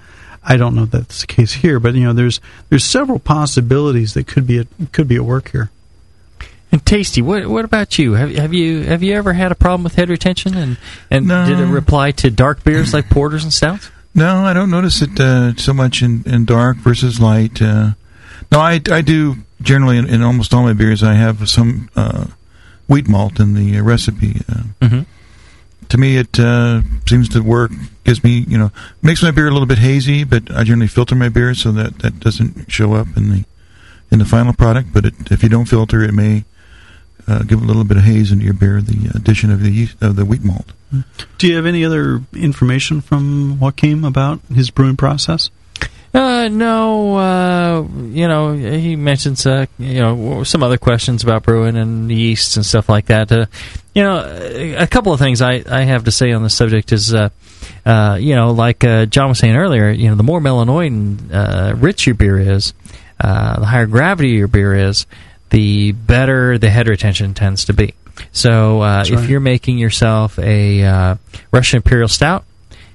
I 0.43 0.57
don't 0.57 0.75
know 0.75 0.85
if 0.85 0.91
that's 0.93 1.21
the 1.23 1.27
case 1.27 1.53
here, 1.53 1.79
but 1.81 1.95
you 1.95 2.05
know, 2.05 2.13
there's 2.13 2.41
there's 2.71 2.85
several 2.85 3.19
possibilities 3.19 4.15
that 4.15 4.27
could 4.27 4.47
be 4.47 4.59
at, 4.61 4.67
could 4.93 5.09
be 5.09 5.17
at 5.17 5.23
work 5.25 5.51
here. 5.51 5.71
And 6.71 6.85
tasty. 6.85 7.23
What 7.23 7.47
what 7.47 7.65
about 7.65 7.99
you? 7.99 8.13
Have 8.13 8.31
have 8.35 8.53
you 8.55 8.83
have 8.83 9.03
you 9.03 9.15
ever 9.15 9.33
had 9.33 9.53
a 9.53 9.55
problem 9.55 9.85
with 9.85 9.95
head 9.95 10.09
retention? 10.11 10.55
And 10.55 10.77
and 11.11 11.27
No. 11.27 11.47
did 11.47 11.59
it 11.59 11.65
reply 11.67 12.11
to 12.13 12.31
dark 12.31 12.63
beers 12.63 12.93
like 12.95 13.09
porters 13.09 13.43
and 13.43 13.53
stouts? 13.53 13.91
No, 14.15 14.45
I 14.45 14.53
don't 14.53 14.71
notice 14.71 15.01
it 15.03 15.19
uh, 15.21 15.55
so 15.57 15.73
much 15.73 16.03
in, 16.03 16.23
in 16.27 16.45
dark 16.45 16.79
versus 16.79 17.21
light. 17.21 17.61
Uh, 17.63 17.93
no, 18.51 18.59
I, 18.61 18.81
I 18.91 19.01
do 19.01 19.37
generally 19.63 19.97
in, 19.99 20.09
in 20.09 20.23
almost 20.23 20.53
all 20.55 20.63
my 20.63 20.73
beers. 20.73 21.03
I 21.03 21.15
have 21.15 21.49
some 21.49 21.89
uh, 21.95 22.27
wheat 22.89 23.07
malt 23.09 23.39
in 23.39 23.55
the 23.55 23.79
uh, 23.79 23.83
recipe. 23.83 24.43
Uh, 24.49 24.63
Mhm. 24.81 25.07
To 25.91 25.97
me, 25.97 26.19
it 26.19 26.39
uh, 26.39 26.83
seems 27.07 27.31
to 27.31 27.41
work. 27.43 27.71
Gives 28.05 28.23
me, 28.23 28.45
you 28.47 28.59
know, 28.59 28.71
makes 29.01 29.23
my 29.23 29.31
beer 29.31 29.49
a 29.49 29.51
little 29.51 29.67
bit 29.67 29.79
hazy, 29.79 30.23
but 30.23 30.51
I 30.55 30.63
generally 30.65 30.87
filter 30.87 31.15
my 31.15 31.31
beer 31.31 31.55
so 31.55 31.73
that 31.73 32.01
that 32.01 32.21
doesn't 32.21 32.71
show 32.71 32.93
up 32.93 33.07
in 33.17 33.31
the 33.31 33.45
in 34.11 34.19
the 34.19 34.27
final 34.27 34.53
product. 34.53 34.93
But 34.93 35.07
it, 35.07 35.15
if 35.31 35.43
you 35.43 35.49
don't 35.49 35.65
filter, 35.65 36.03
it 36.03 36.13
may 36.13 36.45
uh, 37.29 37.43
give 37.43 37.63
a 37.63 37.65
little 37.65 37.85
bit 37.85 37.97
of 37.97 38.03
haze 38.05 38.33
into 38.33 38.45
your 38.45 38.55
beer. 38.55 38.81
The 38.81 39.13
addition 39.15 39.53
of 39.53 39.61
the 39.61 39.71
yeast, 39.71 40.03
of 40.03 40.17
the 40.17 40.25
wheat 40.25 40.43
malt. 40.43 40.73
Do 41.37 41.47
you 41.47 41.57
have 41.57 41.67
any 41.67 41.85
other 41.85 42.23
information 42.33 43.01
from 43.01 43.59
Joachim 43.61 44.05
about 44.05 44.41
his 44.53 44.71
brewing 44.71 44.97
process? 44.97 45.51
Uh, 46.15 46.49
no, 46.49 47.17
uh, 47.19 47.83
you 47.83 48.27
know, 48.27 48.55
he 48.55 48.97
mentions, 48.97 49.45
uh, 49.45 49.67
you 49.79 50.01
know, 50.01 50.43
some 50.43 50.63
other 50.63 50.79
questions 50.79 51.23
about 51.23 51.43
brewing 51.43 51.77
and 51.77 52.11
yeasts 52.11 52.57
and 52.57 52.65
stuff 52.65 52.89
like 52.89 53.07
that. 53.07 53.31
Uh, 53.31 53.45
you 53.95 54.03
know, 54.03 54.19
a 54.79 54.87
couple 54.87 55.13
of 55.13 55.19
things 55.19 55.43
I, 55.43 55.63
I 55.71 55.83
have 55.83 56.05
to 56.05 56.11
say 56.11 56.33
on 56.33 56.43
the 56.43 56.49
subject 56.51 56.93
is, 56.93 57.13
uh, 57.13 57.29
uh, 57.85 58.17
you 58.19 58.35
know, 58.35 58.53
like 58.53 58.85
uh, 58.85 59.05
John 59.05 59.29
was 59.29 59.39
saying 59.39 59.55
earlier, 59.55 59.91
you 59.91 60.09
know, 60.09 60.15
the 60.15 60.23
more 60.23 60.41
melanoid 60.41 61.33
uh, 61.33 61.75
rich 61.77 62.07
your 62.07 62.15
beer 62.15 62.39
is, 62.39 62.73
uh, 63.21 63.61
the 63.61 63.67
higher 63.67 63.87
gravity 63.87 64.31
your 64.31 64.49
beer 64.49 64.75
is, 64.75 65.07
the 65.51 65.93
better 65.93 66.59
the 66.59 66.71
head 66.71 66.89
retention 66.89 67.35
tends 67.35 67.67
to 67.67 67.73
be. 67.73 67.95
So 68.33 68.81
uh, 68.81 68.99
That's 68.99 69.11
if 69.11 69.17
right. 69.21 69.29
you're 69.29 69.41
making 69.41 69.79
yourself 69.79 70.39
a 70.39 70.83
uh, 70.83 71.17
Russian 71.53 71.79
Imperial 71.79 72.09
Stout, 72.09 72.45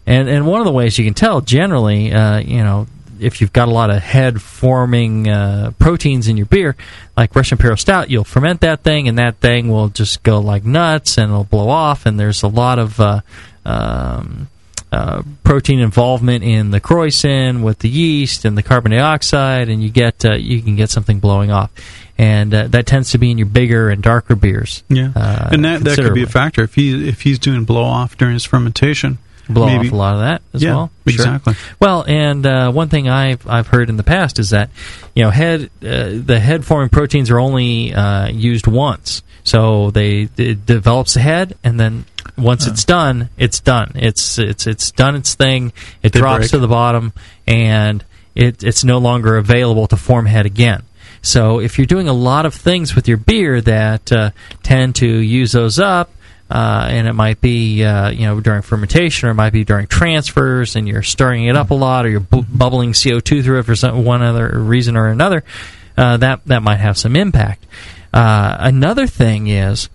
and 0.06 0.28
and 0.28 0.46
one 0.46 0.60
of 0.60 0.66
the 0.66 0.72
ways 0.72 0.98
you 0.98 1.06
can 1.06 1.14
tell 1.14 1.42
generally, 1.42 2.12
uh, 2.12 2.40
you 2.40 2.64
know, 2.64 2.88
if 3.20 3.42
you've 3.42 3.54
got 3.54 3.68
a 3.68 3.72
lot 3.72 3.90
of 3.90 4.02
head 4.02 4.42
forming 4.42 5.30
uh, 5.30 5.72
proteins 5.80 6.28
in 6.28 6.38
your 6.38 6.46
beer, 6.46 6.76
like 7.16 7.36
Russian 7.36 7.58
Imperial 7.58 7.78
Stout, 7.78 8.10
you'll 8.10 8.24
ferment 8.24 8.62
that 8.62 8.82
thing, 8.82 9.08
and 9.08 9.18
that 9.18 9.38
thing 9.38 9.70
will 9.70 9.90
just 9.90 10.24
go 10.24 10.40
like 10.40 10.66
nuts, 10.66 11.18
and 11.18 11.32
it'll 11.32 11.44
blow 11.46 11.70
off, 11.70 12.06
and 12.06 12.20
there's 12.20 12.44
a 12.44 12.48
lot 12.48 12.80
of 12.80 13.00
uh, 13.00 13.22
um, 13.66 14.50
uh, 14.92 15.24
protein 15.44 15.80
involvement 15.80 16.44
in 16.44 16.72
the 16.72 16.80
krausen 16.80 17.64
with 17.64 17.80
the 17.80 17.90
yeast 17.90 18.46
and 18.46 18.58
the 18.58 18.64
carbon 18.64 18.92
dioxide, 18.92 19.70
and 19.70 19.82
you 19.82 19.90
get 19.90 20.24
uh, 20.26 20.36
you 20.36 20.62
can 20.62 20.76
get 20.76 20.90
something 20.90 21.20
blowing 21.20 21.50
off, 21.50 21.72
and 22.18 22.54
uh, 22.54 22.68
that 22.68 22.86
tends 22.86 23.12
to 23.12 23.18
be 23.18 23.32
in 23.32 23.38
your 23.38 23.48
bigger 23.48 23.90
and 23.90 24.02
darker 24.04 24.36
beers. 24.36 24.84
Yeah, 24.90 25.12
uh, 25.16 25.50
and 25.52 25.66
that, 25.66 25.84
that 25.84 25.98
could 25.98 26.14
be 26.14 26.24
a 26.24 26.28
factor 26.28 26.64
if 26.64 26.76
he 26.76 27.08
if 27.10 27.22
he's 27.22 27.40
doing 27.40 27.64
blow 27.66 27.84
off 27.84 28.18
during 28.18 28.34
his 28.34 28.46
fermentation. 28.46 29.18
blow 29.50 29.66
maybe- 29.66 29.88
off 29.88 29.94
a 29.94 29.96
lot 29.98 30.14
of 30.16 30.20
that 30.22 30.42
as 30.54 30.64
Yeah, 30.64 30.76
well. 30.76 30.92
Sure. 31.08 31.14
exactly. 31.26 31.56
Well, 31.80 32.06
and 32.08 32.46
uh, 32.46 32.72
one 32.72 32.90
thing 32.90 33.10
I've 33.10 33.46
I've 33.48 33.68
heard 33.68 33.90
in 33.90 33.98
the 33.98 34.04
past 34.04 34.40
is 34.40 34.52
that 34.52 34.70
you 35.16 35.24
know 35.24 35.30
head 35.32 35.70
uh, 35.82 36.10
the 36.14 36.40
head 36.40 36.64
forming 36.66 36.90
proteins 36.90 37.30
are 37.30 37.40
only 37.40 37.94
uh, 37.94 38.28
used 38.30 38.68
once, 38.68 39.22
so 39.44 39.92
they 39.92 40.30
it 40.38 40.66
develops 40.66 41.16
the 41.16 41.20
head, 41.20 41.58
and 41.64 41.80
then 41.80 42.06
once 42.38 42.66
it's 42.68 42.86
done, 42.86 43.30
it's 43.38 43.60
done. 43.60 43.92
It's 43.96 44.38
it's 44.40 44.66
it's 44.66 44.92
done 44.92 45.16
its 45.16 45.36
thing. 45.36 45.74
It 46.02 46.14
drops 46.14 46.38
break. 46.40 46.52
to 46.52 46.60
the 46.60 46.68
bottom, 46.70 47.12
and 47.46 48.04
it 48.36 48.64
it's 48.64 48.84
no 48.84 48.98
longer 49.00 49.36
available 49.38 49.88
to 49.88 49.98
form 49.98 50.26
head 50.26 50.46
again. 50.46 50.84
So 51.24 51.60
if 51.60 51.80
you're 51.80 51.88
doing 51.88 52.10
a 52.10 52.14
lot 52.14 52.46
of 52.46 52.54
things 52.54 52.96
with 52.96 53.08
your 53.08 53.18
beer 53.18 53.62
that 53.62 54.12
uh, 54.12 54.32
tend 54.62 54.96
to 54.98 55.08
use 55.08 55.54
those 55.54 55.80
up, 55.80 56.12
uh, 56.52 56.86
and 56.90 57.08
it 57.08 57.14
might 57.14 57.42
be 57.42 57.84
uh, 57.84 58.10
you 58.10 58.28
know 58.28 58.40
during 58.42 58.62
fermentation 58.62 59.28
or 59.28 59.32
it 59.32 59.36
might 59.36 59.54
be 59.54 59.64
during 59.64 59.88
transfers, 59.88 60.76
and 60.76 60.88
you're 60.88 61.02
stirring 61.02 61.46
it 61.46 61.56
up 61.56 61.72
a 61.72 61.74
lot, 61.74 62.06
or 62.06 62.10
you're 62.10 62.20
bu- 62.20 62.44
bubbling 62.44 62.92
CO2 62.92 63.44
through 63.44 63.60
it 63.60 63.64
for 63.64 63.76
some 63.76 64.04
one 64.04 64.22
other 64.22 64.60
reason 64.60 64.98
or 64.98 65.08
another, 65.08 65.44
uh, 65.98 66.18
that 66.18 66.46
that 66.46 66.62
might 66.62 66.76
have 66.80 66.98
some 66.98 67.16
impact. 67.16 67.66
Uh, 68.14 68.58
another 68.60 69.08
thing 69.08 69.48
is 69.48 69.90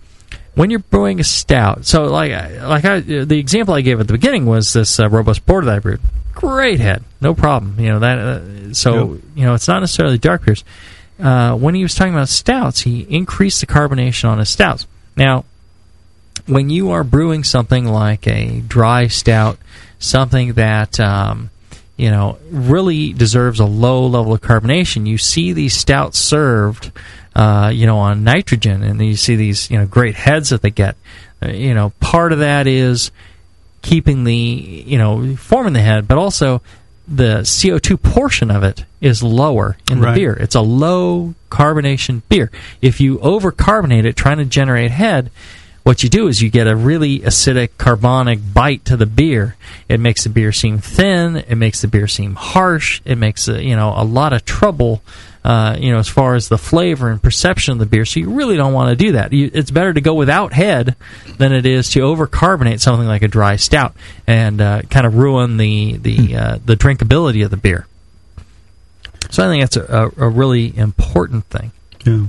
when 0.55 0.70
you're 0.70 0.81
brewing 0.81 1.20
a 1.20 1.24
stout. 1.24 1.85
So 1.85 2.05
like 2.05 2.33
like 2.62 2.85
I, 2.87 3.01
the 3.01 3.39
example 3.39 3.74
I 3.74 3.83
gave 3.83 4.01
at 4.01 4.07
the 4.07 4.14
beginning 4.14 4.47
was 4.47 4.72
this 4.72 4.99
uh, 4.99 5.09
robust 5.09 5.45
porter 5.47 5.66
that 5.66 5.76
I 5.76 5.79
brewed. 5.79 6.01
Great 6.33 6.81
head, 6.81 7.05
no 7.20 7.35
problem. 7.35 7.79
You 7.79 7.91
know 7.91 7.99
that. 8.01 8.18
Uh, 8.18 8.74
so 8.74 9.20
you 9.37 9.45
know 9.45 9.55
it's 9.55 9.68
not 9.68 9.81
necessarily 9.81 10.18
dark 10.18 10.47
beers. 10.47 10.64
Uh, 11.19 11.55
when 11.55 11.75
he 11.75 11.83
was 11.83 11.95
talking 11.95 12.14
about 12.14 12.29
stouts, 12.29 12.81
he 12.81 13.01
increased 13.11 13.61
the 13.61 13.66
carbonation 13.66 14.29
on 14.29 14.39
his 14.39 14.49
stouts. 14.49 14.87
Now, 15.16 15.45
when 16.47 16.71
you 16.71 16.91
are 16.91 17.05
brewing 17.05 17.45
something 17.45 17.85
like 17.85 18.27
a 18.27 18.61
dry 18.61 19.09
stout, 19.09 19.59
something 19.99 20.55
that 20.55 20.99
um, 21.01 21.51
you 21.97 22.11
know 22.11 22.39
really 22.51 23.12
deserves 23.12 23.61
a 23.61 23.64
low 23.64 24.07
level 24.07 24.33
of 24.33 24.41
carbonation, 24.41 25.07
you 25.07 25.19
see 25.19 25.53
these 25.53 25.77
stouts 25.77 26.19
served, 26.19 26.93
uh, 27.35 27.71
you 27.75 27.87
know, 27.87 27.99
on 27.99 28.25
nitrogen, 28.25 28.83
and 28.83 29.05
you 29.05 29.16
see 29.16 29.37
these 29.37 29.71
you 29.71 29.79
know 29.79 29.87
great 29.87 30.14
heads 30.14 30.51
that 30.51 30.62
they 30.62 30.71
get. 30.71 30.97
Uh, 31.43 31.49
you 31.49 31.75
know, 31.75 31.91
part 32.01 32.33
of 32.33 32.39
that 32.39 32.66
is 32.66 33.11
keeping 33.83 34.25
the 34.25 34.35
you 34.35 34.99
know 34.99 35.37
forming 35.37 35.73
the 35.73 35.81
head, 35.81 36.09
but 36.09 36.19
also 36.19 36.62
the 37.09 37.40
CO2 37.42 37.96
portion 38.02 38.50
of 38.50 38.62
it 38.62 38.84
is 39.00 39.22
lower 39.22 39.76
in 39.90 40.00
the 40.00 40.06
Right. 40.09 40.14
beer. 40.14 40.32
It's 40.34 40.54
a 40.54 40.61
low 40.61 41.34
carbonation 41.50 42.22
beer. 42.28 42.50
If 42.82 43.00
you 43.00 43.18
over 43.20 43.50
carbonate 43.50 44.04
it 44.04 44.14
trying 44.16 44.38
to 44.38 44.44
generate 44.44 44.90
head, 44.90 45.30
what 45.84 46.02
you 46.02 46.11
do 46.11 46.28
is 46.28 46.42
you 46.42 46.50
get 46.50 46.66
a 46.66 46.76
really 46.76 47.20
acidic 47.20 47.70
carbonic 47.78 48.40
bite 48.52 48.84
to 48.84 48.96
the 48.96 49.06
beer. 49.06 49.56
It 49.88 50.00
makes 50.00 50.24
the 50.24 50.28
beer 50.28 50.52
seem 50.52 50.78
thin. 50.80 51.36
It 51.48 51.54
makes 51.56 51.80
the 51.80 51.88
beer 51.88 52.06
seem 52.09 52.34
harsh. 52.34 53.00
It 53.06 53.16
makes 53.16 53.48
uh, 53.48 53.54
you 53.54 53.74
know 53.74 53.94
a 53.96 54.04
lot 54.04 54.34
of 54.34 54.44
trouble. 54.44 55.02
Uh, 55.45 55.76
you 55.78 55.93
know, 55.93 55.99
as 55.99 56.09
far 56.09 56.34
as 56.34 56.49
the 56.49 56.59
flavor 56.59 57.11
and 57.11 57.22
perception 57.22 57.72
of 57.72 57.78
the 57.78 57.86
beer, 57.86 58.05
so 58.05 58.20
you 58.20 58.30
really 58.30 58.57
don't 58.57 58.72
want 58.72 58.91
to 58.91 58.97
do 58.97 59.12
that. 59.12 59.32
You, 59.32 59.51
it's 59.55 59.70
better 59.70 59.93
to 59.93 60.01
go 60.01 60.14
without 60.14 60.53
head 60.53 60.97
than 61.39 61.53
it 61.53 61.64
is 61.64 61.91
to 61.91 62.01
overcarbonate 62.01 62.80
something 62.80 63.07
like 63.07 63.22
a 63.22 63.28
dry 63.28 63.57
stout 63.57 63.95
and 64.26 64.61
uh, 64.61 64.82
kind 64.91 65.07
of 65.07 65.14
ruin 65.14 65.57
the 65.57 65.97
the 65.97 66.36
uh, 66.36 66.59
the 66.64 66.74
drinkability 66.74 67.45
of 67.45 67.51
the 67.51 67.57
beer. 67.57 67.86
So 69.30 69.45
I 69.45 69.49
think 69.49 69.62
that's 69.62 69.76
a, 69.76 70.12
a, 70.18 70.26
a 70.26 70.28
really 70.28 70.76
important 70.76 71.45
thing. 71.47 71.72
Yeah. 72.05 72.26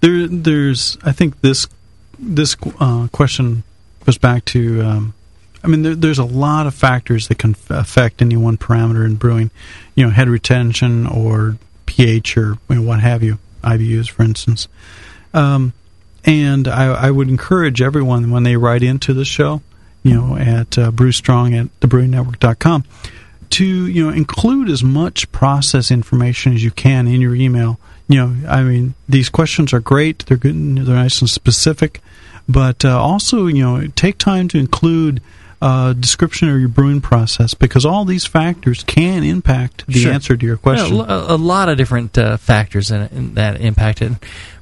There, 0.00 0.26
there's. 0.26 0.96
I 1.02 1.12
think 1.12 1.40
this 1.40 1.68
this 2.18 2.56
uh, 2.80 3.08
question 3.12 3.62
goes 4.04 4.18
back 4.18 4.44
to. 4.46 4.82
Um, 4.82 5.14
I 5.62 5.68
mean, 5.68 5.82
there, 5.82 5.94
there's 5.94 6.18
a 6.18 6.24
lot 6.24 6.66
of 6.66 6.74
factors 6.74 7.28
that 7.28 7.38
can 7.38 7.54
affect 7.68 8.22
any 8.22 8.36
one 8.36 8.56
parameter 8.56 9.04
in 9.04 9.16
brewing. 9.16 9.50
You 9.94 10.06
know, 10.06 10.10
head 10.10 10.28
retention 10.28 11.06
or 11.06 11.56
pH 11.90 12.36
or 12.36 12.56
you 12.68 12.76
know, 12.76 12.82
what 12.82 13.00
have 13.00 13.22
you. 13.22 13.38
IBUs, 13.62 14.08
for 14.08 14.22
instance. 14.22 14.68
Um, 15.34 15.72
and 16.24 16.68
I, 16.68 16.86
I 16.86 17.10
would 17.10 17.28
encourage 17.28 17.82
everyone 17.82 18.30
when 18.30 18.42
they 18.42 18.56
write 18.56 18.82
into 18.82 19.12
the 19.12 19.24
show, 19.24 19.62
you 20.02 20.14
know, 20.14 20.36
at 20.36 20.78
uh, 20.78 20.90
brewstrong 20.90 21.58
at 21.58 21.80
thebrewingnetwork.com, 21.80 22.84
to 23.50 23.64
you 23.64 24.04
know 24.04 24.10
include 24.10 24.68
as 24.68 24.84
much 24.84 25.30
process 25.32 25.90
information 25.90 26.54
as 26.54 26.62
you 26.62 26.70
can 26.70 27.06
in 27.06 27.20
your 27.20 27.34
email. 27.34 27.78
You 28.08 28.16
know, 28.16 28.48
I 28.48 28.62
mean, 28.62 28.94
these 29.08 29.28
questions 29.28 29.72
are 29.72 29.80
great; 29.80 30.26
they're 30.26 30.36
good, 30.36 30.54
they're 30.54 30.94
nice 30.94 31.20
and 31.20 31.30
specific, 31.30 32.00
but 32.48 32.84
uh, 32.84 33.00
also 33.00 33.46
you 33.46 33.62
know 33.62 33.86
take 33.88 34.18
time 34.18 34.48
to 34.48 34.58
include 34.58 35.20
uh, 35.62 35.92
description 35.92 36.48
of 36.48 36.58
your 36.58 36.68
brewing 36.68 37.00
process 37.00 37.52
because 37.54 37.84
all 37.84 38.04
these 38.04 38.24
factors 38.26 38.82
can 38.84 39.22
impact 39.22 39.86
the 39.86 39.92
Sure. 40.00 40.12
answer 40.12 40.36
to 40.36 40.46
your 40.46 40.56
question. 40.56 40.96
Yeah, 40.96 41.04
a, 41.28 41.36
lot 41.36 41.68
of 41.68 41.76
different 41.76 42.16
uh, 42.16 42.36
factors 42.38 42.90
in, 42.90 43.02
in 43.08 43.34
that 43.34 43.60
impact 43.60 44.00
it. 44.00 44.12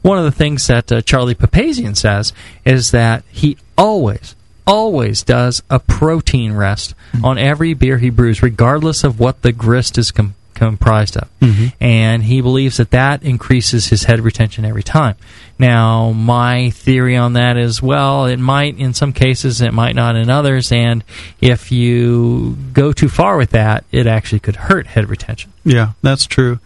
One 0.02 0.18
of 0.18 0.24
the 0.24 0.32
things 0.32 0.66
that 0.66 0.90
uh, 0.90 1.00
Charlie 1.02 1.34
Papazian 1.36 1.96
says 1.96 2.32
is 2.64 2.90
that 2.90 3.22
he 3.30 3.56
always, 3.76 4.34
always 4.66 5.22
does 5.22 5.62
a 5.70 5.78
protein 5.78 6.52
rest 6.54 6.94
on 7.22 7.38
every 7.38 7.74
beer 7.74 7.98
he 7.98 8.10
brews, 8.10 8.42
regardless 8.42 9.04
of 9.04 9.20
what 9.20 9.42
the 9.42 9.52
grist 9.52 9.98
is 9.98 10.10
com- 10.10 10.34
comprised 10.58 11.16
of. 11.16 11.28
Mhm. 11.40 11.72
And 11.80 12.22
he 12.24 12.40
believes 12.40 12.76
that 12.78 12.90
that 12.90 13.22
increases 13.22 13.86
his 13.88 14.04
head 14.04 14.20
retention 14.20 14.64
every 14.64 14.82
time. 14.82 15.14
Now, 15.58 16.12
my 16.12 16.70
theory 16.70 17.16
on 17.16 17.32
that 17.32 17.56
is, 17.56 17.82
well, 17.82 18.26
it 18.26 18.38
might 18.38 18.78
in 18.78 18.94
some 18.94 19.12
cases, 19.12 19.60
it 19.60 19.72
might 19.72 19.94
not 19.94 20.16
in 20.16 20.30
others, 20.30 20.70
and 20.70 21.02
if 21.40 21.72
you 21.72 22.56
go 22.72 22.92
too 22.92 23.08
far 23.08 23.36
with 23.36 23.50
that, 23.50 23.84
it 23.90 24.06
actually 24.06 24.40
could 24.40 24.56
hurt 24.56 24.86
head 24.88 25.08
retention. 25.08 25.52
Yeah, 25.64 25.90
that's 26.02 26.26
true. 26.26 26.58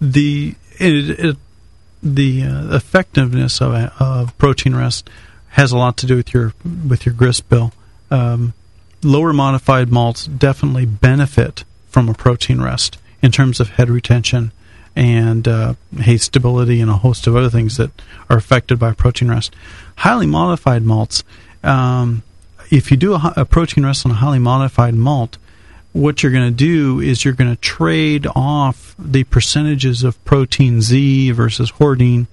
The 0.00 0.54
it, 0.78 1.20
it, 1.20 1.36
the 2.02 2.42
uh, 2.42 2.76
effectiveness 2.76 3.60
of, 3.60 3.72
of 4.00 4.36
protein 4.38 4.74
rest 4.74 5.08
has 5.50 5.70
a 5.70 5.76
lot 5.76 5.96
to 5.98 6.06
do 6.06 6.16
with 6.16 6.34
your 6.34 6.54
with 6.88 7.06
your 7.06 7.14
grist 7.14 7.48
bill. 7.48 7.72
Um, 8.10 8.54
lower 9.04 9.32
modified 9.32 9.90
malts 9.90 10.26
definitely 10.26 10.86
benefit 10.86 11.64
from 11.88 12.08
a 12.08 12.14
protein 12.14 12.60
rest 12.60 12.98
in 13.22 13.30
terms 13.30 13.60
of 13.60 13.70
head 13.70 13.88
retention 13.88 14.52
and 14.94 15.48
uh, 15.48 15.74
haze 15.96 16.24
stability 16.24 16.80
and 16.80 16.90
a 16.90 16.96
host 16.98 17.26
of 17.26 17.34
other 17.34 17.48
things 17.48 17.76
that 17.76 17.90
are 18.28 18.36
affected 18.36 18.78
by 18.78 18.92
protein 18.92 19.28
rest. 19.28 19.54
Highly 19.96 20.26
modified 20.26 20.82
malts, 20.82 21.24
um, 21.62 22.22
if 22.70 22.90
you 22.90 22.96
do 22.96 23.14
a, 23.14 23.32
a 23.36 23.44
protein 23.44 23.84
rest 23.84 24.04
on 24.04 24.12
a 24.12 24.16
highly 24.16 24.38
modified 24.38 24.94
malt, 24.94 25.38
what 25.92 26.22
you're 26.22 26.32
going 26.32 26.48
to 26.48 26.50
do 26.50 27.00
is 27.00 27.24
you're 27.24 27.34
going 27.34 27.50
to 27.50 27.60
trade 27.60 28.26
off 28.34 28.94
the 28.98 29.24
percentages 29.24 30.02
of 30.02 30.22
protein 30.24 30.80
Z 30.80 31.30
versus 31.32 31.72
hordein, 31.72 32.26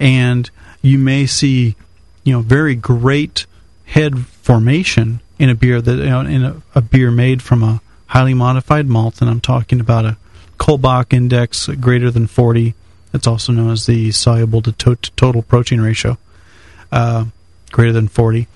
and 0.00 0.50
you 0.80 0.98
may 0.98 1.26
see, 1.26 1.76
you 2.24 2.32
know, 2.32 2.40
very 2.40 2.74
great 2.74 3.46
head 3.84 4.26
formation 4.26 5.20
in 5.38 5.50
a 5.50 5.54
beer 5.54 5.82
that 5.82 5.96
you 5.96 6.06
know, 6.06 6.20
in 6.20 6.42
a, 6.42 6.62
a 6.74 6.80
beer 6.80 7.10
made 7.10 7.42
from 7.42 7.62
a 7.62 7.82
highly 8.06 8.32
modified 8.32 8.86
malt, 8.86 9.20
and 9.20 9.28
I'm 9.28 9.40
talking 9.40 9.78
about 9.78 10.06
a 10.06 10.16
Kolbach 10.62 11.12
index 11.12 11.66
greater 11.66 12.10
than 12.10 12.26
40. 12.28 12.74
That's 13.10 13.26
also 13.26 13.52
known 13.52 13.70
as 13.72 13.86
the 13.86 14.12
soluble 14.12 14.62
to, 14.62 14.70
to- 14.72 14.94
to 14.96 15.10
total 15.12 15.42
protein 15.42 15.80
ratio. 15.80 16.16
uh, 16.92 17.24
greater 17.72 17.92
than 17.92 18.06
40. 18.08 18.46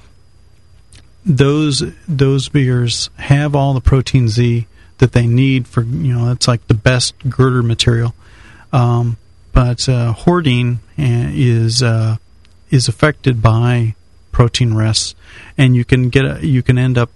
Those 1.24 1.82
those 2.06 2.48
beers 2.48 3.10
have 3.16 3.56
all 3.56 3.74
the 3.74 3.80
protein 3.80 4.28
Z 4.28 4.66
that 4.98 5.12
they 5.12 5.26
need 5.26 5.66
for 5.66 5.82
you 5.82 6.14
know 6.14 6.30
it's 6.30 6.46
like 6.46 6.64
the 6.68 6.74
best 6.74 7.14
girder 7.28 7.62
material. 7.64 8.14
Um, 8.72 9.16
but 9.52 9.88
uh, 9.88 10.14
hordein 10.14 10.76
uh, 10.98 11.30
is 11.34 11.82
uh, 11.82 12.16
is 12.70 12.86
affected 12.88 13.42
by 13.42 13.94
protein 14.30 14.74
rests, 14.74 15.14
and 15.58 15.74
you 15.74 15.84
can 15.84 16.10
get 16.10 16.24
a, 16.24 16.46
you 16.46 16.62
can 16.62 16.78
end 16.78 16.96
up 16.96 17.10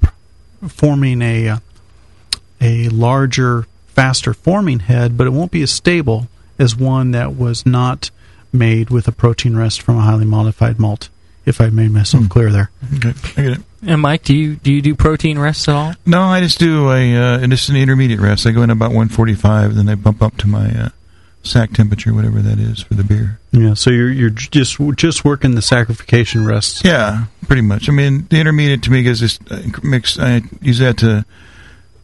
forming 0.67 1.23
a 1.23 1.59
a 2.61 2.89
larger, 2.89 3.67
faster 4.01 4.33
forming 4.33 4.81
head, 4.81 5.19
but 5.19 5.27
it 5.27 5.31
won't 5.31 5.51
be 5.51 5.61
as 5.61 5.71
stable 5.71 6.27
as 6.59 6.75
one 6.75 7.11
that 7.11 7.37
was 7.37 7.67
not 7.67 8.11
made 8.51 8.89
with 8.89 9.07
a 9.07 9.13
protein 9.13 9.55
rest 9.55 9.83
from 9.83 9.99
a 9.99 10.01
highly 10.01 10.25
modified 10.25 10.79
malt. 10.79 11.11
If 11.45 11.61
I 11.61 11.69
made 11.69 11.91
myself 11.91 12.29
clear 12.29 12.51
there. 12.51 12.71
Okay, 12.97 13.13
I 13.37 13.43
get 13.43 13.59
it. 13.59 13.63
And 13.87 14.01
Mike, 14.01 14.23
do 14.23 14.35
you 14.35 14.57
do 14.57 14.73
you 14.73 14.81
do 14.81 14.95
protein 14.95 15.39
rests 15.39 15.69
at 15.69 15.75
all? 15.75 15.93
No, 16.07 16.23
I 16.23 16.41
just 16.41 16.59
do 16.59 16.91
a 16.91 17.17
uh, 17.17 17.47
just 17.49 17.69
an 17.71 17.77
intermediate 17.77 18.21
rest. 18.21 18.47
I 18.47 18.53
go 18.53 18.63
in 18.63 18.71
about 18.71 18.91
145, 18.91 19.75
then 19.75 19.89
I 19.89 19.95
bump 19.97 20.23
up 20.23 20.37
to 20.39 20.49
my 20.49 20.71
uh, 20.71 20.89
sack 21.43 21.73
temperature, 21.73 22.15
whatever 22.15 22.41
that 22.41 22.59
is 22.59 22.83
for 22.83 22.95
the 22.95 23.05
beer. 23.05 23.39
Yeah, 23.53 23.75
so 23.75 23.91
you're 23.91 24.11
you're 24.11 24.31
just 24.31 24.79
just 24.97 25.25
working 25.25 25.55
the 25.55 25.63
sacrification 25.63 26.47
rests. 26.47 26.83
Yeah, 26.85 27.25
pretty 27.47 27.63
much. 27.63 27.89
I 27.89 27.93
mean, 27.93 28.27
the 28.29 28.39
intermediate 28.39 28.83
to 28.85 28.91
me 28.91 29.07
is 29.07 29.21
just 29.21 29.41
uh, 29.51 29.61
mix. 29.83 30.19
I 30.19 30.43
use 30.61 30.79
that 30.79 30.99
to 30.99 31.25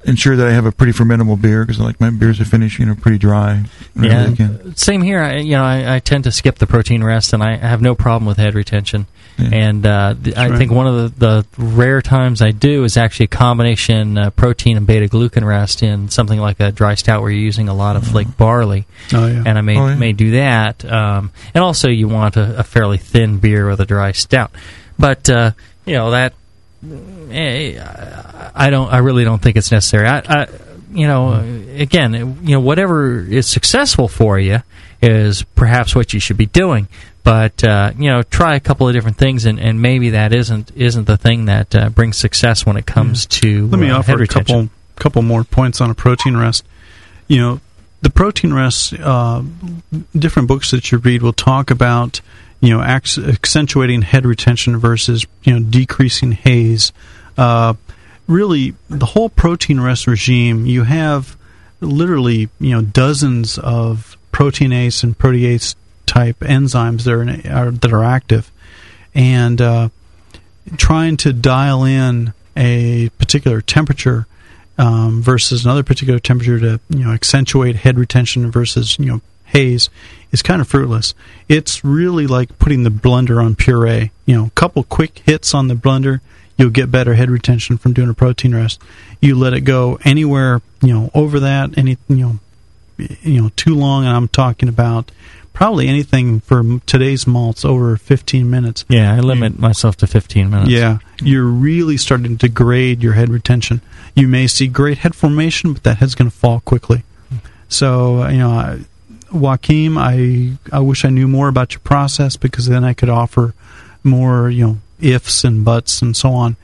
ensure 0.07 0.37
that 0.37 0.47
I 0.47 0.53
have 0.53 0.65
a 0.67 0.73
pretty 0.73 0.93
fermentable 0.93 1.41
beer 1.41 1.65
because 1.65 1.81
I 1.81 1.85
like 1.85 2.01
my 2.01 2.11
beers 2.11 2.39
to 2.39 2.45
finish, 2.45 2.79
you 2.79 2.87
know, 2.87 2.95
pretty 2.95 3.19
dry. 3.19 3.65
Yeah, 3.95 4.33
same 4.75 5.03
here. 5.03 5.21
I, 5.21 5.37
you 5.39 5.53
know, 5.53 5.65
I, 5.65 5.97
I 5.97 5.99
tend 6.01 6.25
to 6.25 6.33
skip 6.33 6.57
the 6.57 6.67
protein 6.67 7.03
rest, 7.05 7.33
and 7.33 7.43
I 7.43 7.57
have 7.57 7.83
no 7.83 7.95
problem 7.95 8.27
with 8.27 8.37
head 8.39 8.55
retention. 8.55 9.07
And 9.39 9.85
uh, 9.85 10.15
th- 10.15 10.35
I 10.35 10.49
right. 10.49 10.57
think 10.57 10.73
one 10.73 10.87
of 10.87 11.19
the, 11.19 11.45
the 11.59 11.63
rare 11.63 12.01
times 12.01 12.41
I 12.41 12.53
do 12.53 12.85
is 12.85 12.97
actually 12.97 13.25
a 13.25 13.29
combination 13.29 14.17
uh, 14.17 14.31
protein 14.31 14.79
and 14.79 14.87
beta 14.87 15.09
glucan 15.09 15.45
rest 15.47 15.83
in 15.83 16.09
something 16.09 16.41
like 16.41 16.59
a 16.59 16.73
dry 16.73 16.95
stout 16.95 17.21
where 17.21 17.31
you're 17.31 17.43
using 17.43 17.69
a 17.69 17.75
lot 17.75 17.97
of 17.97 18.07
flake 18.07 18.35
barley. 18.39 18.87
Oh 19.13 19.27
yeah, 19.27 19.43
and 19.45 19.59
I 19.59 19.61
may 19.61 19.77
Oh, 19.79 19.89
yeah. 19.89 19.95
may 19.97 20.15
do 20.15 20.31
that. 20.31 20.85
Um, 20.91 21.33
and 21.53 21.63
also, 21.63 21.89
you 21.89 22.09
want 22.09 22.37
a, 22.39 22.61
a 22.61 22.63
fairly 22.63 22.97
thin 22.97 23.37
beer 23.39 23.69
with 23.69 23.81
a 23.81 23.85
dry 23.85 24.13
stout. 24.13 24.53
But 24.99 25.29
uh, 25.29 25.51
you 25.85 25.93
know 25.97 26.13
that 26.13 26.33
eh, 27.31 28.51
I 28.55 28.71
don't. 28.71 28.93
I 28.93 28.99
really 28.99 29.25
don't 29.25 29.41
think 29.41 29.57
it's 29.57 29.73
necessary. 29.73 30.07
I, 30.07 30.19
I 30.19 30.47
you 30.93 31.07
know, 31.07 31.35
again, 31.77 32.39
you 32.43 32.53
know, 32.53 32.61
whatever 32.61 33.21
is 33.21 33.47
successful 33.47 34.09
for 34.09 34.39
you 34.39 34.63
is 35.03 35.43
perhaps 35.43 35.95
what 35.95 36.13
you 36.13 36.21
should 36.21 36.37
be 36.37 36.47
doing. 36.47 36.89
But 37.23 37.63
uh, 37.65 37.93
you 37.99 38.09
know, 38.09 38.23
try 38.23 38.55
a 38.55 38.61
couple 38.61 38.89
of 38.89 38.95
different 38.95 39.17
things, 39.17 39.45
and, 39.47 39.59
and 39.59 39.83
maybe 39.83 40.11
that 40.11 40.33
isn't 40.33 40.71
isn't 40.77 41.07
the 41.07 41.17
thing 41.17 41.47
that 41.47 41.75
uh, 41.75 41.89
brings 41.91 42.17
success 42.17 42.65
when 42.65 42.77
it 42.77 42.87
comes 42.87 43.27
to 43.27 43.67
Let 43.67 43.81
me 43.81 43.91
uh, 43.91 43.99
offer 43.99 44.23
a 44.23 44.27
couple 44.27 44.41
retention. 44.55 44.71
couple 44.95 45.23
more 45.23 45.45
points 45.45 45.81
on 45.81 45.91
a 45.91 45.95
protein 45.95 46.37
rest. 46.37 46.65
You 47.27 47.39
know, 47.39 47.61
the 48.03 48.11
protein 48.11 48.55
rests. 48.55 48.93
Uh, 48.93 49.43
different 50.17 50.47
books 50.47 50.71
that 50.71 50.93
you 50.93 50.99
read 50.99 51.23
will 51.23 51.33
talk 51.33 51.71
about 51.71 52.21
you 52.61 52.71
know 52.71 52.81
accentuating 52.81 54.03
head 54.03 54.25
retention 54.25 54.77
versus 54.79 55.27
you 55.43 55.53
know 55.53 55.61
decreasing 55.61 56.33
haze. 56.33 56.93
Uh, 57.37 57.75
really, 58.27 58.75
the 58.89 59.07
whole 59.07 59.29
protein 59.29 59.81
rest 59.81 60.07
regime. 60.07 60.67
You 60.67 60.85
have 60.85 61.37
literally 61.81 62.49
you 62.59 62.71
know 62.71 62.83
dozens 62.83 63.59
of 63.59 64.17
proteinase 64.33 65.03
and 65.03 65.17
protease 65.17 65.75
type 66.07 66.39
enzymes 66.41 67.05
that 67.05 67.13
are, 67.13 67.67
are 67.67 67.71
that 67.71 67.93
are 67.93 68.05
active, 68.05 68.51
and 69.15 69.61
uh, 69.61 69.89
trying 70.77 71.17
to 71.19 71.33
dial 71.33 71.85
in 71.85 72.33
a 72.57 73.11
particular 73.19 73.61
temperature 73.61 74.27
um, 74.79 75.23
versus 75.23 75.65
another 75.65 75.83
particular 75.83 76.19
temperature 76.19 76.59
to 76.59 76.81
you 76.91 77.05
know 77.05 77.13
accentuate 77.13 77.77
head 77.77 77.99
retention 77.99 78.51
versus 78.51 78.99
you 78.99 79.07
know 79.07 79.21
haze 79.47 79.89
is 80.33 80.43
kind 80.43 80.61
of 80.61 80.69
fruitless. 80.69 81.15
It's 81.49 81.85
really 81.85 82.27
like 82.27 82.59
putting 82.59 82.83
the 82.83 82.91
blender 82.91 83.43
on 83.43 83.55
puree. 83.55 84.11
You 84.27 84.37
know, 84.37 84.47
a 84.47 84.51
couple 84.51 84.83
quick 84.85 85.21
hits 85.21 85.55
on 85.55 85.69
the 85.69 85.75
blender, 85.75 86.21
you'll 86.57 86.71
get 86.71 86.91
better 86.91 87.15
head 87.15 87.31
retention 87.31 87.79
from 87.79 87.93
doing 87.93 88.11
a 88.11 88.15
protein 88.15 88.55
rest. 88.55 88.81
You 89.21 89.37
let 89.37 89.55
it 89.55 89.63
go 89.63 89.99
anywhere 90.05 90.61
you 90.83 90.93
know 90.93 91.11
over 91.15 91.41
that 91.41 91.77
any 91.77 91.97
you 92.09 92.17
know 92.17 92.39
you 92.99 93.41
know 93.41 93.51
too 93.57 93.75
long, 93.75 94.05
and 94.05 94.17
I'm 94.17 94.29
talking 94.29 94.69
about 94.69 95.11
probably 95.53 95.89
anything 95.89 96.41
for 96.41 96.63
today's 96.87 97.27
malts 97.27 97.65
over 97.65 97.97
15 97.97 98.49
minutes. 98.49 98.85
Yeah, 98.89 99.15
I 99.15 99.21
limit 99.21 99.59
myself 99.59 99.97
to 99.99 100.07
15 100.07 100.51
minutes. 100.51 100.71
Yeah, 100.71 100.99
you're 101.21 101.45
really 101.45 101.97
starting 101.97 102.37
to 102.39 102.49
degrade 102.49 103.03
your 103.03 103.15
head 103.15 103.29
retention. 103.29 103.81
You 104.15 104.29
may 104.29 104.47
see 104.47 104.67
great 104.67 104.99
head 104.99 105.15
formation, 105.15 105.75
but 105.75 105.83
that 105.83 105.99
head's 105.99 106.15
going 106.15 106.31
to 106.31 106.37
fall 106.37 106.61
quickly. 106.61 107.05
So, 107.69 108.27
you 108.29 108.39
know, 108.39 108.79
Joaquim, 109.33 109.99
I 109.99 110.53
I 110.73 110.81
wish 110.81 111.05
I 111.05 111.11
knew 111.11 111.29
more 111.29 111.49
about 111.49 111.73
your 111.73 111.81
process 111.81 112.37
because 112.37 112.67
then 112.67 112.85
I 112.85 112.95
could 112.95 113.09
offer 113.09 113.55
more, 114.05 114.49
you 114.51 114.67
know, 114.67 114.79
ifs 115.01 115.45
and 115.45 115.65
buts 115.65 116.03
and 116.03 116.17
so 116.17 116.31
on 116.31 116.57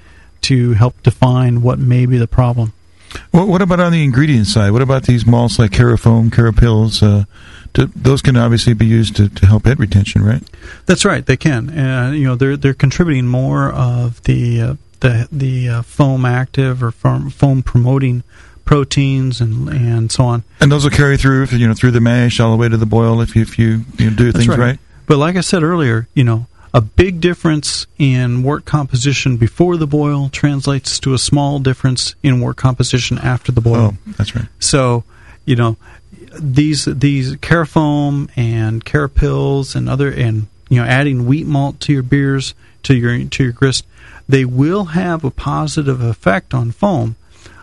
to 0.42 0.72
help 0.72 1.02
define 1.02 1.62
what 1.62 1.78
may 1.78 2.06
be 2.06 2.18
the 2.18 2.26
problem. 2.26 2.72
What, 3.30 3.48
what 3.48 3.62
about 3.62 3.80
on 3.80 3.92
the 3.92 4.04
ingredient 4.04 4.46
side? 4.46 4.72
What 4.72 4.82
about 4.82 5.04
these 5.04 5.26
malts 5.26 5.58
like 5.58 5.70
Carafoam, 5.70 6.30
Carapils? 6.30 7.02
Uh, 7.02 7.24
to, 7.74 7.86
those 7.94 8.22
can 8.22 8.36
obviously 8.36 8.74
be 8.74 8.86
used 8.86 9.16
to, 9.16 9.28
to 9.28 9.46
help 9.46 9.64
head 9.64 9.78
retention, 9.78 10.22
right? 10.22 10.42
That's 10.86 11.04
right. 11.04 11.24
They 11.24 11.36
can. 11.36 11.70
And, 11.70 12.16
you 12.16 12.24
know, 12.24 12.34
they're 12.34 12.56
they're 12.56 12.74
contributing 12.74 13.26
more 13.26 13.70
of 13.70 14.22
the 14.24 14.60
uh, 14.60 14.74
the 15.00 15.28
the 15.30 15.68
uh, 15.68 15.82
foam 15.82 16.24
active 16.24 16.82
or 16.82 16.90
foam, 16.90 17.30
foam 17.30 17.62
promoting 17.62 18.22
proteins 18.64 19.40
and 19.40 19.68
and 19.68 20.10
so 20.10 20.24
on. 20.24 20.44
And 20.60 20.70
those 20.70 20.84
will 20.84 20.90
carry 20.90 21.16
through, 21.16 21.46
you 21.46 21.66
know, 21.66 21.74
through 21.74 21.92
the 21.92 22.00
mash 22.00 22.40
all 22.40 22.50
the 22.50 22.56
way 22.56 22.68
to 22.68 22.76
the 22.76 22.86
boil 22.86 23.20
if 23.20 23.34
you 23.36 23.42
if 23.42 23.58
you, 23.58 23.84
you 23.98 24.10
know, 24.10 24.16
do 24.16 24.32
That's 24.32 24.46
things 24.46 24.58
right. 24.58 24.78
But 25.06 25.18
like 25.18 25.36
I 25.36 25.40
said 25.40 25.62
earlier, 25.62 26.08
you 26.14 26.24
know, 26.24 26.46
a 26.74 26.80
big 26.80 27.20
difference 27.20 27.86
in 27.98 28.42
wort 28.42 28.64
composition 28.64 29.36
before 29.36 29.76
the 29.76 29.86
boil 29.86 30.28
translates 30.30 30.98
to 31.00 31.12
a 31.12 31.18
small 31.18 31.58
difference 31.58 32.14
in 32.22 32.40
wort 32.40 32.56
composition 32.56 33.18
after 33.18 33.52
the 33.52 33.60
boil. 33.60 33.94
Oh, 33.94 34.12
that's 34.16 34.34
right. 34.34 34.46
So, 34.58 35.04
you 35.44 35.56
know, 35.56 35.76
these 36.38 36.86
these 36.86 37.36
carafoam 37.36 38.30
and 38.36 38.84
carapils 38.84 39.74
and 39.74 39.88
other 39.88 40.10
and 40.10 40.46
you 40.70 40.80
know 40.80 40.86
adding 40.86 41.26
wheat 41.26 41.46
malt 41.46 41.78
to 41.80 41.92
your 41.92 42.02
beers 42.02 42.54
to 42.84 42.94
your 42.94 43.24
to 43.24 43.44
your 43.44 43.52
grist, 43.52 43.86
they 44.28 44.44
will 44.44 44.86
have 44.86 45.24
a 45.24 45.30
positive 45.30 46.00
effect 46.00 46.54
on 46.54 46.70
foam, 46.70 47.16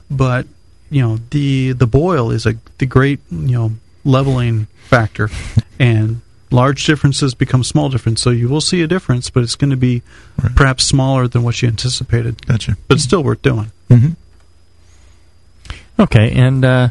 but 0.10 0.46
you 0.90 1.02
know 1.02 1.20
the 1.30 1.74
the 1.74 1.88
boil 1.88 2.32
is 2.32 2.46
a 2.46 2.56
the 2.78 2.86
great 2.86 3.20
you 3.32 3.58
know 3.58 3.72
leveling 4.04 4.66
factor, 4.88 5.30
and 5.80 6.22
large 6.52 6.86
differences 6.86 7.34
become 7.34 7.64
small 7.64 7.90
difference. 7.90 8.22
So 8.22 8.30
you 8.32 8.50
will 8.50 8.62
see 8.62 8.82
a 8.82 8.88
difference, 8.88 9.30
but 9.30 9.44
it's 9.44 9.56
going 9.56 9.72
to 9.72 9.78
be 9.78 10.02
perhaps 10.56 10.86
smaller 10.86 11.28
than 11.28 11.44
what 11.44 11.62
you 11.62 11.68
anticipated. 11.68 12.46
Gotcha. 12.46 12.78
But 12.88 13.00
still 13.00 13.24
worth 13.24 13.42
doing. 13.42 13.72
Mm-hmm. 13.90 14.14
Okay, 16.02 16.32
and 16.32 16.64
uh, 16.64 16.90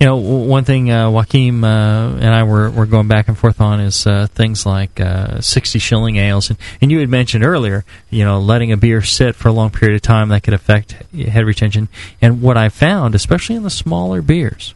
you 0.00 0.06
know 0.06 0.16
one 0.16 0.64
thing 0.64 0.90
uh, 0.90 1.10
Joaquim 1.10 1.62
uh, 1.62 2.14
and 2.14 2.34
I 2.34 2.44
were, 2.44 2.70
were 2.70 2.86
going 2.86 3.06
back 3.06 3.28
and 3.28 3.36
forth 3.36 3.60
on 3.60 3.80
is 3.80 4.06
uh, 4.06 4.26
things 4.28 4.64
like 4.64 4.98
uh, 4.98 5.42
sixty 5.42 5.78
shilling 5.78 6.16
ales, 6.16 6.48
and, 6.48 6.58
and 6.80 6.90
you 6.90 7.00
had 7.00 7.10
mentioned 7.10 7.44
earlier, 7.44 7.84
you 8.08 8.24
know, 8.24 8.40
letting 8.40 8.72
a 8.72 8.78
beer 8.78 9.02
sit 9.02 9.36
for 9.36 9.48
a 9.48 9.52
long 9.52 9.68
period 9.68 9.96
of 9.96 10.02
time 10.02 10.30
that 10.30 10.42
could 10.42 10.54
affect 10.54 10.92
head 11.12 11.44
retention. 11.44 11.88
And 12.22 12.40
what 12.40 12.56
I 12.56 12.70
found, 12.70 13.14
especially 13.14 13.56
in 13.56 13.62
the 13.62 13.70
smaller 13.70 14.22
beers, 14.22 14.74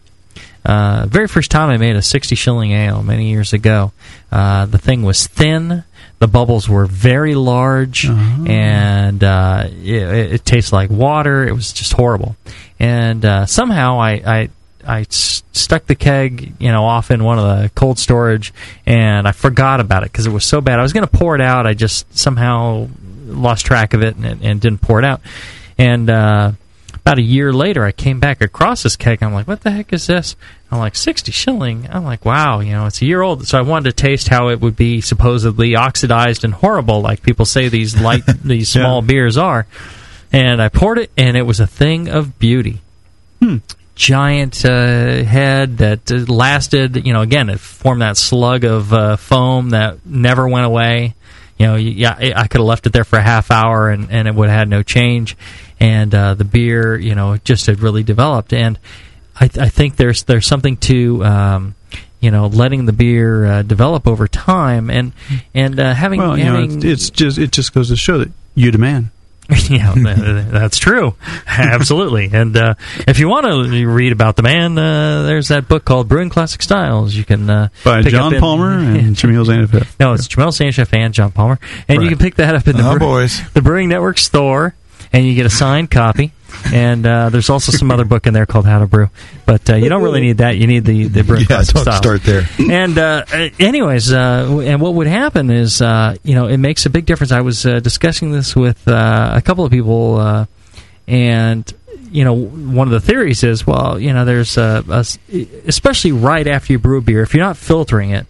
uh, 0.66 1.06
very 1.08 1.26
first 1.26 1.50
time 1.50 1.70
I 1.70 1.78
made 1.78 1.96
a 1.96 2.02
60 2.02 2.34
shilling 2.34 2.72
ale 2.72 3.02
many 3.02 3.30
years 3.30 3.54
ago, 3.54 3.92
uh, 4.30 4.66
the 4.66 4.78
thing 4.78 5.02
was 5.02 5.26
thin. 5.26 5.84
The 6.18 6.28
bubbles 6.28 6.68
were 6.68 6.86
very 6.86 7.34
large, 7.34 8.06
and 8.06 9.22
uh, 9.22 9.64
it, 9.68 10.32
it 10.34 10.44
tastes 10.44 10.72
like 10.72 10.88
water. 10.88 11.46
It 11.46 11.52
was 11.52 11.72
just 11.72 11.92
horrible. 11.92 12.36
And 12.78 13.24
uh, 13.24 13.46
somehow 13.46 14.00
I, 14.00 14.10
I 14.12 14.48
I 14.86 15.06
stuck 15.08 15.86
the 15.86 15.94
keg, 15.94 16.54
you 16.58 16.70
know, 16.70 16.84
off 16.84 17.10
in 17.10 17.24
one 17.24 17.38
of 17.38 17.44
the 17.44 17.70
cold 17.70 17.98
storage, 17.98 18.52
and 18.86 19.26
I 19.26 19.32
forgot 19.32 19.80
about 19.80 20.02
it 20.02 20.12
because 20.12 20.26
it 20.26 20.32
was 20.32 20.44
so 20.44 20.60
bad. 20.60 20.78
I 20.78 20.82
was 20.82 20.92
going 20.92 21.06
to 21.06 21.18
pour 21.18 21.34
it 21.34 21.40
out. 21.40 21.66
I 21.66 21.74
just 21.74 22.16
somehow 22.16 22.88
lost 23.26 23.66
track 23.66 23.94
of 23.94 24.02
it 24.02 24.16
and, 24.16 24.42
and 24.42 24.60
didn't 24.60 24.80
pour 24.80 24.98
it 24.98 25.04
out. 25.04 25.20
And 25.78 26.08
uh, 26.10 26.52
about 26.94 27.18
a 27.18 27.22
year 27.22 27.52
later, 27.52 27.84
I 27.84 27.92
came 27.92 28.20
back 28.20 28.40
across 28.40 28.82
this 28.82 28.96
keg. 28.96 29.22
I'm 29.22 29.34
like, 29.34 29.46
what 29.46 29.60
the 29.60 29.70
heck 29.70 29.92
is 29.92 30.06
this? 30.06 30.36
I'm 30.70 30.78
like, 30.78 30.96
60 30.96 31.30
shilling. 31.32 31.88
I'm 31.90 32.04
like, 32.04 32.24
wow, 32.24 32.60
you 32.60 32.72
know, 32.72 32.86
it's 32.86 33.02
a 33.02 33.06
year 33.06 33.22
old. 33.22 33.46
So 33.46 33.58
I 33.58 33.62
wanted 33.62 33.96
to 33.96 34.02
taste 34.02 34.28
how 34.28 34.48
it 34.48 34.60
would 34.60 34.76
be 34.76 35.00
supposedly 35.00 35.76
oxidized 35.76 36.44
and 36.44 36.54
horrible, 36.54 37.00
like 37.00 37.22
people 37.22 37.44
say 37.44 37.68
these 37.68 38.00
light, 38.00 38.24
these 38.42 38.70
small 38.70 39.02
beers 39.02 39.36
are. 39.36 39.66
And 40.32 40.60
I 40.60 40.68
poured 40.68 40.98
it, 40.98 41.10
and 41.16 41.36
it 41.36 41.42
was 41.42 41.60
a 41.60 41.66
thing 41.66 42.08
of 42.08 42.38
beauty. 42.38 42.80
Giant 43.94 44.64
uh, 44.64 45.22
head 45.22 45.78
that 45.78 46.10
uh, 46.10 46.16
lasted, 46.32 47.06
you 47.06 47.12
know, 47.12 47.22
again, 47.22 47.48
it 47.48 47.60
formed 47.60 48.02
that 48.02 48.16
slug 48.16 48.64
of 48.64 48.92
uh, 48.92 49.16
foam 49.16 49.70
that 49.70 50.04
never 50.04 50.48
went 50.48 50.66
away. 50.66 51.14
you 51.58 51.66
know, 51.66 51.76
yeah, 51.76 52.14
I 52.36 52.48
could 52.48 52.60
have 52.60 52.66
left 52.66 52.86
it 52.86 52.92
there 52.92 53.04
for 53.04 53.18
a 53.18 53.22
half 53.22 53.50
hour 53.50 53.88
and 53.88 54.10
and 54.10 54.26
it 54.26 54.34
would 54.34 54.48
have 54.48 54.58
had 54.58 54.68
no 54.68 54.82
change, 54.82 55.36
and 55.78 56.12
uh, 56.14 56.34
the 56.34 56.44
beer, 56.44 56.96
you 56.98 57.14
know, 57.14 57.36
just 57.36 57.66
had 57.66 57.80
really 57.80 58.02
developed. 58.02 58.52
And 58.52 58.78
I, 59.36 59.44
I 59.44 59.68
think 59.68 59.96
there's 59.96 60.24
there's 60.24 60.46
something 60.46 60.76
to. 60.78 61.24
Um, 61.24 61.74
you 62.20 62.30
know, 62.30 62.46
letting 62.46 62.86
the 62.86 62.92
beer 62.94 63.44
uh, 63.44 63.62
develop 63.62 64.08
over 64.08 64.26
time, 64.26 64.88
and 64.88 65.12
and 65.52 65.78
uh, 65.78 65.92
having 65.92 66.20
well, 66.20 66.38
you 66.38 66.44
having 66.44 66.70
know, 66.70 66.76
it's, 66.76 66.84
it's 66.84 67.10
just 67.10 67.36
it 67.36 67.52
just 67.52 67.74
goes 67.74 67.90
to 67.90 67.96
show 67.96 68.16
that 68.16 68.32
you 68.54 68.70
demand. 68.70 69.10
yeah, 69.68 69.92
that's 69.96 70.78
true. 70.78 71.14
Absolutely. 71.46 72.30
And 72.32 72.56
uh, 72.56 72.74
if 73.06 73.18
you 73.18 73.28
want 73.28 73.46
to 73.46 73.86
read 73.86 74.12
about 74.12 74.36
the 74.36 74.42
man, 74.42 74.78
uh, 74.78 75.22
there's 75.24 75.48
that 75.48 75.68
book 75.68 75.84
called 75.84 76.08
Brewing 76.08 76.30
Classic 76.30 76.62
Styles. 76.62 77.14
You 77.14 77.24
can 77.24 77.48
uh, 77.50 77.68
By 77.84 78.02
pick 78.02 78.12
John 78.12 78.28
up 78.28 78.32
in- 78.34 78.40
Palmer 78.40 78.70
and 78.78 79.14
Jamil 79.16 79.44
Zainab. 79.44 79.86
No, 80.00 80.14
it's 80.14 80.28
Jamil 80.28 80.48
Zainasheff 80.48 80.92
and 80.96 81.12
John 81.12 81.30
Palmer, 81.32 81.58
and 81.88 82.02
you 82.02 82.08
can 82.08 82.18
pick 82.18 82.36
that 82.36 82.54
up 82.54 82.66
in 82.68 82.76
the 82.76 82.86
Oh, 82.88 82.92
Brew- 82.92 83.00
boys. 83.00 83.40
the 83.52 83.62
Brewing 83.62 83.88
Network 83.88 84.18
store, 84.18 84.74
and 85.12 85.26
you 85.26 85.34
get 85.34 85.46
a 85.46 85.50
signed 85.50 85.90
copy. 85.90 86.32
And 86.72 87.06
uh, 87.06 87.28
there's 87.30 87.50
also 87.50 87.72
some 87.72 87.90
other 87.90 88.04
book 88.04 88.26
in 88.26 88.32
there 88.34 88.46
called 88.46 88.66
How 88.66 88.78
to 88.78 88.86
Brew, 88.86 89.10
but 89.44 89.68
uh, 89.68 89.74
you 89.76 89.88
don't 89.88 90.02
really 90.02 90.20
need 90.22 90.38
that. 90.38 90.56
You 90.56 90.66
need 90.66 90.84
the 90.84 91.08
the 91.08 91.22
Brewing 91.22 91.46
Yeah, 91.50 91.56
don't 91.58 91.64
Styles. 91.66 91.96
start 91.98 92.22
there. 92.22 92.48
And 92.58 92.96
uh, 92.96 93.24
anyways, 93.58 94.12
uh, 94.12 94.60
and 94.64 94.80
what 94.80 94.94
would 94.94 95.06
happen 95.06 95.50
is, 95.50 95.82
uh, 95.82 96.16
you 96.22 96.34
know, 96.34 96.46
it 96.46 96.56
makes 96.56 96.86
a 96.86 96.90
big 96.90 97.06
difference. 97.06 97.32
I 97.32 97.42
was 97.42 97.66
uh, 97.66 97.80
discussing 97.80 98.32
this 98.32 98.56
with 98.56 98.86
uh, 98.88 99.32
a 99.34 99.42
couple 99.42 99.64
of 99.64 99.70
people, 99.72 100.16
uh, 100.16 100.46
and 101.06 101.70
you 102.10 102.24
know, 102.24 102.32
one 102.34 102.86
of 102.88 102.92
the 102.92 103.00
theories 103.00 103.42
is, 103.44 103.66
well, 103.66 103.98
you 104.00 104.12
know, 104.12 104.24
there's 104.24 104.56
a, 104.56 104.84
a 104.88 105.04
especially 105.66 106.12
right 106.12 106.46
after 106.46 106.72
you 106.72 106.78
brew 106.78 106.98
a 106.98 107.00
beer, 107.02 107.22
if 107.22 107.34
you're 107.34 107.44
not 107.44 107.56
filtering 107.56 108.10
it, 108.10 108.26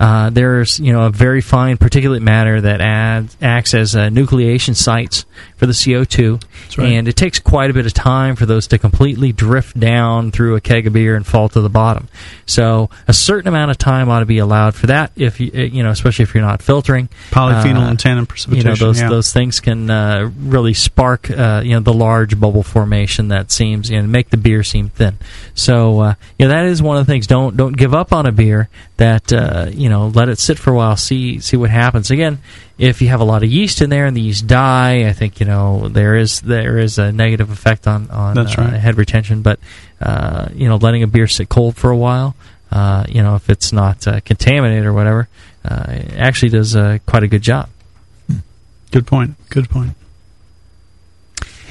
uh, 0.00 0.30
there's 0.30 0.78
you 0.78 0.92
know 0.92 1.06
a 1.06 1.10
very 1.10 1.40
fine 1.40 1.76
particulate 1.76 2.22
matter 2.22 2.60
that 2.60 2.80
adds, 2.80 3.36
acts 3.42 3.74
as 3.74 3.96
uh, 3.96 4.08
nucleation 4.08 4.76
sites 4.76 5.24
for 5.56 5.66
the 5.66 5.72
CO2, 5.72 6.42
right. 6.78 6.86
and 6.86 7.08
it 7.08 7.16
takes 7.16 7.40
quite 7.40 7.70
a 7.70 7.72
bit 7.72 7.84
of 7.86 7.92
time 7.92 8.36
for 8.36 8.46
those 8.46 8.68
to 8.68 8.78
completely 8.78 9.32
drift 9.32 9.78
down 9.78 10.30
through 10.30 10.54
a 10.56 10.60
keg 10.60 10.86
of 10.86 10.92
beer 10.92 11.16
and 11.16 11.26
fall 11.26 11.48
to 11.48 11.60
the 11.60 11.68
bottom. 11.68 12.08
So 12.46 12.90
a 13.08 13.12
certain 13.12 13.48
amount 13.48 13.70
of 13.70 13.78
time 13.78 14.08
ought 14.08 14.20
to 14.20 14.26
be 14.26 14.38
allowed 14.38 14.74
for 14.74 14.86
that. 14.86 15.10
If 15.16 15.40
you 15.40 15.50
uh, 15.54 15.58
you 15.58 15.82
know, 15.82 15.90
especially 15.90 16.22
if 16.22 16.34
you're 16.34 16.44
not 16.44 16.62
filtering 16.62 17.08
Polyphenol 17.30 17.86
Uh, 17.86 17.90
and 17.90 17.98
tannin 17.98 18.18
You 18.18 18.22
know 18.22 18.26
precipitation. 18.26 18.86
those 18.86 19.00
yeah. 19.00 19.08
those 19.08 19.32
things 19.32 19.60
can 19.60 19.90
uh, 19.90 20.30
really 20.38 20.74
spark 20.74 21.30
uh, 21.30 21.62
you 21.64 21.72
know 21.72 21.80
the 21.80 21.92
large 21.92 22.38
bubble 22.38 22.62
formation 22.62 23.28
that 23.28 23.50
seems 23.50 23.90
you 23.90 24.00
know 24.00 24.06
make 24.06 24.30
the 24.30 24.36
beer 24.36 24.62
seem 24.62 24.90
thin. 24.90 25.18
So 25.54 26.00
uh, 26.00 26.14
you 26.38 26.46
know 26.46 26.54
that 26.54 26.66
is 26.66 26.80
one 26.82 26.96
of 26.96 27.06
the 27.06 27.12
things. 27.12 27.26
Don't 27.26 27.56
don't 27.56 27.76
give 27.76 27.94
up 27.94 28.12
on 28.12 28.26
a 28.26 28.32
beer. 28.32 28.68
That 28.98 29.32
uh, 29.32 29.66
you 29.88 29.94
know 29.94 30.08
let 30.08 30.28
it 30.28 30.38
sit 30.38 30.58
for 30.58 30.70
a 30.70 30.76
while. 30.76 30.96
See 30.96 31.40
see 31.40 31.56
what 31.56 31.70
happens. 31.70 32.10
Again, 32.10 32.40
if 32.76 33.00
you 33.00 33.08
have 33.08 33.20
a 33.20 33.24
lot 33.24 33.42
of 33.42 33.50
yeast 33.50 33.80
in 33.80 33.88
there 33.88 34.04
and 34.04 34.14
the 34.14 34.20
yeast 34.20 34.46
die, 34.46 35.08
I 35.08 35.14
think 35.14 35.40
you 35.40 35.46
know 35.46 35.88
there 35.88 36.14
is 36.14 36.42
there 36.42 36.76
is 36.76 36.98
a 36.98 37.10
negative 37.10 37.50
effect 37.50 37.86
on 37.86 38.10
on 38.10 38.34
That's 38.34 38.58
uh, 38.58 38.68
head 38.68 38.98
retention. 38.98 39.40
But 39.40 39.60
uh, 39.98 40.48
you 40.52 40.68
know 40.68 40.76
letting 40.76 41.02
a 41.02 41.06
beer 41.06 41.26
sit 41.26 41.48
cold 41.48 41.74
for 41.76 41.90
a 41.90 41.96
while. 41.96 42.36
Uh, 42.70 43.06
you 43.08 43.22
know, 43.22 43.34
if 43.34 43.48
it's 43.48 43.72
not 43.72 44.06
uh, 44.06 44.20
contaminated 44.20 44.84
or 44.84 44.92
whatever, 44.92 45.26
uh, 45.64 45.86
it 45.88 46.12
actually 46.18 46.50
does 46.50 46.76
uh, 46.76 46.98
quite 47.06 47.22
a 47.22 47.28
good 47.28 47.40
job. 47.40 47.70
Good 48.90 49.06
point. 49.06 49.36
Good 49.48 49.70
point. 49.70 49.92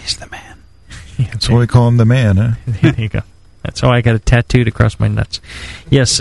He's 0.01 0.17
the 0.17 0.25
man. 0.25 0.57
That's 1.19 1.47
why 1.47 1.59
we 1.59 1.67
call 1.67 1.87
him 1.87 1.97
the 1.97 2.05
man, 2.05 2.37
huh? 2.37 2.51
there 2.81 2.95
you 2.99 3.09
go. 3.09 3.21
That's 3.61 3.83
why 3.83 3.97
I 3.97 4.01
got 4.01 4.15
it 4.15 4.25
tattooed 4.25 4.67
across 4.67 4.99
my 4.99 5.07
nuts. 5.07 5.39
Yes. 5.91 6.19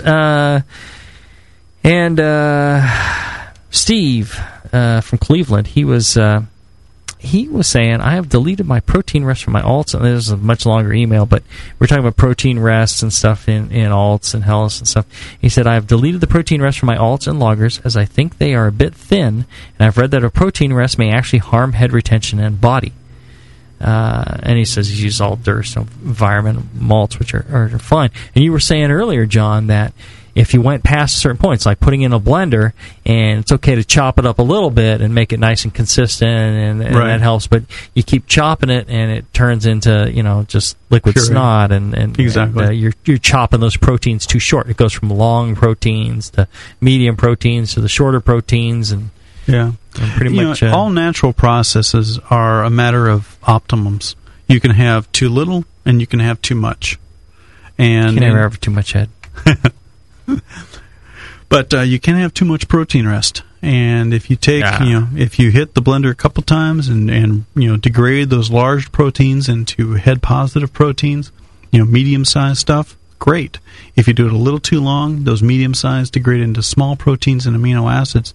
And 1.87 2.19
uh, 2.19 2.85
Steve 3.69 4.37
uh, 4.73 4.99
from 4.99 5.19
Cleveland, 5.19 5.67
he 5.67 5.85
was 5.85 6.17
uh, 6.17 6.41
he 7.17 7.47
was 7.47 7.65
saying, 7.65 8.01
I 8.01 8.15
have 8.15 8.27
deleted 8.27 8.65
my 8.65 8.81
protein 8.81 9.23
rest 9.23 9.41
from 9.41 9.53
my 9.53 9.61
alts. 9.61 9.95
And 9.95 10.03
this 10.03 10.25
is 10.25 10.31
a 10.31 10.35
much 10.35 10.65
longer 10.65 10.91
email, 10.91 11.25
but 11.25 11.43
we're 11.79 11.87
talking 11.87 12.03
about 12.03 12.17
protein 12.17 12.59
rests 12.59 13.01
and 13.01 13.13
stuff 13.13 13.47
in, 13.47 13.71
in 13.71 13.91
alts 13.91 14.33
and 14.33 14.43
helles 14.43 14.79
and 14.79 14.87
stuff. 14.87 15.05
He 15.39 15.47
said, 15.47 15.65
I 15.65 15.75
have 15.75 15.87
deleted 15.87 16.19
the 16.19 16.27
protein 16.27 16.61
rest 16.61 16.77
from 16.77 16.87
my 16.87 16.97
alts 16.97 17.25
and 17.25 17.39
lagers 17.39 17.79
as 17.85 17.95
I 17.95 18.03
think 18.03 18.37
they 18.37 18.53
are 18.53 18.67
a 18.67 18.71
bit 18.73 18.93
thin, 18.93 19.45
and 19.79 19.87
I've 19.87 19.97
read 19.97 20.11
that 20.11 20.25
a 20.25 20.29
protein 20.29 20.73
rest 20.73 20.99
may 20.99 21.09
actually 21.09 21.39
harm 21.39 21.71
head 21.71 21.93
retention 21.93 22.39
and 22.39 22.59
body. 22.59 22.91
Uh, 23.79 24.39
and 24.43 24.57
he 24.57 24.65
says 24.65 24.89
he's 24.89 25.03
used 25.03 25.21
all 25.21 25.37
Durst 25.37 25.77
and 25.77 25.87
Weyermann 25.87 26.73
malts, 26.73 27.17
which 27.17 27.33
are, 27.33 27.45
are 27.49 27.79
fine. 27.79 28.09
And 28.35 28.43
you 28.43 28.51
were 28.51 28.59
saying 28.59 28.91
earlier, 28.91 29.25
John, 29.25 29.67
that 29.67 29.93
if 30.37 30.53
you 30.53 30.61
went 30.61 30.83
past 30.83 31.17
certain 31.17 31.37
points, 31.37 31.65
like 31.65 31.79
putting 31.79 32.01
in 32.03 32.13
a 32.13 32.19
blender, 32.19 32.73
and 33.05 33.39
it's 33.39 33.51
okay 33.51 33.75
to 33.75 33.83
chop 33.83 34.19
it 34.19 34.25
up 34.25 34.39
a 34.39 34.43
little 34.43 34.69
bit 34.69 35.01
and 35.01 35.13
make 35.15 35.33
it 35.33 35.39
nice 35.39 35.63
and 35.63 35.73
consistent, 35.73 36.29
and, 36.29 36.81
and 36.83 36.95
Right. 36.95 37.07
that 37.07 37.21
helps. 37.21 37.47
But 37.47 37.63
you 37.93 38.03
keep 38.03 38.27
chopping 38.27 38.69
it, 38.69 38.87
and 38.89 39.11
it 39.11 39.33
turns 39.33 39.65
into 39.65 40.11
you 40.13 40.23
know 40.23 40.43
just 40.47 40.77
liquid 40.89 41.15
Puree. 41.15 41.27
snot, 41.27 41.71
and, 41.71 41.93
and 41.93 42.19
Exactly. 42.19 42.61
and, 42.63 42.69
uh, 42.69 42.73
you're 42.73 42.93
you're 43.05 43.17
chopping 43.17 43.59
those 43.59 43.75
proteins 43.77 44.25
too 44.25 44.39
short. 44.39 44.69
It 44.69 44.77
goes 44.77 44.93
from 44.93 45.09
long 45.09 45.55
proteins 45.55 46.29
to 46.31 46.47
medium 46.81 47.17
proteins 47.17 47.73
to 47.73 47.81
the 47.81 47.89
shorter 47.89 48.19
proteins, 48.21 48.91
and 48.91 49.09
Yeah. 49.47 49.71
and 49.99 50.11
pretty 50.13 50.35
You 50.35 50.41
know, 50.43 50.47
much 50.49 50.61
uh, 50.63 50.75
all 50.75 50.89
natural 50.91 51.33
processes 51.33 52.19
are 52.29 52.63
a 52.63 52.69
matter 52.69 53.07
of 53.07 53.37
optimums. 53.43 54.15
You 54.47 54.59
can 54.59 54.71
have 54.71 55.11
too 55.11 55.29
little 55.29 55.65
and 55.85 55.99
you 55.99 56.07
can 56.07 56.19
have 56.19 56.41
too 56.41 56.55
much. 56.55 56.97
And 57.77 58.11
you 58.13 58.19
can 58.19 58.27
never 58.29 58.41
have 58.43 58.59
too 58.59 58.71
much 58.71 58.93
head. 58.93 59.09
but 61.49 61.73
uh, 61.73 61.81
you 61.81 61.99
can't 61.99 62.19
have 62.19 62.33
too 62.33 62.45
much 62.45 62.67
protein 62.67 63.07
rest. 63.07 63.43
And 63.61 64.13
if 64.13 64.29
you 64.29 64.35
take, 64.35 64.61
Yeah. 64.61 64.83
you 64.83 64.99
know, 64.99 65.07
if 65.15 65.39
you 65.39 65.49
hit 65.49 65.73
the 65.73 65.81
blender 65.81 66.11
a 66.11 66.15
couple 66.15 66.43
times 66.43 66.87
and 66.89 67.09
and 67.09 67.45
you 67.55 67.67
know 67.69 67.77
degrade 67.77 68.29
those 68.29 68.51
large 68.51 68.91
proteins 68.91 69.49
into 69.49 69.93
head 69.93 70.21
positive 70.21 70.71
proteins, 70.73 71.31
you 71.71 71.79
know, 71.79 71.85
medium 71.85 72.23
sized 72.23 72.59
stuff, 72.59 72.95
great. 73.19 73.57
If 73.95 74.07
you 74.07 74.13
do 74.13 74.27
it 74.27 74.33
a 74.33 74.37
little 74.37 74.59
too 74.59 74.79
long, 74.79 75.23
those 75.23 75.41
medium 75.41 75.73
sized 75.73 76.13
degrade 76.13 76.41
into 76.41 76.61
small 76.61 76.95
proteins 76.95 77.47
and 77.47 77.57
amino 77.57 77.91
acids, 77.91 78.33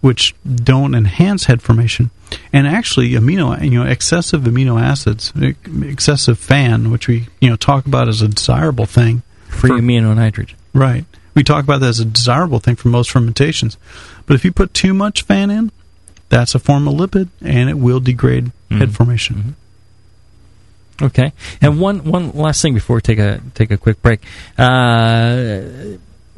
which 0.00 0.34
don't 0.44 0.94
enhance 0.96 1.44
head 1.44 1.62
formation. 1.62 2.10
And 2.52 2.66
actually, 2.66 3.10
amino, 3.10 3.62
you 3.62 3.78
know, 3.78 3.84
excessive 3.86 4.42
amino 4.42 4.80
acids, 4.82 5.32
excessive 5.80 6.40
FAN, 6.40 6.90
which 6.90 7.06
we 7.06 7.28
you 7.40 7.48
know 7.48 7.56
talk 7.56 7.86
about 7.86 8.08
as 8.08 8.20
a 8.20 8.26
desirable 8.28 8.86
thing, 8.86 9.22
free 9.48 9.70
amino 9.70 10.14
nitrogen. 10.16 10.56
Right. 10.74 11.04
We 11.36 11.44
talk 11.44 11.62
about 11.62 11.80
that 11.80 11.88
as 11.88 12.00
a 12.00 12.04
desirable 12.04 12.58
thing 12.58 12.74
for 12.74 12.88
most 12.88 13.10
fermentations. 13.10 13.76
But 14.26 14.34
if 14.34 14.44
you 14.44 14.50
put 14.50 14.74
too 14.74 14.92
much 14.94 15.22
FAN 15.22 15.50
in, 15.50 15.70
that's 16.28 16.56
a 16.56 16.58
form 16.58 16.88
of 16.88 16.94
lipid 16.94 17.28
and 17.40 17.70
it 17.70 17.78
will 17.78 18.00
degrade 18.00 18.50
head 18.70 18.94
formation. 18.94 19.54
Okay, 21.00 21.32
and 21.60 21.78
one 21.78 22.04
one 22.04 22.30
last 22.32 22.62
thing 22.62 22.72
before 22.72 22.96
we 22.96 23.02
take 23.02 23.18
a 23.18 23.40
take 23.54 23.70
a 23.70 23.76
quick 23.76 24.00
break. 24.00 24.20
Uh, 24.56 25.62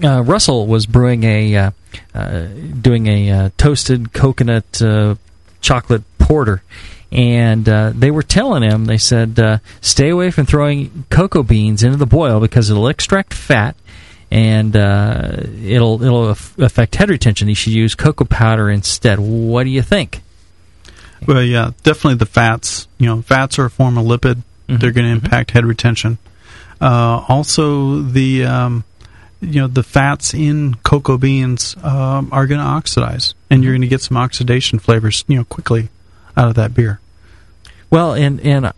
uh, 0.03 0.23
Russell 0.23 0.67
was 0.67 0.85
brewing 0.87 1.23
a 1.23 1.57
uh, 1.57 1.71
uh, 2.13 2.47
doing 2.81 3.07
a 3.07 3.31
uh, 3.31 3.51
toasted 3.57 4.13
coconut 4.13 4.83
uh, 4.83 5.15
chocolate 5.61 6.03
porter, 6.19 6.63
and 7.13 7.69
uh, 7.69 7.93
they 7.95 8.11
were 8.11 8.23
telling 8.23 8.65
him 8.65 8.87
they 8.87 8.99
said 8.99 9.39
uh, 9.39 9.59
stay 9.81 10.09
away 10.09 10.33
from 10.33 10.45
throwing 10.45 11.05
cocoa 11.09 11.45
beans 11.45 11.85
into 11.85 11.97
the 11.97 12.07
boil 12.07 12.41
because 12.41 12.69
it'll 12.69 12.89
extract 12.89 13.35
fat. 13.35 13.77
And 14.31 14.77
uh, 14.77 15.43
it'll 15.65 16.03
it'll 16.03 16.31
affect 16.31 16.97
head 16.97 17.09
retention. 17.09 17.49
You 17.49 17.55
should 17.55 17.73
use 17.73 17.95
cocoa 17.95 18.25
powder 18.25 18.69
instead. 18.69 19.19
What 19.19 19.65
do 19.65 19.71
you 19.71 19.83
think? 19.83 20.21
Well, 21.27 21.43
yeah, 21.43 21.73
definitely 21.83 22.17
the 22.17 22.27
fats. 22.27 22.87
You 22.99 23.07
know, 23.07 23.23
fats 23.23 23.59
are 23.59 23.65
a 23.65 23.71
form 23.71 23.97
of 23.97 24.05
lipid. 24.05 24.43
They're 24.69 24.93
going 24.93 25.07
to 25.07 25.13
impact 25.13 25.53
head 25.53 25.65
retention. 25.65 26.19
Uh, 26.81 27.25
also, 27.27 28.03
the 28.03 28.45
um, 28.45 28.85
you 29.41 29.61
know 29.61 29.67
the 29.67 29.83
fats 29.83 30.35
in 30.35 30.75
cocoa 30.77 31.17
beans 31.17 31.75
um, 31.83 32.29
are 32.33 32.47
going 32.47 32.61
to 32.61 32.67
oxidize, 32.67 33.35
and 33.51 33.65
you're 33.65 33.73
going 33.73 33.83
to 33.83 33.89
get 33.89 34.03
some 34.03 34.17
oxidation 34.17 34.79
flavors. 34.79 35.25
You 35.27 35.39
know, 35.39 35.45
quickly 35.45 35.89
out 36.37 36.49
of 36.49 36.55
that 36.57 36.75
beer. 36.75 37.01
Well, 37.91 38.13
and 38.13 38.41
and 38.41 38.73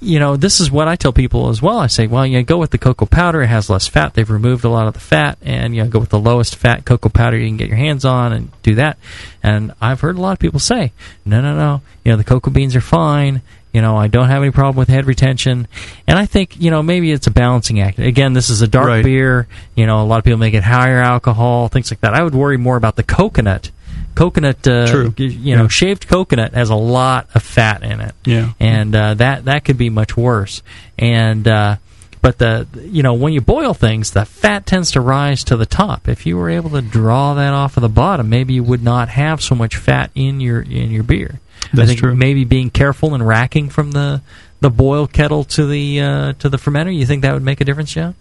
you 0.00 0.18
know, 0.18 0.36
this 0.36 0.60
is 0.60 0.70
what 0.70 0.88
I 0.88 0.96
tell 0.96 1.12
people 1.12 1.48
as 1.50 1.60
well. 1.60 1.78
I 1.78 1.88
say, 1.88 2.06
well, 2.06 2.26
you 2.26 2.38
know, 2.38 2.44
go 2.44 2.58
with 2.58 2.70
the 2.70 2.78
cocoa 2.78 3.06
powder. 3.06 3.42
It 3.42 3.48
has 3.48 3.68
less 3.68 3.86
fat. 3.86 4.14
They've 4.14 4.28
removed 4.30 4.64
a 4.64 4.68
lot 4.70 4.86
of 4.86 4.94
the 4.94 5.00
fat, 5.00 5.38
and 5.42 5.74
you 5.76 5.82
know, 5.82 5.88
go 5.90 5.98
with 5.98 6.08
the 6.10 6.18
lowest 6.18 6.56
fat 6.56 6.84
cocoa 6.84 7.10
powder 7.10 7.36
you 7.36 7.46
can 7.48 7.56
get 7.58 7.68
your 7.68 7.76
hands 7.76 8.04
on, 8.04 8.32
and 8.32 8.50
do 8.62 8.74
that. 8.76 8.96
And 9.42 9.72
I've 9.80 10.00
heard 10.00 10.16
a 10.16 10.20
lot 10.20 10.32
of 10.32 10.38
people 10.38 10.60
say, 10.60 10.92
no, 11.26 11.40
no, 11.42 11.54
no. 11.54 11.82
You 12.04 12.12
know, 12.12 12.16
the 12.16 12.24
cocoa 12.24 12.50
beans 12.50 12.74
are 12.76 12.80
fine. 12.80 13.42
You 13.74 13.82
know, 13.82 13.96
I 13.96 14.06
don't 14.06 14.28
have 14.28 14.40
any 14.40 14.52
problem 14.52 14.76
with 14.76 14.88
head 14.88 15.04
retention. 15.04 15.66
And 16.06 16.16
I 16.16 16.26
think, 16.26 16.60
you 16.60 16.70
know, 16.70 16.80
maybe 16.80 17.10
it's 17.10 17.26
a 17.26 17.30
balancing 17.32 17.80
act. 17.80 17.98
Again, 17.98 18.32
this 18.32 18.48
is 18.48 18.62
a 18.62 18.68
dark 18.68 18.86
Right. 18.86 19.04
beer. 19.04 19.48
You 19.74 19.84
know, 19.86 20.00
a 20.00 20.04
lot 20.06 20.18
of 20.18 20.24
people 20.24 20.38
make 20.38 20.54
it 20.54 20.62
higher 20.62 21.00
alcohol, 21.02 21.66
things 21.66 21.90
like 21.90 22.00
that. 22.02 22.14
I 22.14 22.22
would 22.22 22.36
worry 22.36 22.56
more 22.56 22.76
about 22.76 22.94
the 22.94 23.02
coconut. 23.02 23.72
Coconut, 24.14 24.66
uh, 24.66 24.86
True. 24.86 25.14
you 25.16 25.56
know, 25.56 25.62
Yeah. 25.62 25.68
shaved 25.68 26.08
coconut 26.08 26.54
has 26.54 26.70
a 26.70 26.74
lot 26.74 27.28
of 27.34 27.42
fat 27.42 27.82
in 27.82 28.00
it 28.00 28.14
Yeah. 28.24 28.52
and 28.60 28.94
uh, 28.94 29.14
that 29.14 29.44
that 29.46 29.64
could 29.64 29.78
be 29.78 29.90
much 29.90 30.16
worse. 30.16 30.62
And 30.98 31.46
uh, 31.48 31.76
But 32.22 32.38
the 32.38 32.66
you 32.82 33.02
know 33.02 33.12
when 33.14 33.32
you 33.32 33.40
boil 33.42 33.74
things, 33.74 34.12
the 34.12 34.24
fat 34.24 34.64
tends 34.66 34.92
to 34.92 35.00
rise 35.00 35.44
to 35.44 35.56
the 35.56 35.66
top. 35.66 36.08
If 36.08 36.24
you 36.26 36.36
were 36.38 36.48
able 36.48 36.70
to 36.70 36.80
draw 36.82 37.34
that 37.34 37.52
off 37.52 37.76
of 37.76 37.82
the 37.82 37.88
bottom, 37.88 38.28
maybe 38.30 38.54
you 38.54 38.62
would 38.62 38.82
not 38.82 39.08
have 39.10 39.42
so 39.42 39.54
much 39.54 39.76
fat 39.76 40.10
in 40.14 40.40
your 40.40 40.62
in 40.62 40.90
your 40.90 41.02
beer. 41.02 41.40
I 41.64 41.76
That's 41.76 41.88
think 41.88 42.00
true. 42.00 42.14
maybe 42.14 42.44
being 42.44 42.70
careful 42.70 43.14
and 43.14 43.26
racking 43.26 43.68
from 43.68 43.92
the 43.92 44.22
the 44.60 44.70
boil 44.70 45.06
kettle 45.06 45.44
to 45.44 45.66
the 45.66 46.00
uh, 46.00 46.32
to 46.38 46.48
the 46.48 46.56
fermenter. 46.56 46.94
You 46.96 47.04
think 47.04 47.22
that 47.22 47.34
would 47.34 47.42
make 47.42 47.60
a 47.60 47.64
difference, 47.64 47.92
John? 47.92 48.14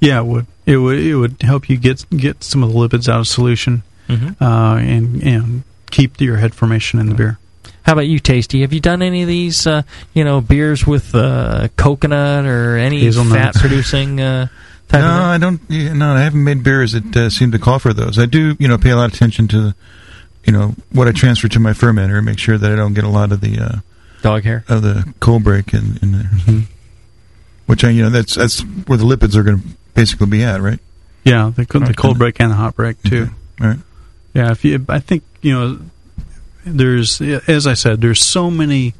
Yeah, 0.00 0.18
it 0.20 0.26
would. 0.26 0.46
It 0.66 0.76
would. 0.78 0.98
It 0.98 1.14
would 1.16 1.36
help 1.42 1.68
you 1.70 1.76
get 1.76 2.04
get 2.10 2.42
some 2.42 2.62
of 2.64 2.72
the 2.72 2.78
lipids 2.78 3.08
out 3.08 3.20
of 3.20 3.26
solution, 3.28 3.82
Mhm. 4.08 4.36
uh, 4.40 4.76
and 4.78 5.22
and 5.22 5.62
keep 5.90 6.20
your 6.20 6.36
head 6.36 6.54
formation 6.54 6.98
in 7.00 7.08
the 7.08 7.14
beer. 7.14 7.38
How 7.82 7.92
about 7.92 8.06
you, 8.06 8.18
Tasty? 8.18 8.60
Have 8.60 8.72
you 8.74 8.80
done 8.80 9.00
any 9.00 9.22
of 9.22 9.28
these, 9.28 9.66
uh, 9.66 9.82
you 10.12 10.22
know, 10.22 10.42
beers 10.42 10.86
with 10.86 11.14
uh, 11.14 11.68
coconut 11.76 12.44
or 12.44 12.76
any 12.76 13.00
Hazelnuts. 13.00 13.58
fat-producing 13.58 14.20
uh, 14.20 14.48
type 14.88 15.00
no, 15.00 15.06
of 15.06 15.12
thing? 15.12 15.24
I 15.24 15.38
don't. 15.38 15.60
Yeah, 15.68 15.92
no, 15.94 16.12
I 16.12 16.20
haven't 16.20 16.44
made 16.44 16.62
beers 16.62 16.92
that 16.92 17.16
uh, 17.16 17.30
seem 17.30 17.50
to 17.52 17.58
call 17.58 17.78
for 17.78 17.94
those. 17.94 18.18
I 18.18 18.26
do, 18.26 18.56
you 18.58 18.68
know, 18.68 18.76
pay 18.76 18.90
a 18.90 18.96
lot 18.96 19.06
of 19.06 19.14
attention 19.14 19.48
to, 19.48 19.74
you 20.44 20.52
know, 20.52 20.74
what 20.92 21.08
I 21.08 21.12
transfer 21.12 21.48
to 21.48 21.58
my 21.60 21.72
fermenter, 21.72 22.18
and 22.18 22.26
make 22.26 22.38
sure 22.38 22.58
that 22.58 22.70
I 22.70 22.76
don't 22.76 22.92
get 22.92 23.04
a 23.04 23.08
lot 23.08 23.32
of 23.32 23.40
the 23.40 23.58
uh, 23.58 23.76
dog 24.20 24.44
hair 24.44 24.64
of 24.68 24.82
the 24.82 25.10
cold 25.20 25.44
break 25.44 25.72
in, 25.72 25.98
in 26.02 26.12
there. 26.12 26.30
Which 27.64 27.84
I, 27.84 27.90
you 27.90 28.02
know, 28.02 28.10
that's 28.10 28.34
that's 28.34 28.60
where 28.60 28.98
the 28.98 29.04
lipids 29.04 29.34
are 29.34 29.42
going 29.42 29.60
to 29.60 29.68
basically 29.94 30.26
be 30.26 30.42
at, 30.42 30.60
right? 30.60 30.80
Yeah, 31.24 31.52
the, 31.54 31.64
co- 31.64 31.78
the 31.80 31.94
cold 31.94 32.18
break 32.18 32.38
and 32.40 32.50
the 32.50 32.56
hot 32.56 32.76
break 32.76 33.02
too. 33.02 33.30
All 33.60 33.66
right. 33.66 33.78
Yeah, 34.38 34.52
if 34.52 34.64
you, 34.64 34.84
I 34.88 35.00
think 35.00 35.24
you 35.42 35.52
know, 35.52 35.78
there's 36.64 37.20
as 37.20 37.66
I 37.66 37.74
said, 37.74 38.00
there's 38.00 38.24
so 38.24 38.50
many, 38.52 38.94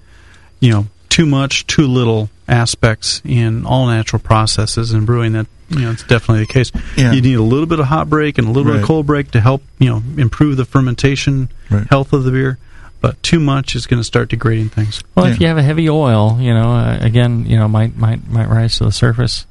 you 0.59 0.71
know, 0.73 0.87
too 1.09 1.27
much, 1.27 1.65
too 1.69 1.87
little 1.87 2.29
aspects 2.49 3.23
in 3.25 3.65
all 3.65 3.87
natural 3.87 4.21
processes 4.21 4.93
in 4.93 5.05
brewing 5.05 5.33
that 5.35 5.47
you 5.69 5.81
know 5.81 5.91
it's 5.93 6.03
definitely 6.03 6.41
the 6.45 6.53
case. 6.53 6.73
Yeah. 6.97 7.13
You 7.13 7.21
need 7.23 7.35
a 7.35 7.43
little 7.43 7.67
bit 7.67 7.79
of 7.79 7.87
hot 7.87 8.09
break 8.11 8.39
and 8.39 8.49
a 8.49 8.51
little 8.51 8.73
bit 8.73 8.81
of 8.81 8.87
cold 8.87 9.07
break 9.07 9.31
to 9.33 9.41
help 9.41 9.63
you 9.79 9.89
know 9.91 10.03
improve 10.17 10.57
the 10.57 10.65
fermentation 10.65 11.51
Right. 11.71 11.87
health 11.87 12.13
of 12.13 12.25
the 12.25 12.33
beer, 12.33 12.59
but 13.01 13.23
too 13.23 13.39
much 13.39 13.77
is 13.77 13.87
going 13.87 14.01
to 14.01 14.05
start 14.05 14.31
degrading 14.31 14.71
things. 14.71 15.03
Well, 15.15 15.27
if 15.27 15.39
you 15.41 15.47
have 15.47 15.59
a 15.59 15.63
heavy 15.63 15.89
oil, 15.89 16.39
you 16.41 16.53
know, 16.55 16.73
uh, 16.73 16.99
again, 17.01 17.45
you 17.47 17.57
know, 17.59 17.69
might 17.69 17.97
might 17.97 18.27
might 18.29 18.49
rise 18.49 18.79
to 18.79 18.85
the 18.87 18.93
surface. 18.93 19.47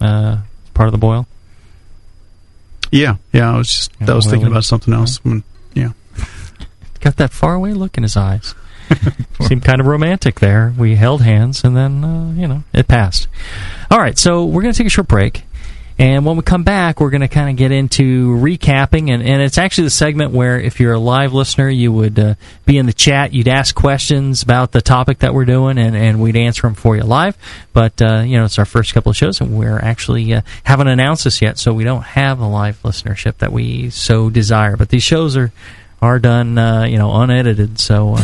Uh, 0.00 0.38
part 0.74 0.88
of 0.88 0.92
the 0.92 0.98
boil. 0.98 1.26
Yeah, 2.90 3.16
yeah. 3.32 3.54
I 3.54 3.56
was 3.56 3.68
just 3.68 3.92
Yeah, 4.00 4.12
I 4.12 4.14
was 4.14 4.26
thinking 4.26 4.48
about 4.48 4.64
something 4.64 4.94
else. 4.94 5.24
When, 5.24 5.42
yeah. 5.74 5.92
Got 7.00 7.16
that 7.16 7.32
faraway 7.32 7.72
look 7.72 7.96
in 7.96 8.02
his 8.02 8.16
eyes. 8.16 8.54
Seemed 9.40 9.64
kind 9.64 9.80
of 9.80 9.86
romantic 9.86 10.40
there. 10.40 10.72
We 10.76 10.94
held 10.96 11.22
hands, 11.22 11.64
and 11.64 11.76
then 11.76 12.04
uh, 12.04 12.32
you 12.32 12.46
know 12.46 12.62
it 12.72 12.88
passed. 12.88 13.28
All 13.90 13.98
right, 13.98 14.16
so 14.16 14.44
we're 14.44 14.62
going 14.62 14.72
to 14.72 14.78
take 14.78 14.86
a 14.86 14.90
short 14.90 15.08
break, 15.08 15.44
and 15.98 16.26
when 16.26 16.36
we 16.36 16.42
come 16.42 16.62
back, 16.62 17.00
we're 17.00 17.10
going 17.10 17.22
to 17.22 17.28
kind 17.28 17.48
of 17.48 17.56
get 17.56 17.72
into 17.72 18.36
recapping, 18.36 19.10
and, 19.10 19.22
and 19.22 19.40
it's 19.40 19.56
actually 19.56 19.84
the 19.84 19.90
segment 19.90 20.32
where 20.32 20.60
if 20.60 20.78
you're 20.78 20.92
a 20.92 20.98
live 20.98 21.32
listener, 21.32 21.70
you 21.70 21.90
would 21.90 22.18
uh, 22.18 22.34
be 22.66 22.76
in 22.76 22.84
the 22.84 22.92
chat, 22.92 23.32
you'd 23.32 23.48
ask 23.48 23.74
questions 23.74 24.42
about 24.42 24.72
the 24.72 24.82
topic 24.82 25.20
that 25.20 25.32
we're 25.32 25.46
doing, 25.46 25.78
and, 25.78 25.96
and 25.96 26.20
we'd 26.20 26.36
answer 26.36 26.62
them 26.62 26.74
for 26.74 26.96
you 26.96 27.02
live. 27.02 27.36
But 27.72 28.02
uh, 28.02 28.20
you 28.20 28.36
know, 28.36 28.44
it's 28.44 28.58
our 28.58 28.66
first 28.66 28.92
couple 28.92 29.10
of 29.10 29.16
shows, 29.16 29.40
and 29.40 29.58
we're 29.58 29.78
actually 29.78 30.34
uh, 30.34 30.42
haven't 30.64 30.88
announced 30.88 31.24
this 31.24 31.40
yet, 31.40 31.58
so 31.58 31.72
we 31.72 31.84
don't 31.84 32.02
have 32.02 32.40
a 32.40 32.46
live 32.46 32.82
listenership 32.82 33.38
that 33.38 33.52
we 33.52 33.88
so 33.88 34.28
desire. 34.28 34.76
But 34.76 34.90
these 34.90 35.02
shows 35.02 35.36
are 35.36 35.50
are 36.02 36.18
done, 36.18 36.58
uh, 36.58 36.84
you 36.84 36.98
know, 36.98 37.14
unedited, 37.22 37.80
so. 37.80 38.16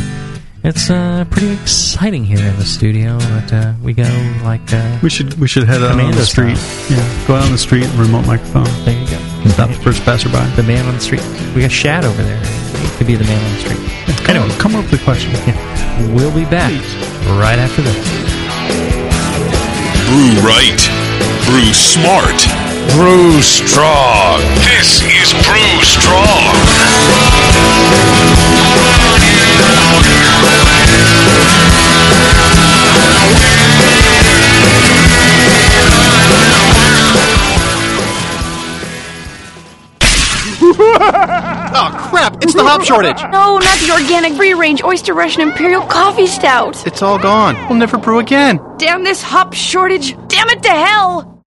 It's 0.65 0.91
uh, 0.91 1.25
pretty 1.29 1.53
exciting 1.55 2.25
here 2.25 2.39
in 2.39 2.57
the 2.57 2.65
studio, 2.65 3.19
but 3.19 3.53
uh, 3.53 3.73
we 3.83 3.93
go 3.95 4.05
like 4.45 4.63
uh, 4.73 4.99
We 5.03 5.11
should 5.11 5.35
we 5.41 5.49
should 5.49 5.65
head 5.65 5.83
out 5.83 5.91
on 5.91 5.99
Commando 5.99 6.19
the 6.19 6.25
street. 6.27 6.57
style. 6.57 6.99
Yeah, 6.99 7.27
go 7.27 7.35
out 7.35 7.45
on 7.45 7.51
the 7.51 7.59
street 7.59 7.85
and 7.85 7.95
remote 7.99 8.27
microphone. 8.29 8.71
There 8.85 8.95
you 8.95 9.07
go. 9.11 9.19
Stop 9.51 9.71
the 9.71 9.83
first 9.83 10.05
passerby. 10.05 10.39
The 10.55 10.63
man 10.63 10.87
on 10.87 10.95
the 10.95 11.01
street. 11.01 11.23
We 11.57 11.63
got 11.63 11.73
Shad 11.73 12.05
over 12.05 12.23
there. 12.23 12.39
He 12.79 12.89
could 12.97 13.09
be 13.09 13.17
the 13.17 13.25
man 13.25 13.43
on 13.43 13.53
the 13.55 13.59
street. 13.59 14.29
Anyway, 14.31 14.49
come 14.63 14.77
up 14.77 14.85
with 14.89 15.01
a 15.01 15.05
question. 15.05 15.33
Yeah. 15.51 15.59
We'll 16.15 16.33
be 16.35 16.45
back 16.47 16.71
right 17.43 17.59
after 17.59 17.83
this. 17.83 17.99
Brew 20.07 20.31
right. 20.47 20.79
Brew 21.51 21.73
smart. 21.75 22.39
Brew 22.95 23.43
strong. 23.43 24.39
This 24.79 25.03
is 25.03 25.35
Brew 25.43 25.83
Strong. 25.83 26.55
oh 40.75 42.09
crap! 42.11 42.37
It's 42.43 42.55
the 42.55 42.63
hop 42.63 42.85
shortage. 42.85 43.21
No, 43.31 43.59
not 43.59 43.79
the 43.79 43.91
organic 43.93 44.35
free 44.35 44.55
range 44.55 44.83
oyster 44.83 45.15
Russian 45.15 45.43
Imperial 45.43 45.83
Coffee 45.83 46.27
Stout. 46.27 46.87
It's 46.87 47.03
all 47.03 47.19
gone. 47.19 47.57
We'll 47.69 47.79
never 47.79 47.99
brew 47.99 48.19
again. 48.19 48.61
Damn 48.79 49.05
this 49.05 49.23
hop 49.23 49.55
shortage. 49.55 50.15
Damn 50.29 50.49
it 50.51 50.63
to 50.63 50.71
hell. 50.71 51.45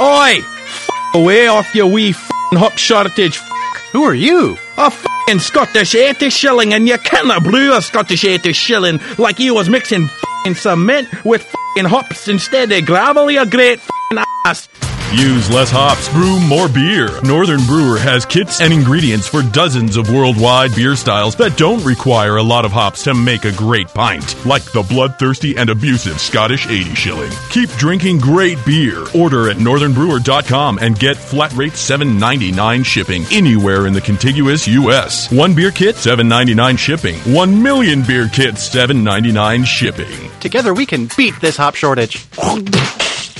Oi! 0.00 0.38
F- 0.40 0.88
away 1.14 1.46
off 1.46 1.74
your 1.74 1.86
wee 1.90 2.10
f***ing 2.10 2.58
hop 2.58 2.76
shortage. 2.78 3.36
F- 3.36 3.88
Who 3.92 4.02
are 4.04 4.14
you? 4.14 4.56
A 4.78 4.86
f***ing 4.86 5.38
Scottish 5.38 5.94
80 5.94 6.30
shilling, 6.30 6.74
and 6.74 6.88
you 6.88 6.98
can't 6.98 7.44
brew 7.44 7.76
a 7.76 7.82
Scottish 7.82 8.24
80 8.24 8.52
shilling 8.52 9.00
like 9.18 9.38
you 9.38 9.54
was 9.54 9.68
mixing 9.68 10.04
f***ing 10.04 10.54
cement 10.54 11.08
with 11.24 11.42
f***ing 11.42 11.86
hops 11.86 12.28
instead 12.28 12.72
of 12.72 12.84
gravel, 12.86 13.30
you 13.30 13.44
great 13.46 13.78
f***ing 13.78 14.18
ass. 14.46 14.68
Use 15.14 15.50
less 15.50 15.70
hops, 15.70 16.08
brew 16.08 16.40
more 16.40 16.68
beer. 16.70 17.08
Northern 17.22 17.62
Brewer 17.66 17.98
has 17.98 18.24
kits 18.24 18.62
and 18.62 18.72
ingredients 18.72 19.28
for 19.28 19.42
dozens 19.42 19.98
of 19.98 20.10
worldwide 20.10 20.74
beer 20.74 20.96
styles 20.96 21.36
that 21.36 21.58
don't 21.58 21.84
require 21.84 22.38
a 22.38 22.42
lot 22.42 22.64
of 22.64 22.72
hops 22.72 23.04
to 23.04 23.12
make 23.12 23.44
a 23.44 23.52
great 23.52 23.88
pint, 23.88 24.46
like 24.46 24.64
the 24.72 24.82
bloodthirsty 24.82 25.54
and 25.58 25.68
abusive 25.68 26.18
Scottish 26.18 26.66
80 26.66 26.94
shilling. 26.94 27.30
Keep 27.50 27.68
drinking 27.72 28.18
great 28.20 28.56
beer. 28.64 29.04
Order 29.14 29.50
at 29.50 29.58
northernbrewer.com 29.58 30.78
and 30.78 30.98
get 30.98 31.18
flat 31.18 31.52
rate 31.52 31.72
$7.99 31.74 32.82
shipping 32.84 33.24
anywhere 33.30 33.86
in 33.86 33.92
the 33.92 34.00
contiguous 34.00 34.66
U.S. 34.66 35.30
One 35.30 35.54
beer 35.54 35.72
kit, 35.72 35.96
$7.99 35.96 36.78
shipping. 36.78 37.16
One 37.34 37.62
million 37.62 38.02
beer 38.02 38.28
kits, 38.28 38.66
$7.99 38.74 39.66
shipping. 39.66 40.30
Together 40.40 40.72
we 40.72 40.86
can 40.86 41.10
beat 41.18 41.38
this 41.42 41.58
hop 41.58 41.74
shortage. 41.74 42.26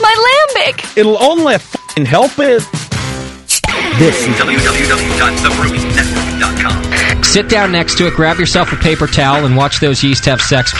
My 0.00 0.14
lambic. 0.56 0.96
It'll 0.96 1.22
only 1.22 1.54
f***ing 1.54 2.06
help 2.06 2.32
it. 2.38 2.62
This 3.98 4.26
is 4.26 4.34
www.thebrewingnetwork.com. 4.36 7.22
Sit 7.24 7.48
down 7.48 7.72
next 7.72 7.96
to 7.98 8.06
it, 8.06 8.14
grab 8.14 8.38
yourself 8.38 8.72
a 8.72 8.76
paper 8.76 9.06
towel, 9.06 9.44
and 9.44 9.54
watch 9.56 9.80
those 9.80 10.02
yeast 10.02 10.24
have 10.24 10.40
sex. 10.40 10.72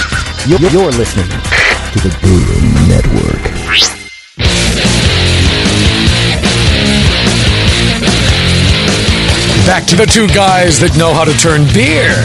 You're, 0.47 0.59
you're 0.61 0.91
listening 0.91 1.27
to 1.29 2.01
the 2.01 2.17
Brewing 2.21 2.89
Network. 2.89 3.43
Back 9.67 9.87
to 9.87 9.97
the 9.97 10.07
two 10.07 10.27
guys 10.29 10.81
that 10.81 10.97
know 10.99 11.15
how 11.15 11.25
to 11.25 11.33
turn 11.39 11.63
beer 11.73 12.19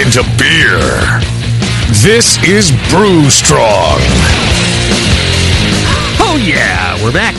into 0.00 0.24
beer. 0.40 0.80
This 2.00 2.40
is 2.48 2.72
Brew 2.88 3.28
Strong. 3.28 4.00
Oh 6.34 6.36
yeah, 6.36 7.02
we're 7.04 7.12
back. 7.12 7.34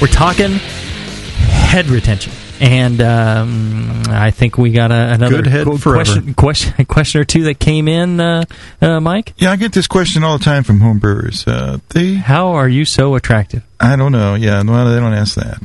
We're 0.00 0.08
talking 0.08 0.50
head 0.50 1.86
retention, 1.86 2.32
and 2.60 3.00
um, 3.00 4.02
I 4.08 4.32
think 4.32 4.58
we 4.58 4.72
got 4.72 4.90
a, 4.90 5.12
another 5.12 5.36
Good 5.36 5.46
head 5.46 5.66
qu- 5.66 5.78
forever. 5.78 6.04
question, 6.04 6.34
question, 6.34 6.84
question 6.86 7.20
or 7.20 7.24
two 7.24 7.44
that 7.44 7.60
came 7.60 7.86
in, 7.86 8.18
uh, 8.18 8.44
uh, 8.80 8.98
Mike. 8.98 9.32
Yeah, 9.36 9.52
I 9.52 9.56
get 9.56 9.72
this 9.72 9.86
question 9.86 10.24
all 10.24 10.38
the 10.38 10.44
time 10.44 10.64
from 10.64 10.80
home 10.80 10.98
brewers. 10.98 11.46
Uh, 11.46 11.78
they, 11.90 12.14
How 12.14 12.48
are 12.54 12.68
you 12.68 12.84
so 12.84 13.14
attractive? 13.14 13.62
I 13.78 13.94
don't 13.94 14.10
know. 14.10 14.34
Yeah, 14.34 14.60
well, 14.64 14.90
they 14.92 14.98
don't 14.98 15.14
ask 15.14 15.36
that. 15.36 15.60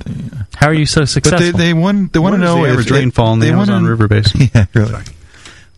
How 0.55 0.67
are 0.67 0.73
you 0.73 0.85
so 0.85 1.01
But 1.01 1.09
successful? 1.09 1.39
they 1.39 1.51
they 1.51 1.73
want 1.73 2.13
they 2.13 2.19
want 2.19 2.35
to 2.35 2.41
is 2.43 2.47
know 2.47 2.57
the 2.57 2.65
if 2.65 2.71
average 2.73 2.87
they- 2.89 2.99
rainfall 2.99 3.33
in 3.33 3.39
the 3.39 3.47
they 3.47 3.51
wanna- 3.55 3.71
Amazon 3.73 3.85
River 3.89 4.07
basin? 4.07 4.41
Yeah, 4.53 4.65
really. 4.75 5.03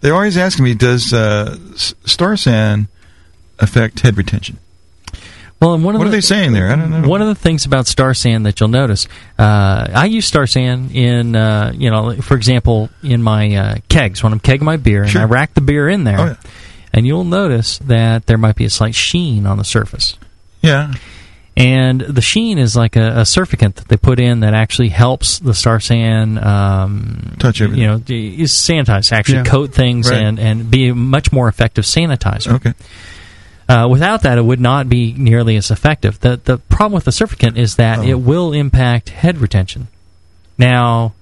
They're 0.01 0.13
always 0.15 0.37
asking 0.37 0.65
me, 0.65 0.73
does 0.75 1.13
uh, 1.13 1.57
s- 1.73 1.93
Star 2.05 2.35
San 2.35 2.89
affect 3.57 4.01
head 4.01 4.17
retention? 4.17 4.57
Well, 5.61 5.73
and 5.73 5.83
one 5.83 5.95
of 5.95 5.99
What 5.99 6.05
the, 6.05 6.09
are 6.09 6.11
they 6.13 6.21
saying 6.21 6.53
there? 6.53 6.69
I 6.69 6.75
don't 6.77 6.89
know. 7.01 7.07
One 7.09 7.21
of 7.21 7.27
the 7.27 7.35
things 7.35 7.65
about 7.65 7.85
Star 7.85 8.13
San 8.13 8.43
that 8.43 8.59
you'll 8.59 8.69
notice, 8.69 9.07
uh, 9.37 9.87
I 9.93 10.05
use 10.05 10.25
Star 10.25 10.47
San 10.47 10.89
in, 10.91 11.35
uh, 11.35 11.73
you 11.75 11.89
know, 11.89 12.13
for 12.21 12.35
example, 12.37 12.89
in 13.03 13.21
my 13.21 13.55
uh, 13.55 13.75
kegs 13.89 14.23
when 14.23 14.31
I'm 14.31 14.39
kegging 14.39 14.61
my 14.61 14.77
beer 14.77 15.03
and 15.03 15.17
I 15.17 15.25
rack 15.25 15.53
the 15.55 15.61
beer 15.61 15.89
in 15.89 16.05
there, 16.05 16.19
Oh, 16.19 16.25
yeah. 16.27 16.35
and 16.93 17.05
you'll 17.05 17.25
notice 17.25 17.77
that 17.79 18.25
there 18.25 18.37
might 18.37 18.55
be 18.55 18.63
a 18.65 18.69
slight 18.69 18.95
sheen 18.95 19.45
on 19.45 19.57
the 19.57 19.65
surface. 19.65 20.17
Yeah. 20.61 20.93
And 21.57 21.99
the 21.99 22.21
sheen 22.21 22.57
is 22.57 22.77
like 22.77 22.95
a, 22.95 23.07
a 23.09 23.21
surfactant 23.23 23.75
that 23.75 23.89
they 23.89 23.97
put 23.97 24.17
in 24.21 24.39
that 24.41 24.53
actually 24.53 24.87
helps 24.89 25.39
the 25.39 25.53
Star 25.53 25.81
San 25.81 26.37
um, 26.41 27.35
Touch 27.37 27.59
everything. 27.59 27.81
You 27.81 27.87
know, 27.87 27.95
is 28.07 28.53
sanitize, 28.53 29.11
actually 29.11 29.39
Yeah. 29.39 29.43
coat 29.43 29.73
things 29.73 30.09
Right. 30.09 30.21
and, 30.21 30.39
and 30.39 30.71
be 30.71 30.87
a 30.87 30.95
much 30.95 31.33
more 31.33 31.49
effective 31.49 31.83
sanitizer. 31.83 32.53
Okay. 32.53 32.73
Uh, 33.69 33.87
without 33.87 34.23
that, 34.23 34.39
it 34.39 34.41
would 34.41 34.59
not 34.59 34.89
be 34.89 35.13
nearly 35.13 35.55
as 35.55 35.69
effective. 35.69 36.19
The 36.21 36.37
the 36.43 36.57
problem 36.57 36.93
with 36.93 37.05
the 37.05 37.11
surfactant 37.11 37.55
is 37.55 37.75
that 37.75 38.03
it 38.03 38.15
will 38.15 38.51
impact 38.51 39.09
head 39.09 39.37
retention. 39.37 39.87
Now, 40.57 41.13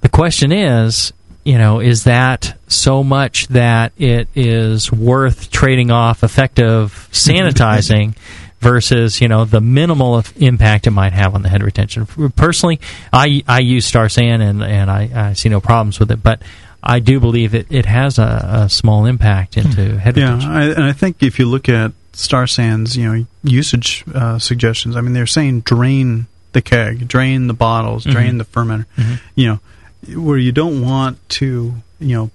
the 0.00 0.08
question 0.08 0.50
is, 0.50 1.12
you 1.44 1.56
know, 1.56 1.78
is 1.78 2.02
that 2.04 2.58
so 2.66 3.04
much 3.04 3.46
that 3.48 3.92
it 3.96 4.28
is 4.34 4.90
worth 4.90 5.50
trading 5.52 5.92
off 5.92 6.24
effective 6.24 7.08
sanitizing 7.12 8.16
versus, 8.60 9.20
you 9.20 9.28
know, 9.28 9.44
the 9.44 9.60
minimal 9.60 10.24
impact 10.36 10.88
it 10.88 10.90
might 10.90 11.12
have 11.12 11.36
on 11.36 11.42
the 11.42 11.48
head 11.48 11.62
retention? 11.62 12.06
Personally, 12.34 12.80
I 13.12 13.44
I 13.46 13.60
use 13.60 13.86
Star 13.86 14.08
San 14.08 14.40
and 14.40 14.64
and 14.64 14.90
I, 14.90 15.10
I 15.14 15.32
see 15.34 15.48
no 15.48 15.60
problems 15.60 16.00
with 16.00 16.10
it, 16.10 16.24
but 16.24 16.42
I 16.82 17.00
do 17.00 17.18
believe 17.20 17.54
it, 17.54 17.66
it 17.70 17.86
has 17.86 18.18
a, 18.18 18.62
a 18.64 18.68
small 18.68 19.04
impact 19.06 19.56
into 19.56 19.98
head 19.98 20.16
Yeah, 20.16 20.34
retention. 20.34 20.52
And 20.52 20.84
I 20.84 20.92
think 20.92 21.22
if 21.22 21.38
you 21.38 21.46
look 21.46 21.68
at 21.68 21.92
Star 22.12 22.46
San's, 22.46 22.96
you 22.96 23.12
know, 23.12 23.26
usage 23.44 24.04
uh, 24.14 24.38
suggestions. 24.38 24.96
I 24.96 25.00
mean, 25.00 25.12
they're 25.12 25.26
saying 25.26 25.60
drain 25.60 26.26
the 26.52 26.62
keg, 26.62 27.06
drain 27.08 27.46
the 27.46 27.54
bottles, 27.54 28.04
drain 28.04 28.34
Mhm. 28.34 28.38
the 28.38 28.44
fermenter. 28.44 28.86
Mhm. 28.96 29.20
You 29.36 29.46
know, 30.06 30.20
where 30.22 30.38
you 30.38 30.50
don't 30.52 30.80
want 30.80 31.18
to, 31.30 31.74
you 32.00 32.16
know, 32.16 32.30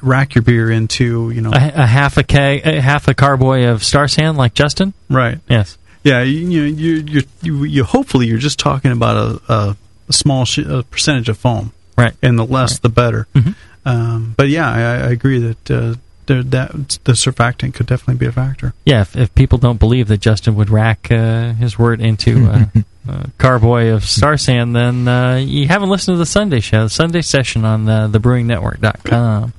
rack 0.00 0.34
your 0.34 0.42
beer 0.42 0.70
into, 0.70 1.30
you 1.30 1.40
know, 1.40 1.50
A, 1.52 1.72
a 1.82 1.86
half 1.86 2.16
a 2.16 2.22
keg, 2.22 2.64
a 2.66 2.80
half 2.80 3.08
a 3.08 3.14
carboy 3.14 3.66
of 3.66 3.82
Star 3.84 4.06
San, 4.08 4.36
like 4.36 4.54
Justin. 4.54 4.94
right? 5.10 5.40
Yes. 5.48 5.76
Yeah, 6.04 6.22
you 6.22 6.38
you 6.48 6.62
you 6.62 6.94
you, 7.06 7.22
you, 7.42 7.64
you 7.64 7.84
hopefully 7.84 8.26
you're 8.28 8.38
just 8.38 8.58
talking 8.58 8.92
about 8.92 9.16
a, 9.48 9.52
a, 9.52 9.76
small 10.12 10.44
sh- 10.44 10.58
a 10.58 10.84
percentage 10.84 11.28
of 11.28 11.36
foam, 11.36 11.72
right? 11.96 12.14
And 12.22 12.38
the 12.38 12.44
less, 12.46 12.78
the 12.78 12.88
better. 12.88 13.26
Mhm. 13.34 13.54
Um, 13.88 14.34
but 14.36 14.48
yeah, 14.48 14.70
I, 14.70 14.80
I 14.80 15.10
agree 15.10 15.38
that 15.38 15.70
uh, 15.70 15.94
there, 16.26 16.42
that 16.42 16.98
the 17.04 17.12
surfactant 17.12 17.74
could 17.74 17.86
definitely 17.86 18.16
be 18.16 18.26
a 18.26 18.32
factor. 18.32 18.74
Yeah, 18.84 19.00
if, 19.00 19.16
if 19.16 19.34
people 19.34 19.58
don't 19.58 19.78
believe 19.78 20.08
that 20.08 20.18
Justin 20.20 20.54
would 20.56 20.70
rack 20.70 21.10
uh, 21.10 21.54
his 21.54 21.78
wort 21.78 22.00
into 22.00 22.46
uh, 22.46 22.66
a 23.08 23.30
carboy 23.38 23.88
of 23.88 24.04
Star 24.04 24.36
San, 24.36 24.74
then 24.74 25.08
uh, 25.08 25.36
you 25.36 25.66
haven't 25.66 25.88
listened 25.88 26.14
to 26.14 26.18
the 26.18 26.26
Sunday 26.26 26.60
show, 26.60 26.84
the 26.84 26.90
Sunday 26.90 27.22
session 27.22 27.64
on 27.64 27.88
uh, 27.88 28.06
the 28.06 28.20
thebrewingnetwork.com. 28.20 29.54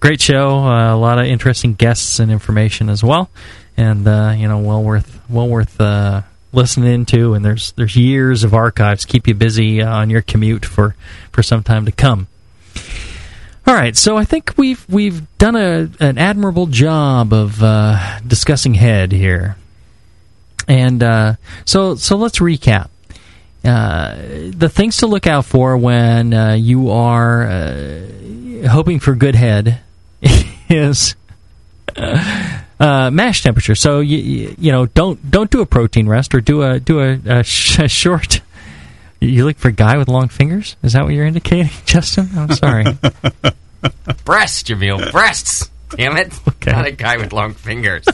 Great 0.00 0.20
show, 0.20 0.58
uh, 0.58 0.94
a 0.94 0.96
lot 0.96 1.18
of 1.18 1.26
interesting 1.26 1.74
guests 1.74 2.18
and 2.18 2.30
information 2.30 2.88
as 2.88 3.04
well, 3.04 3.30
and 3.76 4.06
uh, 4.06 4.34
you 4.36 4.48
know, 4.48 4.58
well 4.58 4.82
worth 4.82 5.20
well 5.28 5.48
worth 5.48 5.80
uh, 5.80 6.22
listening 6.52 7.04
to. 7.06 7.34
And 7.34 7.44
there's 7.44 7.72
there's 7.72 7.96
years 7.96 8.44
of 8.44 8.54
archives 8.54 9.04
keep 9.04 9.26
you 9.26 9.34
busy 9.34 9.82
uh, 9.82 9.92
on 9.92 10.10
your 10.10 10.22
commute 10.22 10.64
for 10.64 10.94
for 11.30 11.42
some 11.42 11.62
time 11.62 11.86
to 11.86 11.92
come. 11.92 12.28
All 13.64 13.74
right, 13.74 13.96
so 13.96 14.16
I 14.16 14.24
think 14.24 14.54
we've 14.56 14.84
we've 14.88 15.22
done 15.38 15.54
a 15.54 15.88
an 16.00 16.18
admirable 16.18 16.66
job 16.66 17.32
of 17.32 17.62
uh, 17.62 18.18
discussing 18.26 18.74
head 18.74 19.12
here, 19.12 19.56
and 20.66 21.00
uh, 21.02 21.34
so 21.64 21.94
so 21.94 22.16
let's 22.16 22.40
recap. 22.40 22.88
Uh, 23.64 24.16
the 24.50 24.68
things 24.68 24.96
to 24.98 25.06
look 25.06 25.28
out 25.28 25.44
for 25.44 25.76
when 25.76 26.34
uh, 26.34 26.54
you 26.54 26.90
are 26.90 27.46
uh, 27.46 28.68
hoping 28.68 28.98
for 28.98 29.14
good 29.14 29.36
head 29.36 29.80
is 30.68 31.14
uh, 31.96 33.10
mash 33.12 33.42
temperature. 33.42 33.76
So 33.76 34.00
you, 34.00 34.54
you 34.58 34.72
know 34.72 34.86
don't 34.86 35.30
don't 35.30 35.50
do 35.50 35.60
a 35.60 35.66
protein 35.66 36.08
rest 36.08 36.34
or 36.34 36.40
do 36.40 36.62
a 36.62 36.80
do 36.80 37.00
a, 37.00 37.12
a, 37.26 37.44
sh- 37.44 37.78
a 37.78 37.88
short. 37.88 38.41
You 39.22 39.44
look 39.44 39.56
for 39.56 39.68
a 39.68 39.72
guy 39.72 39.98
with 39.98 40.08
long 40.08 40.28
fingers? 40.28 40.76
Is 40.82 40.94
that 40.94 41.04
what 41.04 41.14
you're 41.14 41.26
indicating, 41.26 41.70
Justin? 41.84 42.28
I'm 42.36 42.50
sorry. 42.52 42.84
Breasts, 44.24 44.64
Jamil. 44.64 45.12
Breasts. 45.12 45.70
Damn 45.90 46.16
it. 46.16 46.32
Not 46.66 46.86
a 46.86 46.90
guy 46.90 47.18
with 47.18 47.32
long 47.32 47.54
fingers. 47.54 48.04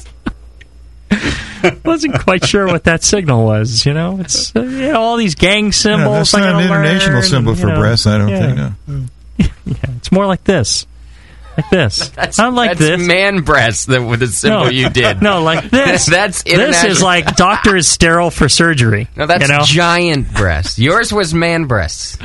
wasn't 1.85 2.21
quite 2.21 2.45
sure 2.45 2.67
what 2.67 2.85
that 2.85 3.03
signal 3.03 3.45
was. 3.45 3.87
You 3.87 3.95
know, 3.95 4.21
it's 4.21 4.55
uh, 4.55 4.61
you 4.61 4.93
know 4.93 5.01
all 5.01 5.17
these 5.17 5.35
gang 5.35 5.73
symbols. 5.73 6.33
that's 6.33 6.35
I 6.35 6.41
not 6.41 6.53
gotta 6.53 6.59
an 6.59 6.65
international 6.65 7.15
learn, 7.15 7.23
symbol 7.23 7.55
you 7.55 7.61
for 7.61 7.67
know, 7.69 7.79
breasts, 7.79 8.07
I 8.07 8.19
don't 8.19 8.29
yeah. 8.29 8.55
think, 8.55 8.79
no. 8.87 9.05
yeah, 9.65 9.97
it's 9.97 10.13
more 10.13 10.27
like 10.27 10.45
this, 10.45 10.87
like 11.59 11.71
this. 11.71 12.09
That's, 12.19 12.39
I 12.39 12.49
like 12.49 12.79
that's 12.79 12.81
this. 12.81 13.07
man 13.07 13.43
breasts 13.43 13.87
that 13.87 14.03
with 14.03 14.21
the 14.21 14.29
symbol 14.29 14.65
no, 14.65 14.71
you 14.71 14.89
did. 14.91 15.23
No, 15.29 15.43
like 15.43 15.71
this. 15.71 16.07
that's 16.07 16.43
this 16.43 16.85
is 16.85 17.03
like 17.03 17.37
doctor 17.37 17.77
is 17.77 17.89
sterile 17.89 18.31
for 18.31 18.49
surgery. 18.49 19.09
No, 19.17 19.27
that's 19.27 19.49
you 19.49 19.49
know? 19.49 19.65
giant 19.65 20.33
breasts. 20.33 20.79
Yours 20.79 21.13
was 21.13 21.35
man 21.35 21.65
breasts. 21.67 22.19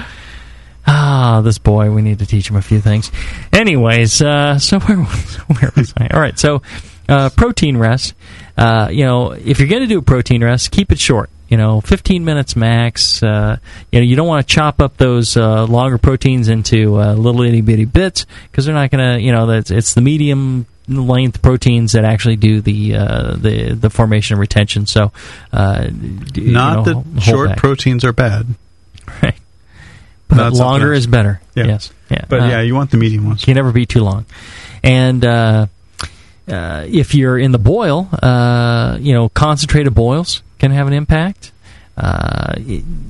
Ah, 0.86 1.42
this 1.44 1.58
boy, 1.58 1.92
we 1.92 2.02
need 2.02 2.20
to 2.20 2.26
teach 2.26 2.50
him 2.50 2.58
a 2.58 2.62
few 2.62 2.82
things. 2.82 3.10
Anyways, 3.52 4.22
uh, 4.22 4.60
so 4.60 4.80
where 4.80 5.00
was, 5.00 5.36
where 5.60 5.72
was 5.76 5.94
I? 5.98 6.08
All 6.08 6.20
right, 6.20 6.38
so 6.38 6.62
uh, 7.08 7.30
protein 7.30 7.78
rest. 7.78 8.14
Uh, 8.58 8.90
you 8.92 9.06
know, 9.06 9.32
if 9.32 9.60
you're 9.60 9.70
going 9.70 9.82
to 9.82 9.88
do 9.88 10.00
a 10.00 10.04
protein 10.04 10.44
rest, 10.44 10.72
keep 10.72 10.92
it 10.92 11.00
short. 11.00 11.30
You 11.50 11.58
know, 11.58 11.82
15 11.82 12.26
minutes 12.26 12.56
max. 12.56 13.22
Uh, 13.22 13.58
you 13.92 14.00
know, 14.00 14.06
you 14.06 14.16
don't 14.16 14.28
want 14.28 14.48
to 14.48 14.52
chop 14.54 14.82
up 14.82 14.98
those 14.98 15.38
uh, 15.38 15.66
longer 15.66 15.98
proteins 16.00 16.48
into 16.50 17.00
uh, 17.00 17.14
little 17.14 17.42
itty 17.44 17.62
bitty 17.62 17.86
bits 17.86 18.26
because 18.50 18.66
they're 18.66 18.74
not 18.74 18.90
going 18.90 19.18
to. 19.18 19.22
You 19.24 19.32
know, 19.32 19.46
that's 19.46 19.70
it's 19.70 19.94
the 19.94 20.02
medium 20.02 20.66
length 20.88 21.42
proteins 21.42 21.92
that 21.92 22.06
actually 22.06 22.38
do 22.38 22.60
the 22.62 22.96
uh, 22.96 23.36
the 23.36 23.74
the 23.74 23.90
formation 23.92 24.34
and 24.36 24.40
retention. 24.42 24.86
So, 24.88 25.12
uh, 25.52 25.88
d- 25.88 26.42
you 26.42 26.52
Not 26.54 26.86
know, 26.88 27.04
that 27.04 27.22
short 27.22 27.50
back. 27.50 27.58
proteins 27.58 28.04
are 28.04 28.14
bad. 28.14 28.48
Right. 29.22 29.36
But 30.30 30.38
Not 30.38 30.54
longer 30.54 30.92
is 30.94 31.06
better. 31.06 31.40
Yeah. 31.56 31.66
Yes. 31.66 31.92
Yeah. 32.10 32.26
But 32.28 32.40
Uh, 32.42 32.46
yeah, 32.48 32.62
you 32.62 32.74
want 32.74 32.90
the 32.90 32.98
medium 32.98 33.28
ones. 33.28 33.46
can 33.46 33.54
never 33.54 33.72
be 33.72 33.86
too 33.86 34.02
long. 34.02 34.26
And 34.82 35.24
uh, 35.24 35.68
uh, 36.48 36.86
if 36.88 37.14
you're 37.14 37.38
in 37.38 37.52
the 37.52 37.60
boil, 37.60 38.10
uh, 38.24 38.98
you 39.00 39.14
know, 39.14 39.30
concentrated 39.30 39.94
boils 39.94 40.42
can 40.64 40.72
have 40.72 40.88
an 40.88 40.94
impact. 40.94 41.52
Uh, 41.96 42.56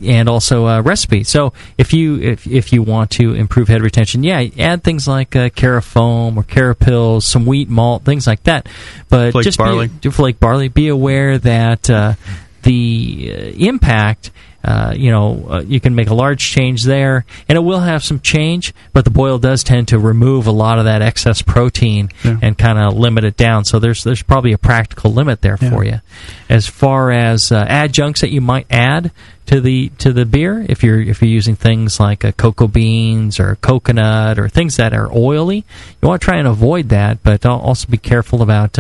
and 0.04 0.28
also 0.28 0.68
uh, 0.68 0.82
recipe. 0.82 1.24
So 1.24 1.54
if 1.78 1.94
you 1.94 2.20
if 2.20 2.46
if 2.46 2.74
you 2.74 2.84
want 2.84 3.12
to 3.12 3.34
improve 3.34 3.70
head 3.70 3.82
retention, 3.82 4.24
yeah, 4.24 4.46
add 4.60 4.84
things 4.84 5.08
like 5.08 5.38
uh, 5.38 5.48
Carafoam 5.48 6.36
or 6.36 6.44
Carapils, 6.44 7.24
some 7.24 7.46
wheat 7.46 7.70
malt, 7.70 8.04
things 8.04 8.28
like 8.28 8.44
that. 8.44 8.68
But 9.08 9.32
Flake 9.32 9.46
just 9.46 9.58
barley. 9.58 9.88
Be, 9.88 10.10
flake 10.10 10.38
barley. 10.38 10.68
Be 10.68 10.90
aware 10.90 11.38
that 11.38 11.90
uh, 11.90 12.16
the 12.64 13.32
uh, 13.32 13.38
impact. 13.58 14.32
Uh, 14.64 14.94
you 14.96 15.12
know, 15.12 15.46
uh, 15.50 15.62
you 15.62 15.80
can 15.82 15.94
make 15.94 16.10
a 16.10 16.14
large 16.14 16.40
change 16.40 16.84
there, 16.84 17.26
and 17.50 17.58
it 17.58 17.62
will 17.62 17.82
have 17.82 18.02
some 18.04 18.20
change, 18.22 18.74
but 18.94 19.04
the 19.04 19.12
boil 19.12 19.38
does 19.38 19.62
tend 19.64 19.90
to 19.90 20.00
remove 20.00 20.48
a 20.48 20.52
lot 20.52 20.80
of 20.80 20.86
that 20.86 21.02
excess 21.02 21.42
protein 21.42 22.10
and 22.42 22.58
kind 22.58 22.80
of 22.80 22.98
limit 22.98 23.26
it 23.26 23.36
down. 23.36 23.66
So 23.66 23.80
there's 23.80 24.04
there's 24.04 24.24
probably 24.24 24.54
a 24.54 24.58
practical 24.58 25.12
limit 25.12 25.42
there 25.42 25.58
for 25.58 25.84
you. 25.84 26.00
As 26.50 26.66
far 26.68 27.12
as 27.12 27.52
uh, 27.52 27.66
adjuncts 27.68 28.22
that 28.22 28.30
you 28.32 28.40
might 28.40 28.66
add 28.70 29.12
to 29.48 29.60
the 29.60 29.90
to 29.98 30.14
the 30.14 30.26
beer, 30.26 30.66
if 30.70 30.82
you're 30.82 31.02
if 31.02 31.22
you're 31.22 31.30
using 31.30 31.56
things 31.58 32.00
like 32.00 32.24
uh, 32.24 32.32
cocoa 32.32 32.68
beans 32.68 33.42
or 33.42 33.58
coconut 33.58 34.40
or 34.40 34.48
things 34.48 34.78
that 34.78 34.94
are 34.94 35.12
oily, 35.14 35.66
you 36.02 36.08
want 36.08 36.22
to 36.22 36.26
try 36.26 36.38
and 36.38 36.48
avoid 36.48 36.90
that, 36.90 37.22
but 37.22 37.46
also 37.46 37.88
be 37.90 37.98
careful 37.98 38.42
about. 38.42 38.80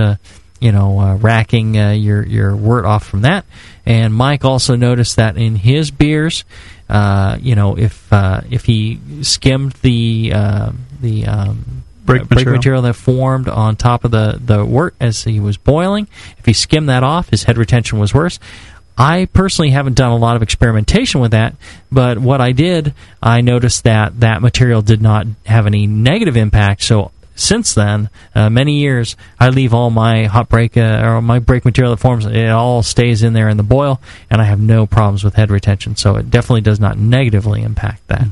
You 0.63 0.71
know, 0.71 0.99
uh, 0.99 1.15
racking 1.15 1.77
uh, 1.77 1.91
your 1.91 2.25
your 2.25 2.55
wort 2.55 2.85
off 2.85 3.05
from 3.05 3.23
that. 3.23 3.45
And 3.85 4.13
Mike 4.13 4.45
also 4.45 4.75
noticed 4.77 5.17
that 5.17 5.35
in 5.35 5.55
his 5.57 5.91
beers, 5.91 6.45
uh, 6.89 7.37
you 7.41 7.55
know, 7.55 7.77
if 7.77 8.11
uh, 8.13 8.41
if 8.49 8.65
he 8.65 8.99
skimmed 9.23 9.73
the 9.81 10.31
uh, 10.33 10.71
the 11.01 11.25
um, 11.27 11.83
Break 12.05 12.23
uh, 12.23 12.25
material. 12.29 12.81
that 12.81 12.93
formed 12.93 13.47
on 13.47 13.75
top 13.75 14.03
of 14.03 14.11
the 14.11 14.39
the 14.43 14.65
wort 14.65 14.95
as 14.99 15.23
he 15.23 15.39
was 15.39 15.57
boiling, 15.57 16.07
if 16.37 16.45
he 16.45 16.53
skimmed 16.53 16.89
that 16.89 17.03
off, 17.03 17.29
his 17.29 17.43
head 17.43 17.57
retention 17.57 17.99
was 17.99 18.13
worse. 18.13 18.39
I 18.97 19.25
personally 19.25 19.71
haven't 19.71 19.95
done 19.95 20.11
a 20.11 20.17
lot 20.17 20.35
of 20.35 20.43
experimentation 20.43 21.19
with 21.21 21.31
that, 21.31 21.55
but 21.91 22.19
what 22.19 22.41
I 22.41 22.51
did, 22.51 22.93
I 23.21 23.41
noticed 23.41 23.85
that 23.85 24.19
that 24.19 24.41
material 24.41 24.81
did 24.81 25.01
not 25.01 25.25
have 25.45 25.65
any 25.65 25.87
negative 25.87 26.37
impact. 26.37 26.83
So 26.83 27.11
since 27.35 27.73
then, 27.73 28.09
uh, 28.35 28.49
many 28.49 28.79
years, 28.79 29.15
I 29.39 29.49
leave 29.49 29.73
all 29.73 29.89
my 29.89 30.25
hot 30.25 30.49
break 30.49 30.77
uh, 30.77 31.01
or 31.03 31.21
my 31.21 31.39
break 31.39 31.65
material 31.65 31.91
that 31.91 32.01
forms. 32.01 32.25
It 32.25 32.49
all 32.49 32.83
stays 32.83 33.23
in 33.23 33.33
there 33.33 33.49
in 33.49 33.57
the 33.57 33.63
boil, 33.63 33.99
and 34.29 34.41
I 34.41 34.45
have 34.45 34.59
no 34.59 34.85
problems 34.85 35.23
with 35.23 35.35
head 35.35 35.49
retention. 35.49 35.95
So 35.95 36.15
it 36.15 36.29
definitely 36.29 36.61
does 36.61 36.79
not 36.79 36.97
negatively 36.97 37.63
impact 37.63 38.07
that. 38.07 38.27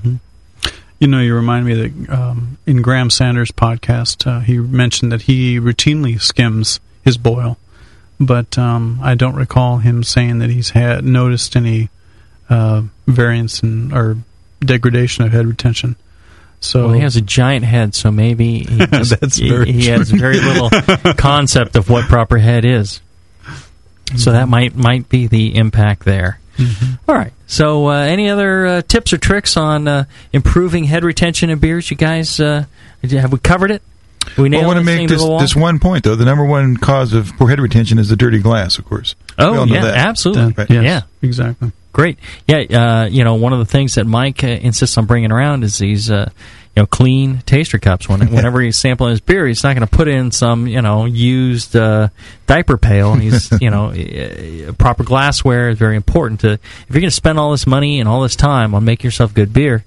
You 0.99 1.07
know, 1.07 1.19
you 1.19 1.33
remind 1.33 1.65
me 1.65 1.73
that 1.73 2.09
um, 2.11 2.59
in 2.67 2.83
Graham 2.83 3.09
Sanders' 3.09 3.51
podcast, 3.51 4.27
uh, 4.27 4.41
he 4.41 4.59
mentioned 4.59 5.11
that 5.11 5.23
he 5.23 5.59
routinely 5.59 6.21
skims 6.21 6.79
his 7.03 7.17
boil, 7.17 7.57
but 8.19 8.55
um, 8.59 8.99
I 9.01 9.15
don't 9.15 9.35
recall 9.35 9.77
him 9.77 10.03
saying 10.03 10.37
that 10.39 10.51
he's 10.51 10.69
had 10.69 11.03
noticed 11.03 11.55
any 11.55 11.89
uh, 12.51 12.83
variance 13.07 13.63
in 13.63 13.91
or 13.91 14.17
degradation 14.59 15.23
of 15.23 15.31
head 15.31 15.47
retention. 15.47 15.95
So 16.61 16.85
well, 16.85 16.93
he 16.93 17.01
has 17.01 17.15
a 17.15 17.21
giant 17.21 17.65
head, 17.65 17.95
so 17.95 18.11
maybe 18.11 18.59
he, 18.59 18.77
just, 18.87 19.19
That's 19.19 19.35
he, 19.37 19.49
very 19.49 19.71
he 19.71 19.87
has 19.87 20.09
very 20.11 20.39
little 20.39 20.69
concept 21.15 21.75
of 21.75 21.89
what 21.89 22.05
proper 22.05 22.37
head 22.37 22.63
is. 22.63 23.01
So 24.15 24.31
that 24.31 24.47
might 24.47 24.75
might 24.75 25.09
be 25.09 25.27
the 25.27 25.55
impact 25.55 26.05
there. 26.05 26.39
All 27.07 27.15
right. 27.15 27.33
So, 27.47 27.87
uh, 27.89 28.01
any 28.01 28.29
other 28.29 28.65
uh, 28.65 28.81
tips 28.83 29.13
or 29.13 29.17
tricks 29.17 29.57
on 29.57 29.87
uh, 29.87 30.05
improving 30.31 30.83
head 30.83 31.03
retention 31.03 31.49
in 31.49 31.59
beers? 31.59 31.89
You 31.89 31.97
guys, 31.97 32.39
uh, 32.39 32.65
have 33.03 33.31
we 33.31 33.39
covered 33.39 33.71
it? 33.71 33.81
We 34.37 34.49
Well, 34.49 34.63
I 34.63 34.67
want 34.67 34.79
to 34.79 34.85
make 34.85 35.09
this, 35.09 35.23
the 35.23 35.37
this 35.39 35.55
one 35.55 35.79
point, 35.79 36.03
though. 36.03 36.15
The 36.15 36.25
number 36.25 36.45
one 36.45 36.77
cause 36.77 37.13
of 37.13 37.35
poor 37.37 37.49
head 37.49 37.59
retention 37.59 37.99
is 37.99 38.09
the 38.09 38.15
dirty 38.15 38.39
glass, 38.39 38.77
of 38.77 38.85
course. 38.85 39.15
Oh 39.37 39.65
yeah, 39.65 39.81
that. 39.81 39.95
absolutely. 39.95 40.53
Right. 40.53 40.69
Yeah, 40.69 41.01
exactly. 41.21 41.71
Great. 41.93 42.17
Yeah, 42.47 42.59
uh, 42.59 43.05
you 43.05 43.23
know, 43.23 43.35
one 43.35 43.51
of 43.51 43.59
the 43.59 43.65
things 43.65 43.95
that 43.95 44.05
Mike 44.05 44.43
uh, 44.43 44.47
insists 44.47 44.97
on 44.97 45.05
bringing 45.05 45.31
around 45.31 45.65
is 45.65 45.77
these, 45.77 46.09
uh, 46.09 46.29
you 46.75 46.83
know, 46.83 46.87
clean 46.87 47.39
taster 47.39 47.79
cups. 47.79 48.07
When, 48.07 48.19
whenever 48.31 48.61
he's 48.61 48.77
sampling 48.77 49.11
his 49.11 49.19
beer, 49.19 49.45
he's 49.45 49.63
not 49.63 49.75
going 49.75 49.85
to 49.85 49.93
put 49.93 50.07
in 50.07 50.31
some, 50.31 50.67
you 50.67 50.81
know, 50.81 51.03
used 51.03 51.75
uh, 51.75 52.07
diaper 52.47 52.77
pail. 52.77 53.15
He's, 53.15 53.51
you 53.61 53.69
know, 53.69 53.89
uh, 53.89 54.71
proper 54.73 55.03
glassware 55.03 55.69
is 55.69 55.77
very 55.77 55.97
important. 55.97 56.41
To 56.41 56.53
if 56.53 56.85
you're 56.89 57.01
going 57.01 57.09
to 57.09 57.11
spend 57.11 57.37
all 57.37 57.51
this 57.51 57.67
money 57.67 57.99
and 57.99 58.07
all 58.07 58.21
this 58.21 58.37
time 58.37 58.73
on 58.73 58.85
making 58.85 59.07
yourself 59.07 59.33
good 59.33 59.51
beer, 59.51 59.83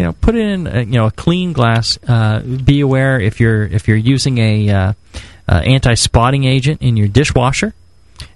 you 0.00 0.06
know, 0.06 0.14
put 0.14 0.34
it 0.34 0.46
in, 0.46 0.66
a, 0.66 0.80
you 0.80 0.92
know, 0.92 1.08
a 1.08 1.10
clean 1.10 1.52
glass. 1.52 1.98
Uh, 2.08 2.40
be 2.40 2.80
aware 2.80 3.20
if 3.20 3.38
you're 3.38 3.64
if 3.64 3.86
you're 3.86 3.98
using 3.98 4.38
a 4.38 4.70
uh, 4.70 4.92
uh, 5.46 5.52
anti-spotting 5.52 6.44
agent 6.44 6.80
in 6.80 6.96
your 6.96 7.06
dishwasher 7.06 7.74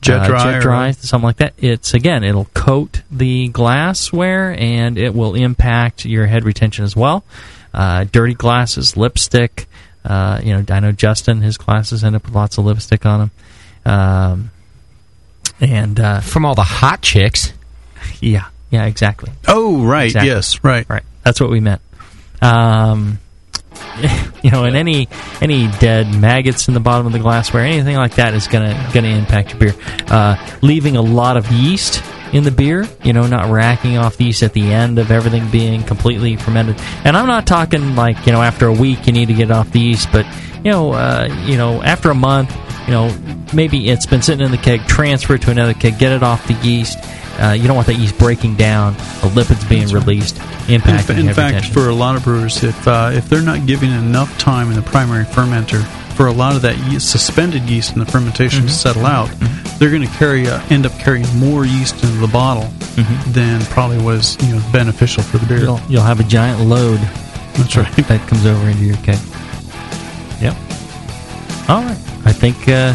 Jet 0.03 0.21
uh, 0.21 0.27
dry 0.27 0.45
jet 0.45 0.57
or- 0.57 0.61
dry, 0.61 0.91
something 0.91 1.25
like 1.25 1.37
that. 1.37 1.55
It's 1.57 1.95
again, 1.95 2.23
it'll 2.23 2.51
coat 2.53 3.01
the 3.11 3.49
glassware 3.49 4.55
and 4.59 4.99
it 4.99 5.15
will 5.15 5.35
impact 5.35 6.05
your 6.05 6.27
head 6.27 6.45
retention 6.45 6.85
as 6.85 6.95
well. 6.95 7.25
Uh, 7.73 8.05
dirty 8.13 8.35
glasses, 8.35 8.95
lipstick. 8.95 9.67
Uh, 10.05 10.43
you 10.45 10.53
know, 10.53 10.65
I 10.69 10.81
know 10.81 10.93
Justin, 10.93 11.41
his 11.41 11.57
glasses 11.57 12.05
end 12.05 12.15
up 12.15 12.27
with 12.27 12.35
lots 12.35 12.59
of 12.59 12.67
lipstick 12.67 13.07
on 13.07 13.31
them. 13.87 13.91
Um, 13.91 14.51
and 15.63 15.99
uh, 15.99 16.21
from 16.21 16.45
all 16.45 16.55
the 16.55 16.63
hot 16.63 17.01
chicks. 17.01 17.55
Yeah, 18.21 18.49
yeah, 18.71 18.85
exactly. 18.85 19.33
Oh, 19.49 19.83
right. 19.83 20.05
Exactly. 20.05 20.29
Yes, 20.29 20.63
right. 20.63 20.87
Right. 20.91 21.05
That's 21.25 21.41
what 21.41 21.51
we 21.51 21.61
meant. 21.61 21.81
Um, 22.43 23.19
you 24.43 24.51
know, 24.51 24.65
and 24.65 24.77
any 24.77 25.09
any 25.41 25.69
dead 25.79 26.15
maggots 26.15 26.69
in 26.69 26.75
the 26.75 26.81
bottom 26.81 27.07
of 27.07 27.13
the 27.13 27.19
glassware, 27.19 27.65
anything 27.65 27.97
like 27.97 28.17
that 28.17 28.35
is 28.35 28.49
gonna 28.49 28.91
gonna 28.93 29.09
impact 29.09 29.51
your 29.51 29.59
beer. 29.59 29.75
Uh, 30.09 30.37
leaving 30.63 30.97
a 30.97 31.03
lot 31.03 31.37
of 31.37 31.51
yeast 31.51 32.03
in 32.33 32.43
the 32.43 32.51
beer, 32.51 32.87
you 33.05 33.13
know, 33.13 33.27
not 33.27 33.51
racking 33.51 33.97
off 33.97 34.21
yeast 34.21 34.43
at 34.43 34.53
the 34.53 34.73
end 34.73 34.99
of 34.99 35.11
everything 35.11 35.49
being 35.51 35.83
completely 35.85 36.37
fermented. 36.37 36.77
And 37.05 37.17
I'm 37.17 37.27
not 37.27 37.47
talking 37.47 37.95
like 37.95 38.27
you 38.27 38.33
know 38.33 38.43
after 38.43 38.67
a 38.67 38.73
week 38.73 39.07
you 39.07 39.13
need 39.13 39.27
to 39.27 39.35
get 39.35 39.51
off 39.51 39.71
the 39.71 39.81
yeast, 39.81 40.11
but 40.13 40.27
you 40.65 40.71
know, 40.71 40.93
uh, 40.93 41.29
you 41.47 41.57
know 41.57 41.83
after 41.83 42.11
a 42.11 42.15
month, 42.15 42.55
you 42.87 42.93
know 42.93 43.17
maybe 43.55 43.89
it's 43.89 44.07
been 44.07 44.23
sitting 44.23 44.45
in 44.45 44.51
the 44.51 44.59
keg, 44.59 44.87
transfer 44.87 45.35
it 45.35 45.43
to 45.43 45.51
another 45.51 45.75
keg, 45.75 45.99
get 45.99 46.13
it 46.13 46.23
off 46.23 46.47
the 46.47 46.55
yeast. 46.55 46.99
Uh, 47.41 47.53
you 47.53 47.67
don't 47.67 47.77
want 47.77 47.87
that 47.89 47.97
yeast 47.97 48.17
breaking 48.19 48.55
down, 48.57 48.95
the 48.95 49.31
lipids 49.35 49.69
being 49.69 49.89
released, 49.89 50.37
In, 50.69 50.81
impacting 50.81 51.05
fa- 51.05 51.19
in 51.19 51.35
fact, 51.35 51.67
for 51.67 51.89
a 51.89 51.95
lot 51.95 52.17
of 52.17 52.25
brewers, 52.25 52.63
if 52.63 52.87
uh, 52.89 53.11
if 53.13 53.29
they're 53.29 53.43
not 53.43 53.67
giving 53.67 53.91
enough 53.91 54.37
time 54.39 54.69
in 54.71 54.77
the 54.77 54.83
primary 54.83 55.25
fermenter 55.25 55.85
for 56.17 56.27
a 56.27 56.33
lot 56.33 56.55
of 56.55 56.63
that 56.63 56.77
yeast, 56.91 57.11
suspended 57.11 57.63
yeast 57.63 57.93
in 57.95 57.99
the 57.99 58.07
fermentation 58.07 58.61
Mm-hmm. 58.61 58.69
to 58.69 58.73
settle 58.75 59.05
out, 59.07 59.29
they're 59.79 59.91
going 59.91 60.03
to 60.07 60.15
carry 60.17 60.47
uh, 60.47 60.63
end 60.71 60.87
up 60.87 60.93
carrying 61.01 61.27
more 61.39 61.65
yeast 61.65 61.95
into 62.05 62.17
the 62.19 62.29
bottle 62.29 62.69
than 63.33 63.61
probably 63.67 63.99
was 64.01 64.37
you 64.47 64.55
know 64.55 64.63
beneficial 64.73 65.23
for 65.25 65.39
the 65.39 65.47
beer. 65.47 65.59
Mm-hmm. 65.59 65.83
You'll, 65.87 65.93
you'll 65.93 66.03
have 66.03 66.21
a 66.21 66.25
giant 66.25 66.61
load. 66.61 66.99
That's 67.59 67.77
right. 67.77 67.93
That 68.09 68.27
comes 68.29 68.47
over 68.47 68.69
into 68.69 68.85
your 68.85 68.97
keg. 68.99 69.19
Yep. 70.41 70.55
All 71.69 71.83
right. 71.83 71.99
I 72.27 72.33
think 72.33 72.57
uh, 72.69 72.95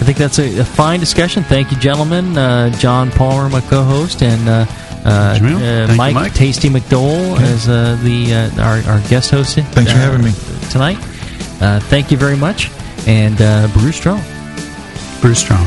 I 0.00 0.06
think 0.06 0.18
that's 0.18 0.38
a, 0.38 0.58
a 0.60 0.64
fine 0.64 1.00
discussion. 1.00 1.44
Thank 1.44 1.70
you, 1.70 1.78
gentlemen. 1.78 2.36
Uh, 2.36 2.70
John 2.78 3.10
Palmer, 3.10 3.48
my 3.48 3.60
co-host, 3.62 4.22
and 4.22 4.48
uh, 4.48 4.66
uh, 5.04 5.08
uh, 5.08 5.38
Thank 5.38 5.90
you, 5.90 5.96
Mike, 5.96 6.14
Mike. 6.14 6.34
Tasty 6.34 6.68
McDole 6.68 7.38
as 7.40 7.68
uh, 7.68 7.96
the 8.02 8.34
uh, 8.34 8.62
our, 8.62 8.78
our 8.92 9.08
guest 9.08 9.30
host. 9.30 9.56
Thanks 9.58 9.92
for 9.92 9.98
having 9.98 10.24
me. 10.24 10.32
tonight. 10.70 10.98
Uh, 11.60 11.78
thank 11.80 12.10
you 12.10 12.16
very 12.16 12.36
much, 12.36 12.70
and 13.06 13.40
uh, 13.40 13.68
brew 13.68 13.92
strong. 13.92 14.22
Brew 15.20 15.34
strong. 15.34 15.64